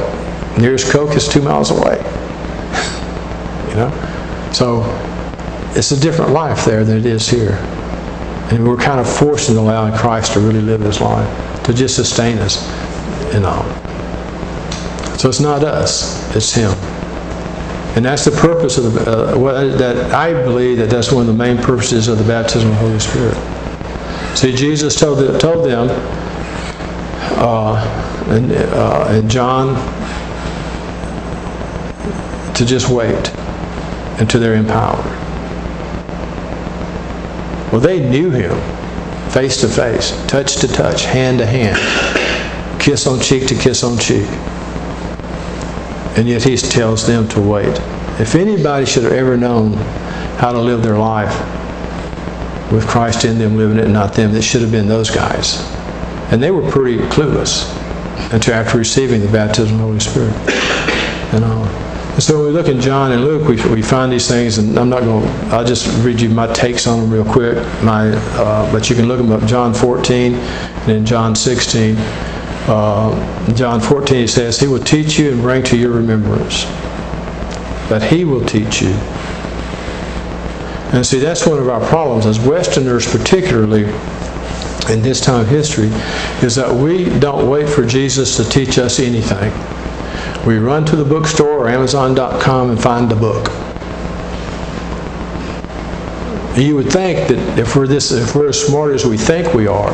Nearest 0.59 0.91
Coke 0.91 1.15
is 1.15 1.29
two 1.29 1.41
miles 1.41 1.71
away. 1.71 1.97
you 3.69 3.75
know, 3.77 4.08
so 4.53 4.83
it's 5.75 5.93
a 5.93 6.01
different 6.01 6.33
life 6.33 6.65
there 6.65 6.85
than 6.85 6.97
it 6.97 7.07
is 7.07 7.29
here. 7.29 7.55
And 8.51 8.67
we're 8.67 8.77
kind 8.77 8.99
of 8.99 9.09
forced 9.09 9.49
into 9.49 9.61
allowing 9.61 9.95
Christ 9.95 10.33
to 10.33 10.41
really 10.41 10.63
live 10.63 10.81
his 10.81 11.01
life, 11.01 11.63
to 11.65 11.75
just 11.75 11.95
sustain 11.95 12.39
us 12.39 12.67
and 13.35 13.45
all. 13.45 13.65
So 15.19 15.29
it's 15.29 15.41
not 15.41 15.65
us, 15.65 16.35
it's 16.35 16.53
him. 16.53 16.71
And 17.97 18.05
that's 18.05 18.25
the 18.25 18.31
purpose 18.31 18.79
of 18.79 18.95
the, 18.95 19.11
uh, 19.11 19.77
that 19.77 20.13
I 20.13 20.33
believe 20.33 20.79
that 20.79 20.89
that's 20.89 21.13
one 21.13 21.23
of 21.23 21.27
the 21.27 21.33
main 21.33 21.59
purposes 21.59 22.09
of 22.09 22.19
the 22.19 22.25
baptism 22.25 22.71
of 22.71 22.77
the 22.77 22.81
Holy 22.81 23.01
Spirit. 23.01 23.37
See, 24.37 24.55
Jesus 24.55 24.99
told, 24.99 25.19
the, 25.19 25.37
told 25.39 25.67
them 25.67 25.89
uh, 27.39 28.35
in, 28.35 28.51
uh, 28.53 29.21
in 29.21 29.29
John 29.29 29.75
to 32.55 32.65
just 32.65 32.89
wait 32.89 33.33
until 34.21 34.41
they're 34.41 34.55
empowered. 34.55 35.05
Well, 37.71 37.81
they 37.81 38.09
knew 38.09 38.31
him 38.31 38.59
face 39.31 39.61
to 39.61 39.69
face, 39.69 40.11
touch 40.27 40.57
to 40.57 40.69
touch, 40.69 41.05
hand 41.05 41.39
to 41.39 41.47
hand, 41.47 41.79
kiss 42.81 43.07
on 43.07 43.21
cheek 43.21 43.47
to 43.49 43.55
kiss 43.55 43.85
on 43.85 43.99
cheek. 43.99 44.27
And 46.17 46.27
yet 46.27 46.43
he 46.43 46.57
tells 46.57 47.07
them 47.07 47.29
to 47.29 47.41
wait. 47.41 47.79
If 48.19 48.35
anybody 48.35 48.87
should 48.87 49.05
have 49.05 49.13
ever 49.13 49.37
known 49.37 49.75
how 50.39 50.53
to 50.53 50.61
live 50.61 50.83
their 50.83 50.99
life 50.99 51.33
with 52.73 52.87
Christ 52.87 53.25
in 53.25 53.39
them, 53.39 53.57
living 53.57 53.79
it, 53.79 53.89
not 53.89 54.15
them, 54.15 54.35
it 54.35 54.43
should 54.43 54.63
have 54.63 54.73
been 54.73 54.89
those 54.89 55.11
guys. 55.11 55.63
And 56.33 56.43
they 56.43 56.51
were 56.51 56.69
pretty 56.71 56.99
clueless 57.09 57.75
until 58.33 58.55
after 58.55 58.79
receiving 58.79 59.21
the 59.21 59.31
baptism 59.31 59.75
of 59.75 59.79
the 59.79 59.85
Holy 59.85 60.01
Spirit. 60.01 60.35
And 61.35 61.45
all. 61.45 61.88
So 62.19 62.45
we 62.45 62.51
look 62.51 62.67
in 62.67 62.81
John 62.81 63.13
and 63.13 63.25
Luke, 63.25 63.47
we, 63.47 63.55
we 63.73 63.81
find 63.81 64.11
these 64.11 64.27
things, 64.27 64.59
and 64.59 64.77
I'm 64.77 64.89
not 64.89 65.05
going 65.05 65.23
to, 65.23 65.55
I'll 65.55 65.65
just 65.65 65.87
read 66.05 66.21
you 66.21 66.29
my 66.29 66.53
takes 66.53 66.89
on 66.89 66.99
them 66.99 67.13
real 67.13 67.25
quick. 67.25 67.55
My, 67.81 68.09
uh, 68.11 68.73
but 68.73 68.91
you 68.91 68.97
can 68.97 69.07
look 69.07 69.19
them 69.19 69.31
up, 69.31 69.45
John 69.49 69.73
14 69.73 70.35
and 70.35 70.91
in 70.91 71.07
John 71.07 71.37
16. 71.37 71.95
Uh, 71.97 73.55
John 73.55 73.81
14 73.81 74.27
says, 74.27 74.59
He 74.59 74.67
will 74.67 74.83
teach 74.83 75.17
you 75.17 75.31
and 75.31 75.41
bring 75.41 75.63
to 75.63 75.79
your 75.79 75.93
remembrance. 75.93 76.65
But 77.89 78.03
He 78.03 78.25
will 78.25 78.45
teach 78.45 78.83
you. 78.83 78.95
And 80.91 81.07
see, 81.07 81.21
that's 81.21 81.47
one 81.47 81.61
of 81.61 81.69
our 81.69 81.87
problems 81.87 82.27
as 82.27 82.41
Westerners, 82.41 83.07
particularly 83.09 83.85
in 84.93 85.03
this 85.03 85.21
time 85.21 85.43
of 85.43 85.49
history, 85.49 85.91
is 86.43 86.57
that 86.57 86.75
we 86.75 87.17
don't 87.21 87.49
wait 87.49 87.69
for 87.69 87.87
Jesus 87.87 88.37
to 88.39 88.45
teach 88.45 88.77
us 88.77 88.99
anything. 88.99 89.53
We 90.49 90.57
run 90.57 90.87
to 90.87 90.97
the 90.97 91.05
bookstore 91.05 91.59
or 91.59 91.69
Amazon.com 91.69 92.71
and 92.71 92.83
find 92.83 93.11
the 93.11 93.15
book. 93.15 93.49
You 96.57 96.75
would 96.75 96.91
think 96.91 97.29
that 97.29 97.59
if 97.59 97.77
we're 97.77 97.87
this, 97.87 98.13
if 98.13 98.35
we're 98.35 98.49
as 98.49 98.59
smart 98.59 98.95
as 98.95 99.05
we 99.05 99.19
think 99.19 99.53
we 99.53 99.67
are, 99.67 99.91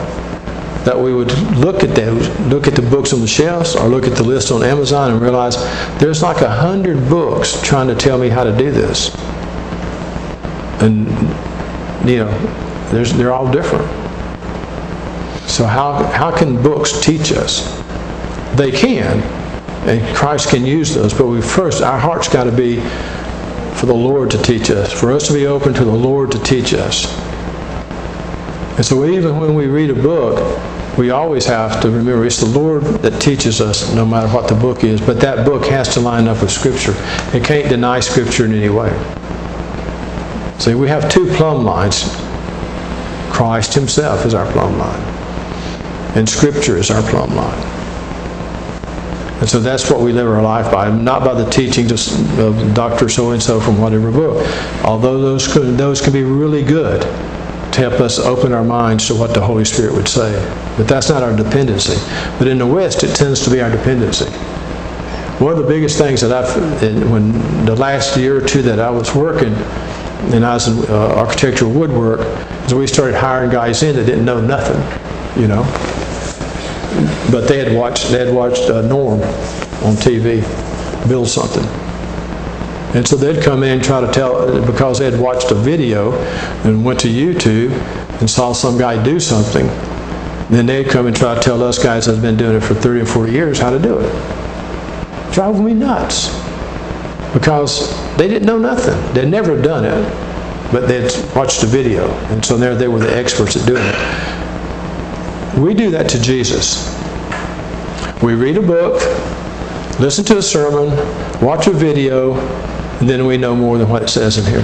that 0.85 0.97
we 0.97 1.12
would 1.12 1.37
look 1.57 1.83
at 1.83 1.99
look 2.49 2.69
at 2.69 2.77
the 2.77 2.88
books 2.88 3.12
on 3.12 3.21
the 3.21 3.27
shelves, 3.27 3.75
or 3.75 3.88
look 3.88 4.07
at 4.07 4.12
the 4.12 4.23
list 4.23 4.53
on 4.53 4.62
Amazon 4.62 5.11
and 5.11 5.21
realize 5.21 5.57
there's 5.99 6.23
like 6.23 6.40
a 6.40 6.49
hundred 6.49 7.09
books 7.09 7.61
trying 7.61 7.88
to 7.88 7.97
tell 7.97 8.17
me 8.17 8.29
how 8.29 8.45
to 8.45 8.57
do 8.57 8.71
this, 8.71 9.12
and 10.81 11.09
you 12.09 12.19
know, 12.19 12.31
there's, 12.93 13.12
they're 13.14 13.33
all 13.33 13.51
different. 13.51 13.88
So 15.51 15.67
how 15.67 16.05
how 16.12 16.31
can 16.31 16.62
books 16.62 17.01
teach 17.01 17.33
us? 17.33 17.83
They 18.55 18.71
can, 18.71 19.21
and 19.87 20.16
Christ 20.16 20.49
can 20.49 20.64
use 20.64 20.94
those. 20.94 21.12
But 21.12 21.27
we 21.27 21.42
first, 21.42 21.83
our 21.83 21.99
heart's 21.99 22.29
got 22.29 22.44
to 22.44 22.53
be 22.53 22.81
for 23.75 23.87
the 23.87 23.94
Lord 23.94 24.31
to 24.31 24.38
teach 24.42 24.70
us, 24.70 24.92
for 24.92 25.12
us 25.12 25.27
to 25.29 25.35
be 25.35 25.47
open 25.47 25.75
to 25.75 25.85
the 25.85 25.92
Lord 25.92 26.31
to 26.33 26.38
teach 26.40 26.73
us. 26.73 27.07
And 28.77 28.85
so 28.85 29.05
even 29.05 29.38
when 29.38 29.55
we 29.55 29.66
read 29.66 29.90
a 29.90 29.94
book, 29.94 30.38
we 30.97 31.11
always 31.11 31.44
have 31.47 31.83
to 31.83 31.90
remember 31.90 32.25
it's 32.25 32.40
the 32.40 32.47
Lord 32.47 32.83
that 32.83 33.20
teaches 33.20 33.61
us 33.61 33.92
no 33.94 34.07
matter 34.07 34.29
what 34.29 34.49
the 34.49 34.55
book 34.55 34.85
is, 34.85 35.01
but 35.01 35.20
that 35.20 35.44
book 35.44 35.66
has 35.66 35.92
to 35.94 36.01
line 36.01 36.29
up 36.29 36.40
with 36.40 36.51
Scripture. 36.51 36.94
It 37.37 37.44
can't 37.44 37.68
deny 37.68 38.01
Scripture 38.01 38.47
in 38.47 38.55
any 38.55 38.68
way. 38.68 38.90
See, 40.59 40.75
we 40.75 40.88
have 40.88 41.11
two 41.11 41.27
plumb 41.35 41.64
lines. 41.64 42.05
Christ 43.33 43.75
Himself 43.75 44.25
is 44.25 44.35
our 44.35 44.51
plumb 44.53 44.79
line, 44.79 45.03
and 46.16 46.29
Scripture 46.29 46.77
is 46.77 46.90
our 46.90 47.03
plumb 47.11 47.35
line. 47.35 47.74
And 49.40 49.49
so 49.49 49.59
that's 49.59 49.90
what 49.90 50.01
we 50.01 50.12
live 50.12 50.29
our 50.29 50.42
life 50.42 50.70
by, 50.70 50.90
not 50.90 51.25
by 51.25 51.35
the 51.35 51.49
teachings 51.51 51.90
of 52.38 52.75
Dr. 52.75 53.09
So 53.09 53.33
and 53.33 53.42
so 53.42 53.61
from 53.61 53.81
whatever 53.81 54.11
book. 54.12 54.47
Although 54.85 55.20
those 55.20 55.53
could, 55.53 55.77
those 55.77 56.01
can 56.01 56.12
be 56.12 56.23
really 56.23 56.62
good 56.62 57.03
to 57.03 57.81
help 57.81 57.94
us 57.94 58.20
open 58.20 58.53
our 58.53 58.62
minds 58.62 59.09
to 59.09 59.14
what 59.14 59.35
the 59.35 59.40
Holy 59.40 59.64
Spirit 59.64 59.92
would 59.94 60.07
say. 60.07 60.33
But 60.77 60.87
that's 60.87 61.09
not 61.09 61.25
our 61.25 61.37
dependency. 61.37 61.97
But 62.38 62.47
in 62.47 62.59
the 62.59 62.66
West, 62.66 63.03
it 63.03 63.16
tends 63.16 63.42
to 63.44 63.51
be 63.51 63.61
our 63.61 63.70
dependency. 63.70 64.31
One 65.42 65.53
of 65.53 65.59
the 65.59 65.66
biggest 65.66 65.99
things 65.99 66.20
that 66.20 66.31
I've, 66.31 67.11
when 67.11 67.33
the 67.64 67.75
last 67.75 68.16
year 68.16 68.37
or 68.37 68.47
two 68.47 68.62
that 68.62 68.79
I 68.79 68.88
was 68.88 69.12
working, 69.16 69.53
and 70.33 70.47
I 70.47 70.55
was 70.55 70.68
in 70.68 70.88
uh, 70.88 71.16
architectural 71.16 71.73
woodwork, 71.73 72.20
is 72.66 72.73
we 72.73 72.87
started 72.87 73.16
hiring 73.16 73.51
guys 73.51 73.83
in 73.83 73.97
that 73.97 74.07
didn't 74.07 74.25
know 74.25 74.40
nothing, 74.40 74.81
you 75.42 75.49
know 75.49 75.64
but 77.30 77.48
they 77.48 77.59
had 77.59 77.76
watched 77.76 78.11
they 78.11 78.24
had 78.24 78.35
watched 78.35 78.70
uh, 78.70 78.83
Norm 78.83 79.20
on 79.83 79.94
TV 79.96 80.42
build 81.09 81.28
something. 81.28 81.64
And 82.94 83.07
so 83.07 83.16
they'd 83.16 83.42
come 83.42 83.64
in 83.64 83.72
and 83.72 83.85
try 83.85 84.00
to 84.00 84.12
tell, 84.12 84.64
because 84.64 85.00
they 85.00 85.11
had 85.11 85.18
watched 85.18 85.50
a 85.50 85.54
video 85.54 86.12
and 86.62 86.85
went 86.85 87.00
to 87.00 87.09
YouTube 87.09 87.72
and 88.20 88.30
saw 88.30 88.52
some 88.52 88.78
guy 88.78 89.02
do 89.02 89.18
something, 89.18 89.66
then 90.48 90.66
they'd 90.66 90.88
come 90.88 91.07
and 91.07 91.16
try 91.16 91.35
to 91.35 91.40
tell 91.40 91.61
us 91.62 91.83
guys 91.83 92.07
that 92.07 92.12
have 92.12 92.22
been 92.22 92.37
doing 92.37 92.57
it 92.57 92.61
for 92.61 92.74
30 92.74 93.00
or 93.00 93.07
40 93.07 93.33
years 93.33 93.59
how 93.59 93.70
to 93.70 93.80
do 93.80 93.98
it. 93.98 95.33
Drive 95.33 95.61
me 95.61 95.74
nuts. 95.74 96.28
Because 97.33 97.90
they 98.16 98.28
didn't 98.28 98.46
know 98.46 98.59
nothing. 98.59 98.94
They'd 99.12 99.28
never 99.28 99.61
done 99.61 99.85
it, 99.85 100.70
but 100.70 100.87
they'd 100.87 101.11
watched 101.35 101.64
a 101.64 101.66
video. 101.66 102.09
And 102.30 102.44
so 102.44 102.57
there 102.57 102.76
they 102.76 102.87
were 102.87 103.00
the 103.00 103.16
experts 103.16 103.57
at 103.57 103.66
doing 103.66 103.83
it. 103.85 104.34
We 105.59 105.73
do 105.73 105.90
that 105.93 106.09
to 106.11 106.21
Jesus. 106.21 106.93
We 108.23 108.35
read 108.35 108.57
a 108.57 108.62
book, 108.62 108.95
listen 110.01 110.25
to 110.25 110.38
a 110.38 110.43
sermon, 110.43 110.90
watch 111.40 111.69
a 111.69 111.71
video, 111.71 112.35
and 112.99 113.09
then 113.09 113.27
we 113.27 113.37
know 113.37 113.55
more 113.55 113.79
than 113.79 113.88
what 113.88 114.03
it 114.03 114.09
says 114.09 114.37
in 114.37 114.45
here. 114.47 114.62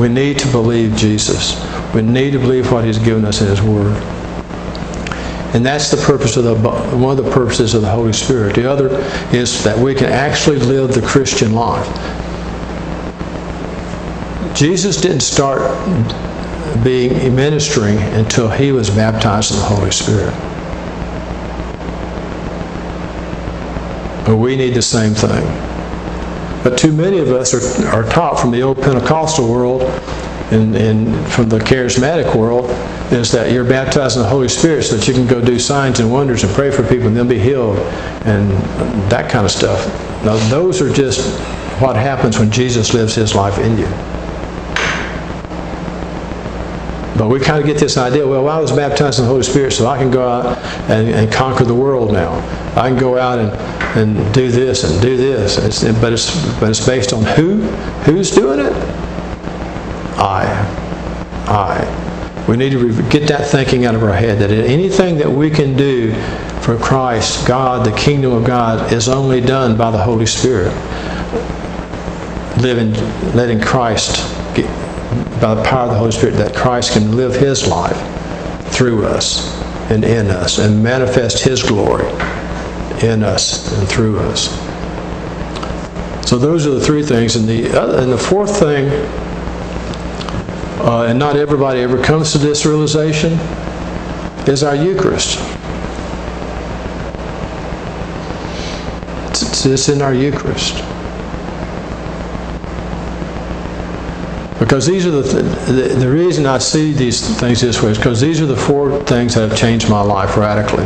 We 0.00 0.08
need 0.08 0.38
to 0.38 0.50
believe 0.50 0.96
Jesus. 0.96 1.62
We 1.94 2.00
need 2.00 2.30
to 2.30 2.38
believe 2.38 2.72
what 2.72 2.84
He's 2.84 2.98
given 2.98 3.26
us 3.26 3.42
in 3.42 3.48
His 3.48 3.60
Word. 3.60 3.94
And 5.52 5.66
that's 5.66 5.90
the 5.90 5.98
purpose 5.98 6.36
of 6.38 6.44
the 6.44 6.54
one 6.54 7.18
of 7.18 7.24
the 7.24 7.30
purposes 7.30 7.74
of 7.74 7.82
the 7.82 7.90
Holy 7.90 8.14
Spirit. 8.14 8.54
The 8.54 8.70
other 8.70 8.88
is 9.36 9.62
that 9.64 9.76
we 9.76 9.94
can 9.94 10.06
actually 10.06 10.58
live 10.60 10.94
the 10.94 11.02
Christian 11.02 11.52
life. 11.52 11.86
Jesus 14.56 14.98
didn't 14.98 15.20
start 15.20 15.60
being 16.82 17.34
ministering 17.34 17.98
until 17.98 18.48
he 18.48 18.72
was 18.72 18.90
baptized 18.90 19.52
in 19.52 19.58
the 19.58 19.64
Holy 19.64 19.90
Spirit. 19.90 20.34
But 24.24 24.36
we 24.36 24.56
need 24.56 24.74
the 24.74 24.82
same 24.82 25.14
thing. 25.14 25.44
But 26.62 26.78
too 26.78 26.92
many 26.92 27.18
of 27.18 27.28
us 27.28 27.54
are, 27.54 27.88
are 27.88 28.08
taught 28.10 28.38
from 28.38 28.50
the 28.50 28.62
old 28.62 28.80
Pentecostal 28.82 29.50
world 29.50 29.82
and, 30.52 30.74
and 30.76 31.28
from 31.28 31.48
the 31.48 31.58
charismatic 31.58 32.34
world 32.36 32.70
is 33.12 33.32
that 33.32 33.50
you're 33.50 33.64
baptized 33.64 34.16
in 34.16 34.22
the 34.22 34.28
Holy 34.28 34.48
Spirit 34.48 34.84
so 34.84 34.96
that 34.96 35.08
you 35.08 35.14
can 35.14 35.26
go 35.26 35.44
do 35.44 35.58
signs 35.58 36.00
and 36.00 36.12
wonders 36.12 36.44
and 36.44 36.52
pray 36.52 36.70
for 36.70 36.82
people 36.82 37.06
and 37.06 37.16
they'll 37.16 37.24
be 37.24 37.38
healed 37.38 37.78
and 38.26 38.50
that 39.10 39.30
kind 39.30 39.44
of 39.44 39.50
stuff. 39.50 39.86
Now, 40.24 40.36
those 40.48 40.82
are 40.82 40.92
just 40.92 41.38
what 41.80 41.96
happens 41.96 42.38
when 42.38 42.50
Jesus 42.50 42.92
lives 42.92 43.14
his 43.14 43.34
life 43.34 43.58
in 43.58 43.78
you. 43.78 44.09
But 47.20 47.28
we 47.28 47.38
kind 47.38 47.60
of 47.60 47.66
get 47.66 47.76
this 47.76 47.98
idea, 47.98 48.26
well, 48.26 48.48
I 48.48 48.58
was 48.58 48.72
baptized 48.72 49.18
in 49.18 49.26
the 49.26 49.30
Holy 49.30 49.42
Spirit, 49.42 49.74
so 49.74 49.86
I 49.86 49.98
can 49.98 50.10
go 50.10 50.26
out 50.26 50.56
and, 50.88 51.06
and 51.10 51.30
conquer 51.30 51.64
the 51.64 51.74
world 51.74 52.14
now. 52.14 52.32
I 52.74 52.88
can 52.88 52.98
go 52.98 53.18
out 53.18 53.38
and, 53.38 53.52
and 53.98 54.32
do 54.32 54.50
this 54.50 54.84
and 54.84 55.02
do 55.02 55.18
this. 55.18 55.58
It's, 55.58 55.82
but, 56.00 56.14
it's, 56.14 56.58
but 56.58 56.70
it's 56.70 56.86
based 56.86 57.12
on 57.12 57.22
who? 57.22 57.56
Who's 58.04 58.30
doing 58.30 58.58
it? 58.58 58.72
I. 60.16 60.46
I. 61.46 62.46
We 62.48 62.56
need 62.56 62.72
to 62.72 62.90
get 63.10 63.28
that 63.28 63.46
thinking 63.46 63.84
out 63.84 63.94
of 63.94 64.02
our 64.02 64.14
head 64.14 64.38
that 64.38 64.50
anything 64.50 65.18
that 65.18 65.30
we 65.30 65.50
can 65.50 65.76
do 65.76 66.14
for 66.62 66.78
Christ, 66.78 67.46
God, 67.46 67.84
the 67.84 67.94
kingdom 67.98 68.32
of 68.32 68.46
God, 68.46 68.94
is 68.94 69.10
only 69.10 69.42
done 69.42 69.76
by 69.76 69.90
the 69.90 69.98
Holy 69.98 70.24
Spirit. 70.24 70.72
Living, 72.62 72.94
letting 73.34 73.60
Christ, 73.60 74.39
by 75.40 75.54
the 75.54 75.62
power 75.62 75.84
of 75.84 75.90
the 75.90 75.98
Holy 75.98 76.12
Spirit, 76.12 76.36
that 76.36 76.54
Christ 76.54 76.92
can 76.92 77.16
live 77.16 77.34
His 77.34 77.66
life 77.66 77.96
through 78.72 79.06
us 79.06 79.58
and 79.90 80.04
in 80.04 80.28
us 80.28 80.58
and 80.58 80.82
manifest 80.82 81.42
His 81.42 81.62
glory 81.62 82.06
in 83.02 83.22
us 83.22 83.72
and 83.78 83.88
through 83.88 84.18
us. 84.20 84.48
So 86.28 86.38
those 86.38 86.66
are 86.66 86.70
the 86.70 86.80
three 86.80 87.02
things. 87.02 87.36
And 87.36 87.48
the, 87.48 87.76
other, 87.76 87.98
and 87.98 88.12
the 88.12 88.18
fourth 88.18 88.58
thing, 88.58 88.88
uh, 90.80 91.06
and 91.08 91.18
not 91.18 91.36
everybody 91.36 91.80
ever 91.80 92.02
comes 92.02 92.32
to 92.32 92.38
this 92.38 92.64
realization, 92.64 93.32
is 94.46 94.62
our 94.62 94.76
Eucharist. 94.76 95.38
It's 99.66 99.88
in 99.88 100.00
our 100.00 100.14
Eucharist. 100.14 100.89
Because 104.60 104.86
these 104.86 105.06
are 105.06 105.10
the, 105.10 105.22
th- 105.22 105.66
the, 105.66 105.94
the 105.94 106.08
reason 106.08 106.46
I 106.46 106.58
see 106.58 106.92
these 106.92 107.38
things 107.40 107.62
this 107.62 107.82
way 107.82 107.90
is 107.90 107.96
because 107.96 108.20
these 108.20 108.40
are 108.40 108.46
the 108.46 108.56
four 108.56 109.02
things 109.04 109.34
that 109.34 109.48
have 109.48 109.58
changed 109.58 109.88
my 109.88 110.02
life 110.02 110.36
radically 110.36 110.84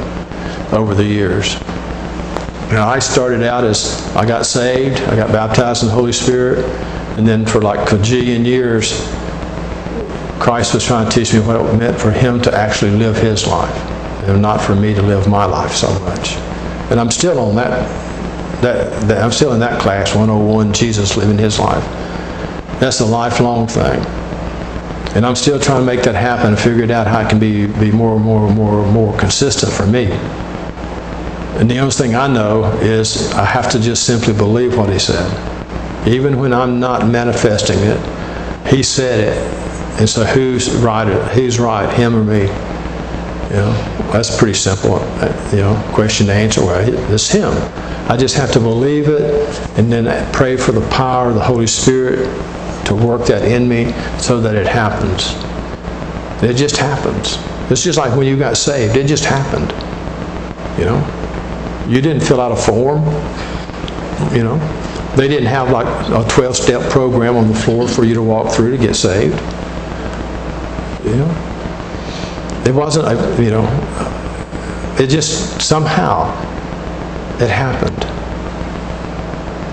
over 0.72 0.94
the 0.94 1.04
years. 1.04 1.60
Now, 2.70 2.88
I 2.88 3.00
started 3.00 3.42
out 3.42 3.64
as 3.64 4.00
I 4.16 4.24
got 4.24 4.46
saved, 4.46 5.00
I 5.02 5.16
got 5.16 5.32
baptized 5.32 5.82
in 5.82 5.88
the 5.88 5.94
Holy 5.94 6.12
Spirit, 6.12 6.64
and 7.18 7.26
then 7.26 7.44
for 7.44 7.60
like 7.60 7.80
a 7.80 7.96
gajillion 7.96 8.46
years, 8.46 8.92
Christ 10.40 10.72
was 10.72 10.84
trying 10.84 11.08
to 11.08 11.14
teach 11.14 11.34
me 11.34 11.40
what 11.40 11.56
it 11.56 11.76
meant 11.76 12.00
for 12.00 12.10
Him 12.10 12.40
to 12.42 12.54
actually 12.56 12.92
live 12.92 13.16
His 13.16 13.46
life, 13.46 13.74
and 14.28 14.40
not 14.40 14.60
for 14.60 14.74
me 14.74 14.94
to 14.94 15.02
live 15.02 15.28
my 15.28 15.44
life 15.44 15.72
so 15.72 15.92
much. 16.00 16.36
And 16.90 17.00
I'm 17.00 17.10
still 17.10 17.38
on 17.38 17.56
that 17.56 18.14
that, 18.64 19.08
that 19.08 19.22
I'm 19.22 19.30
still 19.32 19.52
in 19.52 19.60
that 19.60 19.80
class, 19.80 20.14
101, 20.14 20.72
Jesus 20.72 21.16
living 21.16 21.38
his 21.38 21.58
life. 21.58 21.84
That's 22.80 23.00
a 23.00 23.06
lifelong 23.06 23.66
thing. 23.66 24.04
And 25.16 25.24
I'm 25.24 25.36
still 25.36 25.60
trying 25.60 25.80
to 25.80 25.86
make 25.86 26.02
that 26.02 26.16
happen 26.16 26.48
and 26.48 26.58
figure 26.58 26.82
it 26.82 26.90
out 26.90 27.06
how 27.06 27.20
it 27.20 27.28
can 27.28 27.38
be, 27.38 27.66
be 27.66 27.92
more 27.92 28.16
and 28.16 28.24
more 28.24 28.46
and 28.46 28.56
more 28.56 28.82
and 28.82 28.92
more 28.92 29.16
consistent 29.16 29.72
for 29.72 29.86
me. 29.86 30.08
And 31.56 31.70
the 31.70 31.78
only 31.78 31.92
thing 31.92 32.16
I 32.16 32.26
know 32.26 32.64
is 32.80 33.32
I 33.32 33.44
have 33.44 33.70
to 33.70 33.78
just 33.78 34.04
simply 34.04 34.32
believe 34.32 34.76
what 34.76 34.90
he 34.90 34.98
said. 34.98 35.24
Even 36.08 36.40
when 36.40 36.52
I'm 36.52 36.80
not 36.80 37.06
manifesting 37.06 37.78
it, 37.78 38.68
he 38.68 38.82
said 38.82 39.20
it. 39.20 39.36
And 40.00 40.08
so 40.08 40.24
who's 40.24 40.68
right? 40.76 41.06
Who's 41.32 41.60
right, 41.60 41.88
him 41.94 42.16
or 42.16 42.24
me? 42.24 42.40
You 42.40 43.60
know, 43.60 43.72
that's 44.12 44.36
pretty 44.36 44.54
simple. 44.54 44.98
You 45.52 45.62
know, 45.62 45.90
question 45.94 46.26
to 46.26 46.32
answer. 46.32 46.60
Well, 46.60 47.12
it's 47.12 47.30
him. 47.30 47.52
I 48.10 48.16
just 48.16 48.34
have 48.34 48.50
to 48.52 48.58
believe 48.58 49.08
it 49.08 49.32
and 49.78 49.92
then 49.92 50.32
pray 50.32 50.56
for 50.56 50.72
the 50.72 50.86
power 50.88 51.28
of 51.28 51.36
the 51.36 51.44
Holy 51.44 51.68
Spirit 51.68 52.26
to 52.87 52.95
work 52.95 53.26
that 53.26 53.43
in 53.43 53.68
me 53.68 53.93
so 54.18 54.41
that 54.41 54.55
it 54.55 54.66
happens. 54.66 55.35
It 56.43 56.57
just 56.57 56.76
happens. 56.76 57.39
It's 57.70 57.82
just 57.82 57.99
like 57.99 58.16
when 58.16 58.26
you 58.26 58.37
got 58.37 58.57
saved. 58.57 58.97
It 58.97 59.07
just 59.07 59.24
happened. 59.24 59.70
You 60.78 60.87
know? 60.87 61.87
You 61.89 62.01
didn't 62.01 62.20
fill 62.22 62.41
out 62.41 62.53
a 62.53 62.57
form. 62.57 63.05
You 64.35 64.45
know? 64.45 64.59
They 65.16 65.28
didn't 65.28 65.47
have 65.47 65.70
like 65.70 65.87
a 66.11 66.28
12 66.28 66.57
step 66.57 66.91
program 66.91 67.37
on 67.37 67.49
the 67.49 67.55
floor 67.55 67.87
for 67.89 68.05
you 68.05 68.14
to 68.14 68.22
walk 68.22 68.53
through 68.53 68.72
to 68.72 68.78
get 68.78 68.95
saved. 68.95 69.41
You 71.05 71.16
know? 71.16 71.51
It 72.66 72.74
wasn't, 72.74 73.07
you 73.39 73.51
know, 73.51 73.64
it 74.99 75.09
just 75.09 75.61
somehow 75.61 76.30
it 77.41 77.51
happened. 77.51 78.05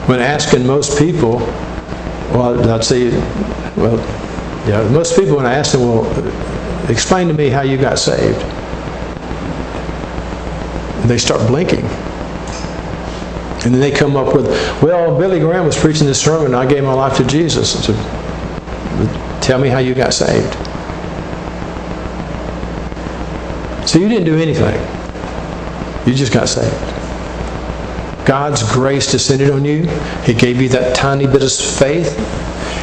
When 0.09 0.19
asking 0.19 0.67
most 0.67 0.99
people, 0.99 1.39
well, 2.33 2.69
I'd 2.71 2.83
say, 2.83 3.09
well, 3.75 3.97
yeah, 4.67 4.87
most 4.89 5.15
people, 5.17 5.37
when 5.37 5.45
I 5.45 5.53
ask 5.55 5.71
them, 5.71 5.81
well, 5.81 6.89
explain 6.89 7.27
to 7.27 7.33
me 7.33 7.49
how 7.49 7.61
you 7.61 7.77
got 7.77 7.99
saved, 7.99 8.39
they 11.07 11.17
start 11.17 11.45
blinking. 11.47 11.85
And 13.63 13.73
then 13.73 13.79
they 13.79 13.91
come 13.91 14.15
up 14.15 14.33
with, 14.33 14.47
well, 14.81 15.17
Billy 15.17 15.39
Graham 15.39 15.65
was 15.65 15.77
preaching 15.77 16.07
this 16.07 16.21
sermon, 16.21 16.47
and 16.47 16.55
I 16.55 16.65
gave 16.65 16.83
my 16.83 16.93
life 16.93 17.17
to 17.17 17.25
Jesus. 17.25 17.85
So, 17.85 17.93
tell 19.41 19.59
me 19.59 19.69
how 19.69 19.79
you 19.79 19.93
got 19.93 20.13
saved. 20.13 20.53
So 23.87 23.99
you 23.99 24.07
didn't 24.07 24.25
do 24.25 24.37
anything. 24.37 24.79
You 26.07 26.13
just 26.13 26.33
got 26.33 26.47
saved. 26.47 26.90
God's 28.25 28.63
grace 28.71 29.11
descended 29.11 29.49
on 29.49 29.65
you. 29.65 29.87
He 30.23 30.33
gave 30.33 30.61
you 30.61 30.69
that 30.69 30.95
tiny 30.95 31.25
bit 31.25 31.43
of 31.43 31.51
faith. 31.51 32.17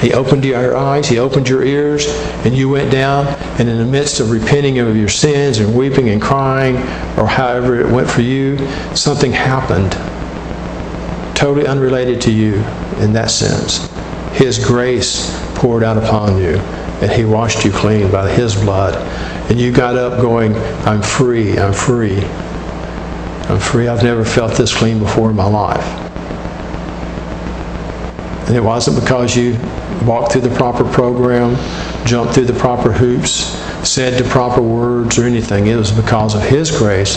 He 0.00 0.12
opened 0.12 0.44
your 0.44 0.76
eyes, 0.76 1.08
He 1.08 1.18
opened 1.18 1.48
your 1.48 1.64
ears, 1.64 2.06
and 2.44 2.56
you 2.56 2.68
went 2.68 2.92
down. 2.92 3.26
And 3.58 3.68
in 3.68 3.78
the 3.78 3.84
midst 3.84 4.20
of 4.20 4.30
repenting 4.30 4.78
of 4.78 4.96
your 4.96 5.08
sins 5.08 5.58
and 5.58 5.76
weeping 5.76 6.08
and 6.08 6.22
crying, 6.22 6.76
or 7.18 7.26
however 7.26 7.80
it 7.80 7.90
went 7.90 8.08
for 8.08 8.22
you, 8.22 8.58
something 8.94 9.32
happened 9.32 9.92
totally 11.38 11.68
unrelated 11.68 12.20
to 12.20 12.32
you 12.32 12.54
in 12.98 13.12
that 13.12 13.30
sense. 13.30 13.88
His 14.32 14.58
grace 14.64 15.32
poured 15.54 15.84
out 15.84 15.96
upon 15.96 16.36
you, 16.38 16.56
and 17.00 17.12
He 17.12 17.24
washed 17.24 17.64
you 17.64 17.70
clean 17.70 18.10
by 18.10 18.28
His 18.28 18.56
blood. 18.56 18.94
And 19.48 19.58
you 19.58 19.72
got 19.72 19.96
up 19.96 20.20
going, 20.20 20.54
I'm 20.84 21.00
free, 21.00 21.56
I'm 21.56 21.72
free. 21.72 22.18
I'm 23.48 23.58
free. 23.58 23.88
I've 23.88 24.02
never 24.02 24.24
felt 24.24 24.56
this 24.58 24.76
clean 24.76 24.98
before 24.98 25.30
in 25.30 25.36
my 25.36 25.46
life. 25.46 25.84
And 28.46 28.56
it 28.56 28.60
wasn't 28.60 29.00
because 29.00 29.36
you 29.36 29.58
walked 30.06 30.32
through 30.32 30.42
the 30.42 30.54
proper 30.54 30.84
program, 30.84 31.56
jumped 32.06 32.34
through 32.34 32.44
the 32.44 32.58
proper 32.58 32.92
hoops, 32.92 33.30
said 33.88 34.22
the 34.22 34.28
proper 34.28 34.60
words 34.60 35.18
or 35.18 35.24
anything. 35.24 35.66
It 35.66 35.76
was 35.76 35.90
because 35.90 36.34
of 36.34 36.42
His 36.42 36.70
grace 36.70 37.16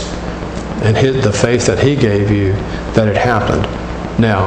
and 0.84 0.98
his, 0.98 1.24
the 1.24 1.34
faith 1.34 1.68
that 1.68 1.80
He 1.80 1.96
gave 1.96 2.32
you 2.32 2.54
that 2.94 3.08
it 3.08 3.18
happened. 3.18 3.64
Now, 4.20 4.46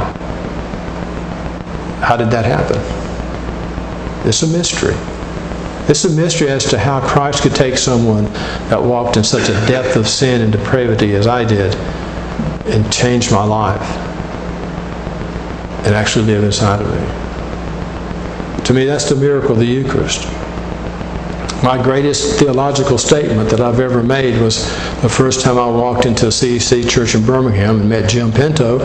how 2.01 2.17
did 2.17 2.31
that 2.31 2.45
happen? 2.45 2.79
It's 4.27 4.43
a 4.43 4.47
mystery. 4.47 4.95
It's 5.87 6.05
a 6.07 6.11
mystery 6.11 6.49
as 6.49 6.65
to 6.71 6.79
how 6.79 7.07
Christ 7.07 7.43
could 7.43 7.55
take 7.55 7.77
someone 7.77 8.25
that 8.71 8.83
walked 8.83 9.19
in 9.19 9.25
such 9.25 9.51
a 9.51 9.67
depth 9.67 9.97
of 9.97 10.09
sin 10.09 10.41
and 10.41 10.51
depravity 10.51 11.15
as 11.15 11.27
I 11.27 11.45
did 11.45 11.75
and 12.67 12.91
change 12.91 13.31
my 13.31 13.45
life 13.45 13.83
and 15.85 15.95
actually 15.95 16.25
live 16.25 16.43
inside 16.43 16.81
of 16.81 16.89
me. 16.89 18.65
To 18.65 18.73
me, 18.73 18.87
that's 18.87 19.11
the 19.11 19.17
miracle 19.17 19.53
of 19.53 19.59
the 19.59 19.67
Eucharist. 19.67 20.25
My 21.63 21.81
greatest 21.83 22.39
theological 22.39 22.97
statement 22.97 23.51
that 23.51 23.61
I've 23.61 23.81
ever 23.81 24.03
made 24.03 24.41
was 24.41 24.65
the 25.03 25.09
first 25.11 25.43
time 25.43 25.59
I 25.59 25.69
walked 25.69 26.07
into 26.07 26.27
a 26.27 26.31
CEC 26.31 26.89
church 26.89 27.15
in 27.15 27.27
Birmingham 27.27 27.81
and 27.81 27.89
met 27.91 28.09
Jim 28.09 28.33
Pinto. 28.33 28.79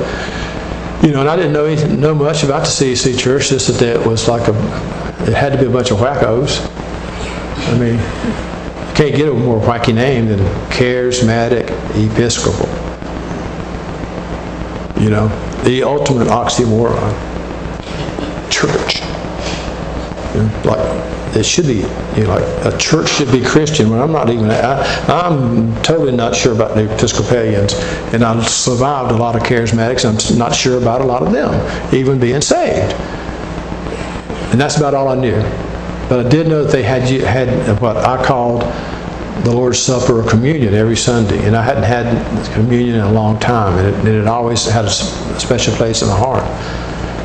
You 1.02 1.12
know, 1.12 1.22
and 1.22 1.30
I 1.30 1.38
didn't 1.38 1.54
know 1.54 1.64
anything, 1.64 2.02
know 2.02 2.14
much 2.14 2.44
about 2.44 2.62
the 2.62 2.68
CEC 2.68 3.18
church, 3.18 3.50
just 3.50 3.70
that 3.80 3.82
it 3.82 4.06
was 4.06 4.28
like 4.28 4.50
a, 4.50 4.54
it 5.24 5.34
had 5.34 5.54
to 5.54 5.58
be 5.58 5.66
a 5.66 5.70
bunch 5.70 5.92
of 5.92 6.00
wackos. 6.00 6.60
I 7.68 7.78
mean, 7.78 7.98
can't 8.96 9.16
get 9.16 9.30
a 9.30 9.34
more 9.34 9.60
wacky 9.62 9.94
name 9.94 10.28
than 10.28 10.40
charismatic 10.70 11.70
Episcopal. 11.96 12.68
You 15.02 15.10
know, 15.10 15.28
the 15.64 15.84
ultimate 15.84 16.28
oxymoron. 16.28 17.14
Church. 18.52 19.02
You 20.36 20.44
know, 20.44 20.62
like 20.66 21.36
it 21.36 21.46
should 21.46 21.68
be, 21.68 21.78
you 22.18 22.24
know, 22.24 22.36
like 22.36 22.74
a 22.74 22.78
church 22.78 23.10
should 23.10 23.32
be 23.32 23.42
Christian. 23.42 23.90
When 23.90 24.02
I'm 24.02 24.12
not 24.12 24.30
even, 24.30 24.50
I, 24.50 24.84
I'm 25.08 25.82
totally 25.82 26.12
not 26.12 26.36
sure 26.36 26.54
about 26.54 26.76
the 26.76 26.94
Episcopalians, 26.94 27.74
and 28.14 28.24
I've 28.24 28.48
survived 28.50 29.12
a 29.12 29.16
lot 29.16 29.36
of 29.36 29.44
charismatics. 29.44 30.06
I'm 30.06 30.38
not 30.38 30.56
sure 30.56 30.78
about 30.78 31.02
a 31.02 31.06
lot 31.06 31.22
of 31.22 31.32
them 31.32 31.94
even 31.94 32.20
being 32.20 32.42
saved, 32.42 32.94
and 34.52 34.60
that's 34.60 34.78
about 34.78 34.94
all 34.94 35.08
I 35.08 35.16
knew. 35.16 35.69
But 36.10 36.26
I 36.26 36.30
did 36.30 36.48
know 36.48 36.64
that 36.64 36.72
they 36.72 36.84
had 36.84 37.04
had 37.04 37.80
what 37.80 37.96
I 37.98 38.24
called 38.26 38.64
the 39.44 39.52
Lord's 39.52 39.80
Supper 39.80 40.20
or 40.20 40.30
communion 40.30 40.74
every 40.74 40.98
Sunday, 40.98 41.46
and 41.46 41.56
I 41.56 41.62
hadn't 41.62 41.84
had 41.84 42.54
communion 42.54 42.96
in 42.96 43.02
a 43.02 43.12
long 43.12 43.40
time, 43.40 43.78
and 43.78 43.88
it, 43.88 43.94
and 44.00 44.08
it 44.08 44.28
always 44.28 44.66
had 44.66 44.86
a 44.86 44.90
special 44.90 45.74
place 45.76 46.02
in 46.02 46.10
my 46.10 46.18
heart. 46.18 46.44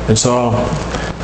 And 0.07 0.17
so 0.17 0.51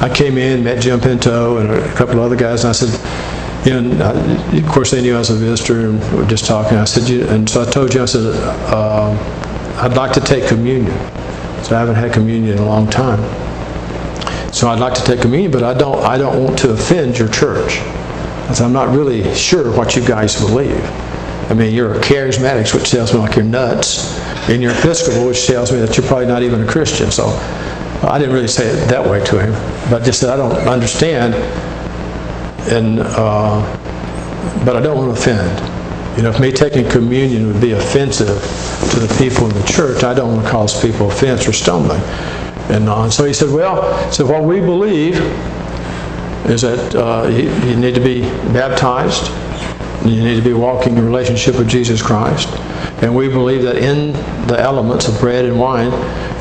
I 0.02 0.12
came 0.14 0.38
in, 0.38 0.64
met 0.64 0.82
Jim 0.82 1.00
Pinto 1.00 1.58
and 1.58 1.70
a 1.70 1.94
couple 1.94 2.16
of 2.16 2.22
other 2.22 2.36
guys, 2.36 2.64
and 2.64 2.70
I 2.70 2.74
said, 2.74 3.72
And 3.72 4.02
uh, 4.02 4.58
of 4.58 4.68
course, 4.68 4.90
they 4.90 5.02
knew 5.02 5.16
I 5.16 5.20
was 5.20 5.30
a 5.30 5.36
visitor, 5.36 5.82
and 5.82 6.12
we 6.12 6.18
were 6.18 6.26
just 6.26 6.46
talking. 6.46 6.78
I 6.78 6.86
said, 6.86 7.08
you, 7.08 7.28
and 7.28 7.48
so 7.48 7.62
I 7.62 7.66
told 7.66 7.94
you, 7.94 8.02
I 8.02 8.06
said, 8.06 8.26
uh, 8.74 9.12
I'd 9.82 9.96
like 9.96 10.14
to 10.14 10.20
take 10.20 10.48
communion. 10.48 10.92
So 11.64 11.76
I 11.76 11.80
haven't 11.80 11.96
had 11.96 12.12
communion 12.12 12.58
in 12.58 12.64
a 12.64 12.66
long 12.66 12.90
time. 12.90 13.20
So 14.52 14.68
I'd 14.68 14.80
like 14.80 14.94
to 14.96 15.04
take 15.04 15.22
communion, 15.22 15.52
but 15.52 15.64
I 15.64 15.74
don't, 15.74 16.00
I 16.04 16.18
don't 16.18 16.44
want 16.44 16.60
to 16.60 16.72
offend 16.72 17.18
your 17.18 17.30
church. 17.30 17.80
I'm 18.60 18.74
not 18.74 18.94
really 18.94 19.34
sure 19.34 19.72
what 19.78 19.96
you 19.96 20.06
guys 20.06 20.38
believe. 20.38 20.84
I 21.50 21.54
mean, 21.54 21.74
you're 21.74 21.94
a 21.94 22.00
charismatic, 22.00 22.74
which 22.74 22.92
tells 22.92 23.14
me 23.14 23.20
like 23.20 23.36
you're 23.36 23.46
nuts, 23.46 24.20
and 24.50 24.62
you're 24.62 24.72
Episcopal, 24.72 25.28
which 25.28 25.48
tells 25.48 25.72
me 25.72 25.80
that 25.80 25.96
you're 25.96 26.06
probably 26.06 26.26
not 26.26 26.44
even 26.44 26.62
a 26.62 26.68
Christian. 26.68 27.12
So 27.12 27.28
I 28.04 28.18
didn't 28.20 28.34
really 28.34 28.48
say 28.48 28.68
it 28.68 28.88
that 28.90 29.10
way 29.10 29.24
to 29.26 29.40
him, 29.40 29.54
but 29.90 30.04
just 30.04 30.20
said 30.20 30.30
I 30.30 30.38
don't 30.38 30.52
understand, 30.68 31.34
and 32.72 33.00
uh, 33.00 33.62
but 34.66 34.76
I 34.76 34.82
don't 34.82 34.98
want 34.98 35.16
to 35.16 35.22
offend. 35.22 36.18
You 36.18 36.24
know, 36.24 36.30
if 36.30 36.40
me 36.42 36.52
taking 36.52 36.90
communion 36.90 37.48
would 37.48 37.62
be 37.62 37.72
offensive 37.72 38.28
to 38.92 39.00
the 39.00 39.16
people 39.18 39.48
in 39.48 39.54
the 39.54 39.66
church, 39.66 40.04
I 40.04 40.14
don't 40.14 40.34
want 40.36 40.46
to 40.46 40.52
cause 40.52 40.82
people 40.82 41.10
offense 41.10 41.48
or 41.48 41.54
stumbling. 41.54 42.02
And, 42.70 42.88
uh, 42.88 43.10
so 43.10 43.26
he 43.26 43.34
said, 43.34 43.50
well, 43.50 44.12
so 44.12 44.26
what 44.26 44.44
we 44.44 44.60
believe 44.60 45.16
is 46.46 46.62
that 46.62 46.96
uh, 46.96 47.28
you, 47.28 47.52
you 47.68 47.76
need 47.76 47.96
to 47.96 48.02
be 48.02 48.22
baptized, 48.54 49.32
you 50.06 50.24
need 50.24 50.36
to 50.36 50.42
be 50.42 50.54
walking 50.54 50.98
in 50.98 51.06
relationship 51.06 51.56
with 51.58 51.70
Jesus 51.70 52.02
Christ, 52.02 52.50
and 53.04 53.16
we 53.16 53.28
believe 53.28 53.64
that 53.64 53.78
in 53.78 54.14
the 54.48 54.60
elements 54.60 55.08
of 55.08 55.20
bread 55.20 55.46
and 55.46 55.60
wine 55.60 55.92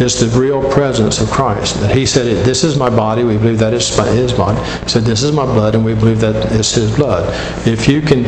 is 0.00 0.18
the 0.18 0.38
real 0.38 0.68
presence 0.72 1.20
of 1.20 1.30
Christ. 1.30 1.80
That 1.80 1.94
He 1.94 2.06
said, 2.06 2.44
"This 2.44 2.64
is 2.64 2.78
my 2.78 2.88
body." 2.88 3.24
We 3.24 3.36
believe 3.36 3.58
that 3.58 3.74
is 3.74 3.88
His 3.88 4.32
body. 4.32 4.58
He 4.82 4.88
said, 4.88 5.04
"This 5.04 5.22
is 5.22 5.32
my 5.32 5.44
blood," 5.44 5.74
and 5.74 5.84
we 5.84 5.94
believe 5.94 6.20
that 6.20 6.36
is 6.52 6.72
His 6.72 6.94
blood. 6.94 7.28
If 7.66 7.86
you 7.88 8.00
can 8.00 8.22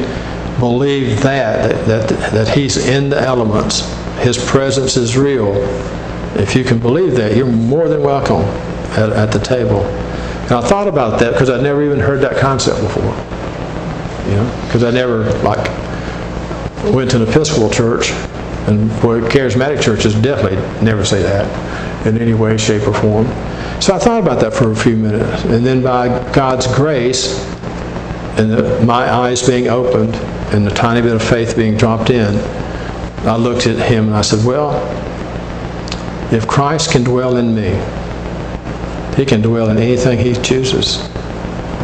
believe 0.60 1.22
that 1.22 1.86
that 1.86 2.08
that 2.32 2.48
He's 2.48 2.76
in 2.76 3.08
the 3.08 3.20
elements, 3.20 3.90
His 4.20 4.36
presence 4.36 4.96
is 4.96 5.16
real. 5.16 5.52
If 6.36 6.54
you 6.56 6.64
can 6.64 6.78
believe 6.78 7.14
that, 7.16 7.36
you're 7.36 7.46
more 7.46 7.88
than 7.88 8.02
welcome 8.02 8.42
at, 8.98 9.10
at 9.10 9.32
the 9.32 9.38
table. 9.38 9.84
And 9.84 10.52
I 10.52 10.60
thought 10.60 10.88
about 10.88 11.20
that 11.20 11.32
because 11.32 11.50
I'd 11.50 11.62
never 11.62 11.82
even 11.82 11.98
heard 11.98 12.20
that 12.22 12.36
concept 12.36 12.80
before. 12.80 13.02
You 14.28 14.36
know, 14.36 14.62
because 14.66 14.84
I 14.84 14.90
never 14.90 15.30
like 15.42 15.66
went 16.94 17.10
to 17.12 17.22
an 17.22 17.28
Episcopal 17.28 17.70
church, 17.70 18.10
and 18.68 18.88
boy, 19.00 19.20
charismatic 19.22 19.82
churches 19.82 20.14
definitely 20.14 20.58
never 20.84 21.04
say 21.04 21.22
that 21.22 22.06
in 22.06 22.18
any 22.18 22.34
way, 22.34 22.56
shape, 22.56 22.86
or 22.86 22.94
form. 22.94 23.26
So 23.80 23.94
I 23.94 23.98
thought 23.98 24.20
about 24.20 24.40
that 24.40 24.52
for 24.52 24.70
a 24.70 24.76
few 24.76 24.96
minutes, 24.96 25.44
and 25.44 25.64
then 25.64 25.82
by 25.82 26.08
God's 26.32 26.66
grace 26.74 27.44
and 28.38 28.50
the, 28.50 28.84
my 28.84 29.12
eyes 29.12 29.46
being 29.46 29.68
opened 29.68 30.14
and 30.54 30.66
the 30.66 30.70
tiny 30.70 31.02
bit 31.02 31.14
of 31.14 31.22
faith 31.22 31.56
being 31.56 31.76
dropped 31.76 32.10
in, 32.10 32.36
I 33.26 33.36
looked 33.36 33.66
at 33.66 33.76
him 33.88 34.06
and 34.06 34.16
I 34.16 34.22
said, 34.22 34.44
Well, 34.44 34.72
if 36.32 36.48
Christ 36.48 36.90
can 36.90 37.04
dwell 37.04 37.36
in 37.36 37.54
me, 37.54 37.70
he 39.16 39.26
can 39.26 39.42
dwell 39.42 39.68
in 39.68 39.76
anything 39.76 40.18
he 40.18 40.34
chooses. 40.34 41.08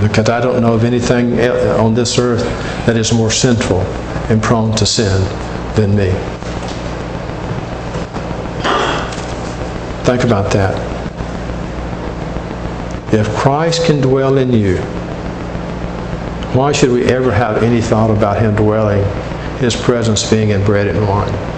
Because 0.01 0.31
I 0.31 0.41
don't 0.41 0.63
know 0.63 0.75
of 0.75 0.85
anything 0.85 1.39
on 1.41 1.93
this 1.93 2.19
earth 2.19 2.45
that 2.87 2.97
is 2.97 3.13
more 3.13 3.31
sinful 3.31 3.81
and 4.31 4.43
prone 4.43 4.75
to 4.77 4.87
sin 4.87 5.21
than 5.75 5.95
me. 5.95 6.11
Think 10.05 10.25
about 10.25 10.51
that. 10.53 10.75
If 13.13 13.29
Christ 13.37 13.85
can 13.85 14.01
dwell 14.01 14.39
in 14.39 14.53
you, 14.53 14.79
why 16.55 16.73
should 16.73 16.91
we 16.91 17.05
ever 17.05 17.31
have 17.31 17.63
any 17.63 17.83
thought 17.83 18.11
about 18.11 18.41
Him 18.41 18.55
dwelling, 18.57 19.05
His 19.59 19.77
presence 19.77 20.31
being 20.31 20.51
in 20.51 20.65
bread 20.65 20.87
and 20.87 21.07
wine? 21.07 21.58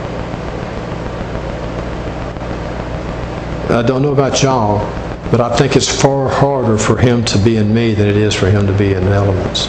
I 3.70 3.82
don't 3.82 4.02
know 4.02 4.12
about 4.12 4.42
y'all, 4.42 4.78
but 5.30 5.40
I 5.40 5.56
think 5.56 5.76
it's 5.76 5.88
far 5.88 6.28
harder 6.28 6.76
for 6.76 6.96
Him 6.96 7.24
to 7.26 7.38
be 7.38 7.56
in 7.56 7.72
me 7.72 7.94
than 7.94 8.08
it 8.08 8.16
is 8.16 8.34
for 8.34 8.50
Him 8.50 8.66
to 8.66 8.72
be 8.72 8.94
in 8.94 9.04
the 9.04 9.12
elements. 9.12 9.68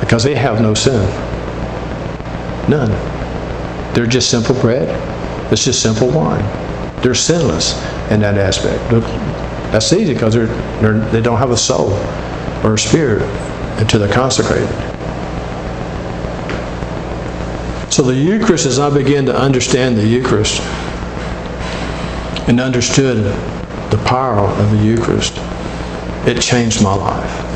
Because 0.00 0.22
they 0.22 0.36
have 0.36 0.60
no 0.60 0.74
sin. 0.74 1.02
None. 2.68 2.90
They're 3.94 4.06
just 4.06 4.30
simple 4.30 4.54
bread. 4.60 4.88
It's 5.52 5.64
just 5.64 5.82
simple 5.82 6.08
wine. 6.10 6.44
They're 7.02 7.14
sinless 7.14 7.74
in 8.10 8.20
that 8.20 8.38
aspect. 8.38 8.78
That's 9.72 9.92
easy 9.92 10.14
because 10.14 10.34
they're, 10.34 10.46
they're, 10.80 11.00
they 11.10 11.20
don't 11.20 11.38
have 11.38 11.50
a 11.50 11.56
soul 11.56 11.92
or 12.64 12.74
a 12.74 12.78
spirit 12.78 13.22
until 13.80 14.00
they're 14.00 14.12
consecrated. 14.12 14.68
So 17.92 18.02
the 18.02 18.14
Eucharist, 18.14 18.66
as 18.66 18.78
I 18.78 18.90
begin 18.90 19.26
to 19.26 19.36
understand 19.36 19.96
the 19.96 20.06
Eucharist 20.06 20.60
and 22.46 22.60
understood 22.60 23.18
the 23.90 24.02
power 24.06 24.40
of 24.40 24.70
the 24.70 24.78
Eucharist, 24.78 25.34
it 26.26 26.40
changed 26.40 26.82
my 26.82 26.94
life. 26.94 27.46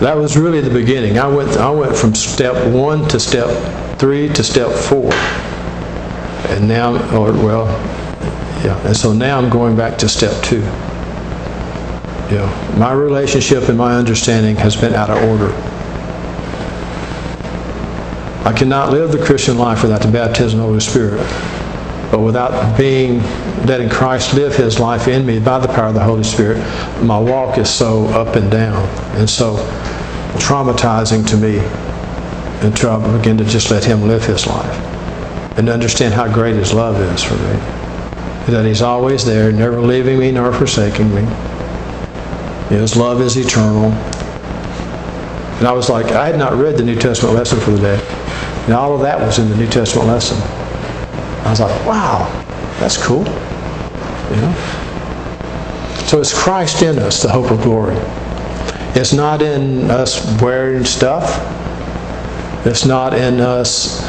That 0.00 0.16
was 0.16 0.36
really 0.36 0.60
the 0.60 0.70
beginning. 0.70 1.18
I 1.18 1.26
went, 1.26 1.56
I 1.56 1.70
went 1.70 1.96
from 1.96 2.14
step 2.14 2.72
one 2.72 3.08
to 3.08 3.18
step 3.18 3.48
three 3.98 4.28
to 4.28 4.44
step 4.44 4.70
four. 4.70 5.12
And 6.52 6.68
now, 6.68 6.94
or 7.16 7.32
well, 7.32 7.66
yeah, 8.64 8.78
and 8.86 8.96
so 8.96 9.12
now 9.12 9.38
I'm 9.38 9.50
going 9.50 9.76
back 9.76 9.98
to 9.98 10.08
step 10.08 10.42
two. 10.44 10.60
Yeah, 12.30 12.76
my 12.78 12.92
relationship 12.92 13.68
and 13.68 13.76
my 13.76 13.96
understanding 13.96 14.54
has 14.56 14.76
been 14.76 14.94
out 14.94 15.10
of 15.10 15.22
order. 15.24 15.52
I 18.46 18.52
cannot 18.52 18.92
live 18.92 19.12
the 19.12 19.22
Christian 19.24 19.58
life 19.58 19.82
without 19.82 20.02
the 20.02 20.10
baptism 20.10 20.60
of 20.60 20.64
the 20.64 20.68
Holy 20.68 20.80
Spirit, 20.80 21.18
but 22.10 22.20
without 22.20 22.78
being 22.78 23.20
letting 23.68 23.90
Christ 23.90 24.32
live 24.32 24.56
His 24.56 24.80
life 24.80 25.08
in 25.08 25.26
me 25.26 25.38
by 25.38 25.58
the 25.58 25.68
power 25.68 25.88
of 25.88 25.94
the 25.94 26.02
Holy 26.02 26.24
Spirit, 26.24 26.58
my 27.02 27.18
walk 27.18 27.58
is 27.58 27.68
so 27.68 28.06
up 28.06 28.34
and 28.34 28.50
down 28.50 28.88
and 29.16 29.28
so 29.28 29.56
traumatizing 30.38 31.26
to 31.28 31.36
me 31.36 31.58
until 32.66 32.90
I 32.90 33.16
begin 33.18 33.36
to 33.38 33.44
just 33.44 33.70
let 33.70 33.84
Him 33.84 34.08
live 34.08 34.24
His 34.24 34.46
life 34.46 34.74
and 35.58 35.68
understand 35.68 36.14
how 36.14 36.32
great 36.32 36.56
His 36.56 36.72
love 36.72 36.98
is 37.00 37.22
for 37.22 37.34
me. 37.34 38.52
That 38.52 38.64
He's 38.64 38.80
always 38.80 39.26
there, 39.26 39.52
never 39.52 39.80
leaving 39.82 40.18
me 40.18 40.32
nor 40.32 40.50
forsaking 40.52 41.14
me. 41.14 41.22
His 42.70 42.96
love 42.96 43.20
is 43.20 43.36
eternal. 43.36 43.92
And 45.58 45.66
I 45.66 45.72
was 45.72 45.90
like, 45.90 46.06
I 46.12 46.26
had 46.26 46.38
not 46.38 46.54
read 46.54 46.78
the 46.78 46.84
New 46.84 46.96
Testament 46.96 47.34
lesson 47.34 47.60
for 47.60 47.72
the 47.72 47.80
day. 47.80 48.00
And 48.64 48.72
all 48.72 48.94
of 48.94 49.02
that 49.02 49.20
was 49.20 49.38
in 49.38 49.50
the 49.50 49.56
New 49.56 49.68
Testament 49.68 50.08
lesson. 50.08 50.38
I 51.44 51.50
was 51.50 51.60
like, 51.60 51.86
wow, 51.86 52.30
that's 52.80 52.96
cool. 52.96 53.24
You 54.30 54.36
know? 54.36 54.54
So 56.06 56.20
it's 56.20 56.32
Christ 56.32 56.82
in 56.82 56.98
us, 56.98 57.22
the 57.22 57.28
hope 57.28 57.50
of 57.50 57.62
glory. 57.62 57.96
It's 58.94 59.12
not 59.12 59.42
in 59.42 59.90
us 59.90 60.40
wearing 60.40 60.84
stuff. 60.84 61.44
It's 62.66 62.84
not 62.84 63.14
in 63.14 63.40
us 63.40 64.00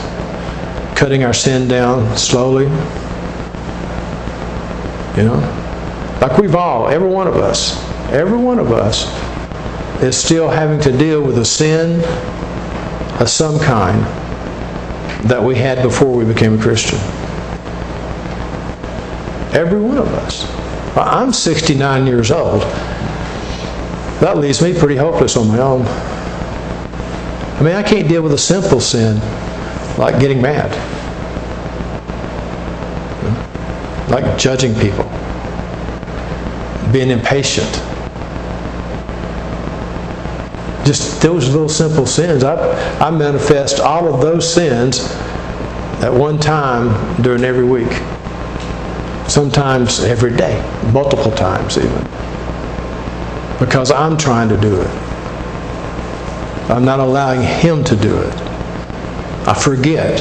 cutting 0.96 1.24
our 1.24 1.34
sin 1.34 1.68
down 1.68 2.18
slowly. 2.18 2.66
You 5.18 5.26
know? 5.26 6.18
Like 6.22 6.38
we've 6.38 6.56
all, 6.56 6.88
every 6.88 7.10
one 7.10 7.28
of 7.28 7.36
us, 7.36 7.78
every 8.12 8.38
one 8.38 8.60
of 8.60 8.72
us 8.72 9.06
is 10.02 10.18
still 10.18 10.50
having 10.50 10.80
to 10.82 10.98
deal 10.98 11.22
with 11.22 11.38
a 11.38 11.46
sin 11.46 12.02
of 13.22 13.30
some 13.30 13.60
kind 13.60 14.02
that 15.30 15.44
we 15.44 15.56
had 15.56 15.84
before 15.84 16.16
we 16.16 16.24
became 16.24 16.58
a 16.58 16.62
Christian. 16.62 17.00
Every 19.54 19.80
one 19.80 19.98
of 19.98 20.08
us. 20.10 20.46
I'm 20.96 21.34
69 21.34 22.06
years 22.06 22.30
old. 22.32 22.62
That 24.22 24.38
leaves 24.38 24.62
me 24.62 24.78
pretty 24.78 24.96
hopeless 24.96 25.38
on 25.38 25.48
my 25.48 25.60
own. 25.60 25.86
I 27.60 27.62
mean, 27.64 27.74
I 27.74 27.82
can't 27.82 28.08
deal 28.08 28.22
with 28.22 28.34
a 28.34 28.38
simple 28.38 28.80
sin 28.80 29.20
like 29.98 30.20
getting 30.20 30.42
mad, 30.42 30.70
like 34.10 34.38
judging 34.38 34.74
people, 34.76 35.06
being 36.92 37.10
impatient. 37.10 37.70
Just 40.86 41.22
those 41.22 41.50
little 41.50 41.70
simple 41.70 42.06
sins. 42.06 42.44
I, 42.44 42.56
I 43.00 43.10
manifest 43.10 43.80
all 43.80 44.14
of 44.14 44.22
those 44.22 44.52
sins 44.52 45.12
at 46.02 46.14
one 46.14 46.40
time 46.40 47.22
during 47.22 47.44
every 47.44 47.66
week. 47.66 47.92
Sometimes 49.30 50.00
every 50.00 50.36
day, 50.36 50.60
multiple 50.92 51.32
times 51.32 51.78
even. 51.78 52.04
Because 53.60 53.92
I'm 53.92 54.18
trying 54.18 54.50
to 54.50 54.58
do 54.58 54.82
it. 54.82 54.90
I'm 56.68 56.84
not 56.84 57.00
allowing 57.00 57.42
Him 57.42 57.84
to 57.84 57.96
do 57.96 58.18
it. 58.18 58.34
I 59.48 59.54
forget. 59.54 60.20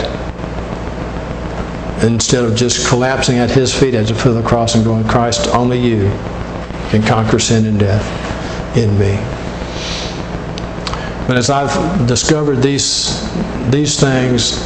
Instead 2.04 2.44
of 2.44 2.54
just 2.54 2.86
collapsing 2.86 3.38
at 3.38 3.50
His 3.50 3.74
feet 3.74 3.94
as 3.94 4.09
the 4.09 4.14
foot 4.14 4.36
of 4.36 4.42
the 4.42 4.48
cross 4.48 4.74
and 4.74 4.84
going, 4.84 5.09
Christ, 5.09 5.48
only 5.54 5.80
you 5.80 6.11
can 6.90 7.02
conquer 7.02 7.38
sin 7.38 7.64
and 7.64 7.80
death 7.80 8.76
in 8.76 8.90
me. 8.98 9.16
But 11.26 11.38
as 11.38 11.48
I've 11.48 12.06
discovered 12.06 12.56
these, 12.56 13.26
these 13.70 13.98
things, 13.98 14.62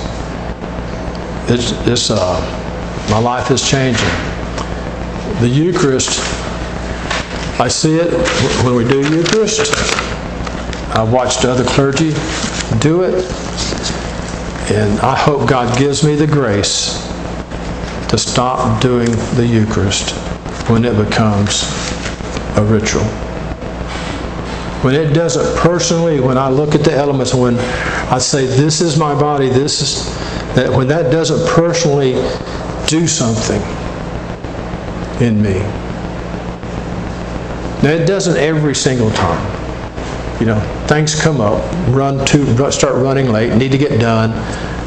it's, 1.48 1.72
it's, 1.86 2.10
uh, 2.10 3.08
my 3.08 3.18
life 3.18 3.52
is 3.52 3.68
changing. 3.68 4.31
The 5.42 5.48
Eucharist, 5.48 6.20
I 7.58 7.66
see 7.66 7.96
it 7.96 8.12
when 8.64 8.76
we 8.76 8.84
do 8.84 9.00
Eucharist. 9.00 9.74
I've 10.94 11.12
watched 11.12 11.44
other 11.44 11.64
clergy 11.64 12.10
do 12.78 13.02
it. 13.02 13.24
And 14.70 15.00
I 15.00 15.16
hope 15.16 15.48
God 15.48 15.76
gives 15.76 16.04
me 16.04 16.14
the 16.14 16.28
grace 16.28 16.94
to 18.10 18.16
stop 18.16 18.80
doing 18.80 19.10
the 19.34 19.44
Eucharist 19.44 20.10
when 20.70 20.84
it 20.84 20.96
becomes 20.96 21.64
a 22.56 22.62
ritual. 22.62 23.02
When 24.84 24.94
it 24.94 25.12
doesn't 25.12 25.56
personally, 25.58 26.20
when 26.20 26.38
I 26.38 26.50
look 26.50 26.76
at 26.76 26.84
the 26.84 26.92
elements, 26.92 27.34
when 27.34 27.58
I 28.12 28.18
say, 28.18 28.46
This 28.46 28.80
is 28.80 28.96
my 28.96 29.12
body, 29.12 29.48
this 29.48 29.82
is, 29.82 30.04
that 30.54 30.70
when 30.70 30.86
that 30.86 31.10
doesn't 31.10 31.48
personally 31.48 32.12
do 32.86 33.08
something 33.08 33.81
in 35.22 35.40
me. 35.40 35.60
Now, 37.82 37.90
it 37.90 38.06
doesn't 38.06 38.36
every 38.36 38.74
single 38.74 39.10
time. 39.10 39.62
You 40.40 40.46
know, 40.46 40.60
things 40.86 41.20
come 41.20 41.40
up, 41.40 41.62
run 41.88 42.24
to, 42.26 42.72
start 42.72 42.96
running 42.96 43.30
late, 43.30 43.56
need 43.56 43.72
to 43.72 43.78
get 43.78 44.00
done, 44.00 44.30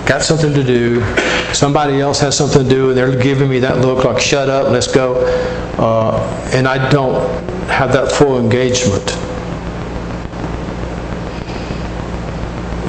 got 0.05 0.21
something 0.21 0.53
to 0.53 0.63
do, 0.63 1.01
somebody 1.53 1.99
else 1.99 2.19
has 2.19 2.37
something 2.37 2.63
to 2.63 2.69
do, 2.69 2.89
and 2.89 2.97
they're 2.97 3.21
giving 3.21 3.49
me 3.49 3.59
that 3.59 3.79
look 3.79 4.03
like, 4.03 4.19
shut 4.19 4.49
up, 4.49 4.69
let's 4.69 4.87
go. 4.87 5.15
Uh, 5.77 6.49
and 6.53 6.67
I 6.67 6.89
don't 6.89 7.15
have 7.69 7.93
that 7.93 8.11
full 8.11 8.39
engagement. 8.39 9.05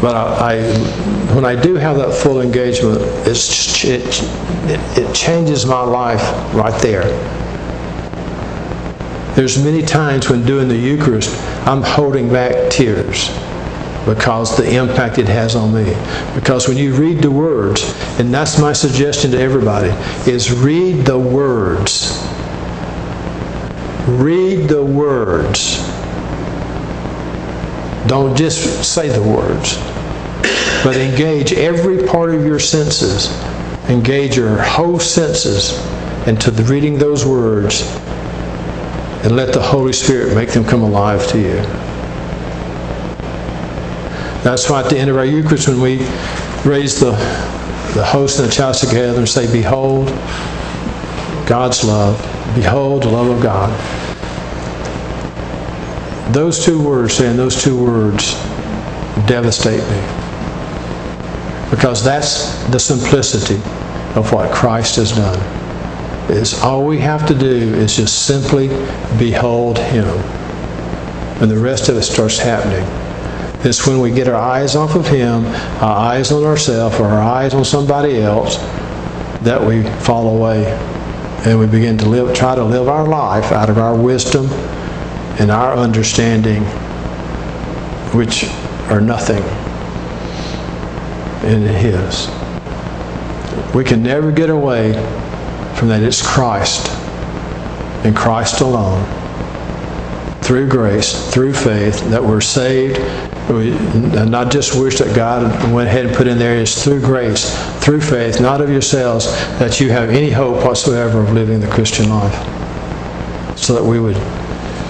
But 0.01 0.15
I, 0.15 0.55
I, 0.55 1.35
when 1.35 1.45
I 1.45 1.61
do 1.61 1.75
have 1.75 1.97
that 1.97 2.13
full 2.13 2.41
engagement, 2.41 3.01
it, 3.27 3.39
it, 3.85 4.99
it 4.99 5.15
changes 5.15 5.67
my 5.67 5.81
life 5.81 6.23
right 6.55 6.81
there. 6.83 7.36
There's 9.37 9.63
many 9.63 9.83
times 9.83 10.31
when 10.31 10.47
doing 10.47 10.67
the 10.67 10.79
Eucharist, 10.79 11.39
I'm 11.67 11.83
holding 11.83 12.33
back 12.33 12.71
tears 12.71 13.29
because 14.07 14.57
the 14.57 14.77
impact 14.77 15.19
it 15.19 15.29
has 15.29 15.55
on 15.55 15.75
me. 15.75 15.95
Because 16.35 16.67
when 16.67 16.79
you 16.79 16.95
read 16.95 17.19
the 17.19 17.31
words, 17.31 17.83
and 18.19 18.33
that's 18.33 18.59
my 18.59 18.73
suggestion 18.73 19.33
to 19.33 19.39
everybody, 19.39 19.91
is 20.31 20.51
read 20.51 21.05
the 21.05 21.19
words. 21.19 22.19
Read 24.09 24.71
the 24.71 24.83
words. 24.83 25.87
Don't 28.09 28.35
just 28.39 28.91
say 28.91 29.11
the 29.11 29.23
words, 29.23 29.77
but 30.83 30.97
engage 30.97 31.53
every 31.53 32.07
part 32.07 32.35
of 32.35 32.47
your 32.47 32.59
senses. 32.59 33.31
Engage 33.91 34.35
your 34.35 34.63
whole 34.63 34.99
senses 34.99 35.79
into 36.27 36.51
the 36.51 36.63
reading 36.63 36.97
those 36.97 37.27
words 37.27 37.83
and 39.27 39.35
let 39.35 39.53
the 39.53 39.61
Holy 39.61 39.93
Spirit 39.93 40.37
make 40.37 40.51
them 40.51 40.65
come 40.65 40.83
alive 40.83 41.27
to 41.27 41.37
you. 41.37 41.57
That's 44.45 44.71
why 44.71 44.85
at 44.85 44.89
the 44.89 44.97
end 44.97 45.11
of 45.11 45.17
our 45.17 45.25
Eucharist, 45.25 45.67
when 45.67 45.81
we 45.81 45.97
raise 46.65 47.01
the, 47.01 47.11
the 47.97 48.05
host 48.05 48.39
and 48.39 48.47
the 48.49 48.53
chalice 48.53 48.83
together 48.83 49.19
and 49.19 49.29
say, 49.29 49.53
Behold 49.53 50.07
God's 51.45 51.83
love, 51.83 52.17
behold 52.55 53.03
the 53.03 53.09
love 53.09 53.27
of 53.27 53.43
God. 53.43 53.73
Those 56.33 56.65
two 56.65 56.81
words, 56.81 57.15
saying 57.15 57.37
those 57.37 57.61
two 57.61 57.77
words, 57.85 58.35
devastate 59.27 59.83
me. 59.91 61.69
Because 61.69 62.05
that's 62.05 62.65
the 62.67 62.79
simplicity 62.79 63.57
of 64.15 64.33
what 64.33 64.53
Christ 64.55 64.95
has 64.97 65.11
done. 65.11 65.56
Is 66.29 66.61
all 66.61 66.85
we 66.85 66.99
have 66.99 67.27
to 67.29 67.35
do 67.35 67.75
is 67.75 67.97
just 67.97 68.27
simply 68.27 68.69
behold 69.17 69.79
Him. 69.79 70.09
And 71.41 71.51
the 71.51 71.59
rest 71.59 71.89
of 71.89 71.97
it 71.97 72.03
starts 72.03 72.39
happening. 72.39 72.85
It's 73.65 73.87
when 73.87 74.01
we 74.01 74.11
get 74.11 74.27
our 74.27 74.35
eyes 74.35 74.75
off 74.75 74.97
of 74.97 75.07
Him, 75.07 75.47
our 75.81 75.97
eyes 75.97 76.33
on 76.33 76.43
ourselves, 76.43 76.99
or 76.99 77.07
our 77.07 77.23
eyes 77.23 77.55
on 77.55 77.65
somebody 77.65 78.21
else, 78.21 78.57
that 79.43 79.63
we 79.63 79.85
fall 80.01 80.37
away 80.37 80.65
and 81.47 81.61
we 81.61 81.67
begin 81.67 81.97
to 81.99 82.09
live, 82.09 82.35
try 82.35 82.57
to 82.57 82.65
live 82.65 82.89
our 82.89 83.07
life 83.07 83.53
out 83.53 83.71
of 83.71 83.79
our 83.79 83.95
wisdom 83.95 84.47
and 85.39 85.51
our 85.51 85.75
understanding, 85.77 86.65
which 88.13 88.45
are 88.91 89.01
nothing 89.01 89.45
in 91.49 91.63
His. 91.63 92.29
We 93.75 93.85
can 93.85 94.03
never 94.03 94.33
get 94.33 94.51
away 94.51 94.95
from 95.77 95.89
that. 95.89 96.03
It's 96.03 96.27
Christ 96.27 96.91
and 98.05 98.17
Christ 98.17 98.61
alone. 98.61 99.05
Through 100.43 100.69
grace, 100.69 101.33
through 101.33 101.55
faith, 101.55 102.09
that 102.11 102.23
we're 102.23 102.41
saved 102.41 102.99
we, 103.49 103.71
not 104.29 104.51
just 104.51 104.75
wish 104.75 104.99
that 104.99 105.15
God 105.15 105.43
went 105.73 105.89
ahead 105.89 106.07
and 106.07 106.15
put 106.15 106.27
in 106.27 106.39
there 106.39 106.57
is 106.57 106.83
through 106.83 107.01
grace, 107.01 107.55
through 107.79 108.01
faith, 108.01 108.41
not 108.41 108.61
of 108.61 108.71
yourselves, 108.71 109.27
that 109.59 109.79
you 109.79 109.91
have 109.91 110.11
any 110.11 110.31
hope 110.31 110.65
whatsoever 110.65 111.21
of 111.21 111.33
living 111.33 111.61
the 111.61 111.69
Christian 111.69 112.09
life. 112.09 112.35
So 113.57 113.75
that 113.75 113.85
we 113.85 114.01
would, 114.01 114.17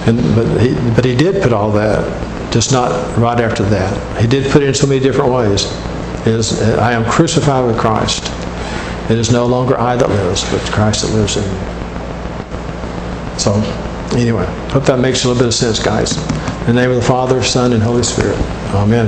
and, 0.06 0.18
but 0.34 0.60
he, 0.60 0.74
but 0.94 1.04
he 1.04 1.14
did 1.14 1.42
put 1.42 1.52
all 1.52 1.70
that, 1.72 2.52
just 2.52 2.72
not 2.72 2.90
right 3.18 3.38
after 3.38 3.62
that. 3.64 4.20
He 4.20 4.26
did 4.26 4.50
put 4.50 4.62
it 4.62 4.68
in 4.68 4.74
so 4.74 4.86
many 4.86 5.00
different 5.00 5.32
ways. 5.32 5.64
Is 6.26 6.60
I 6.78 6.92
am 6.92 7.04
crucified 7.04 7.64
with 7.66 7.78
Christ. 7.78 8.24
It 9.08 9.18
is 9.18 9.30
no 9.30 9.46
longer 9.46 9.78
I 9.78 9.94
that 9.96 10.08
lives, 10.08 10.50
but 10.50 10.60
Christ 10.72 11.02
that 11.02 11.14
lives 11.14 11.36
in 11.36 11.44
me. 11.44 11.58
So, 13.38 13.54
anyway, 14.18 14.46
hope 14.70 14.84
that 14.86 14.98
makes 14.98 15.24
a 15.24 15.28
little 15.28 15.40
bit 15.40 15.46
of 15.46 15.54
sense, 15.54 15.78
guys. 15.78 16.16
In 16.66 16.74
the 16.74 16.82
name 16.82 16.90
of 16.90 16.96
the 16.96 17.02
Father, 17.02 17.42
Son, 17.42 17.72
and 17.72 17.82
Holy 17.82 18.02
Spirit. 18.02 18.36
Amen. 18.74 19.06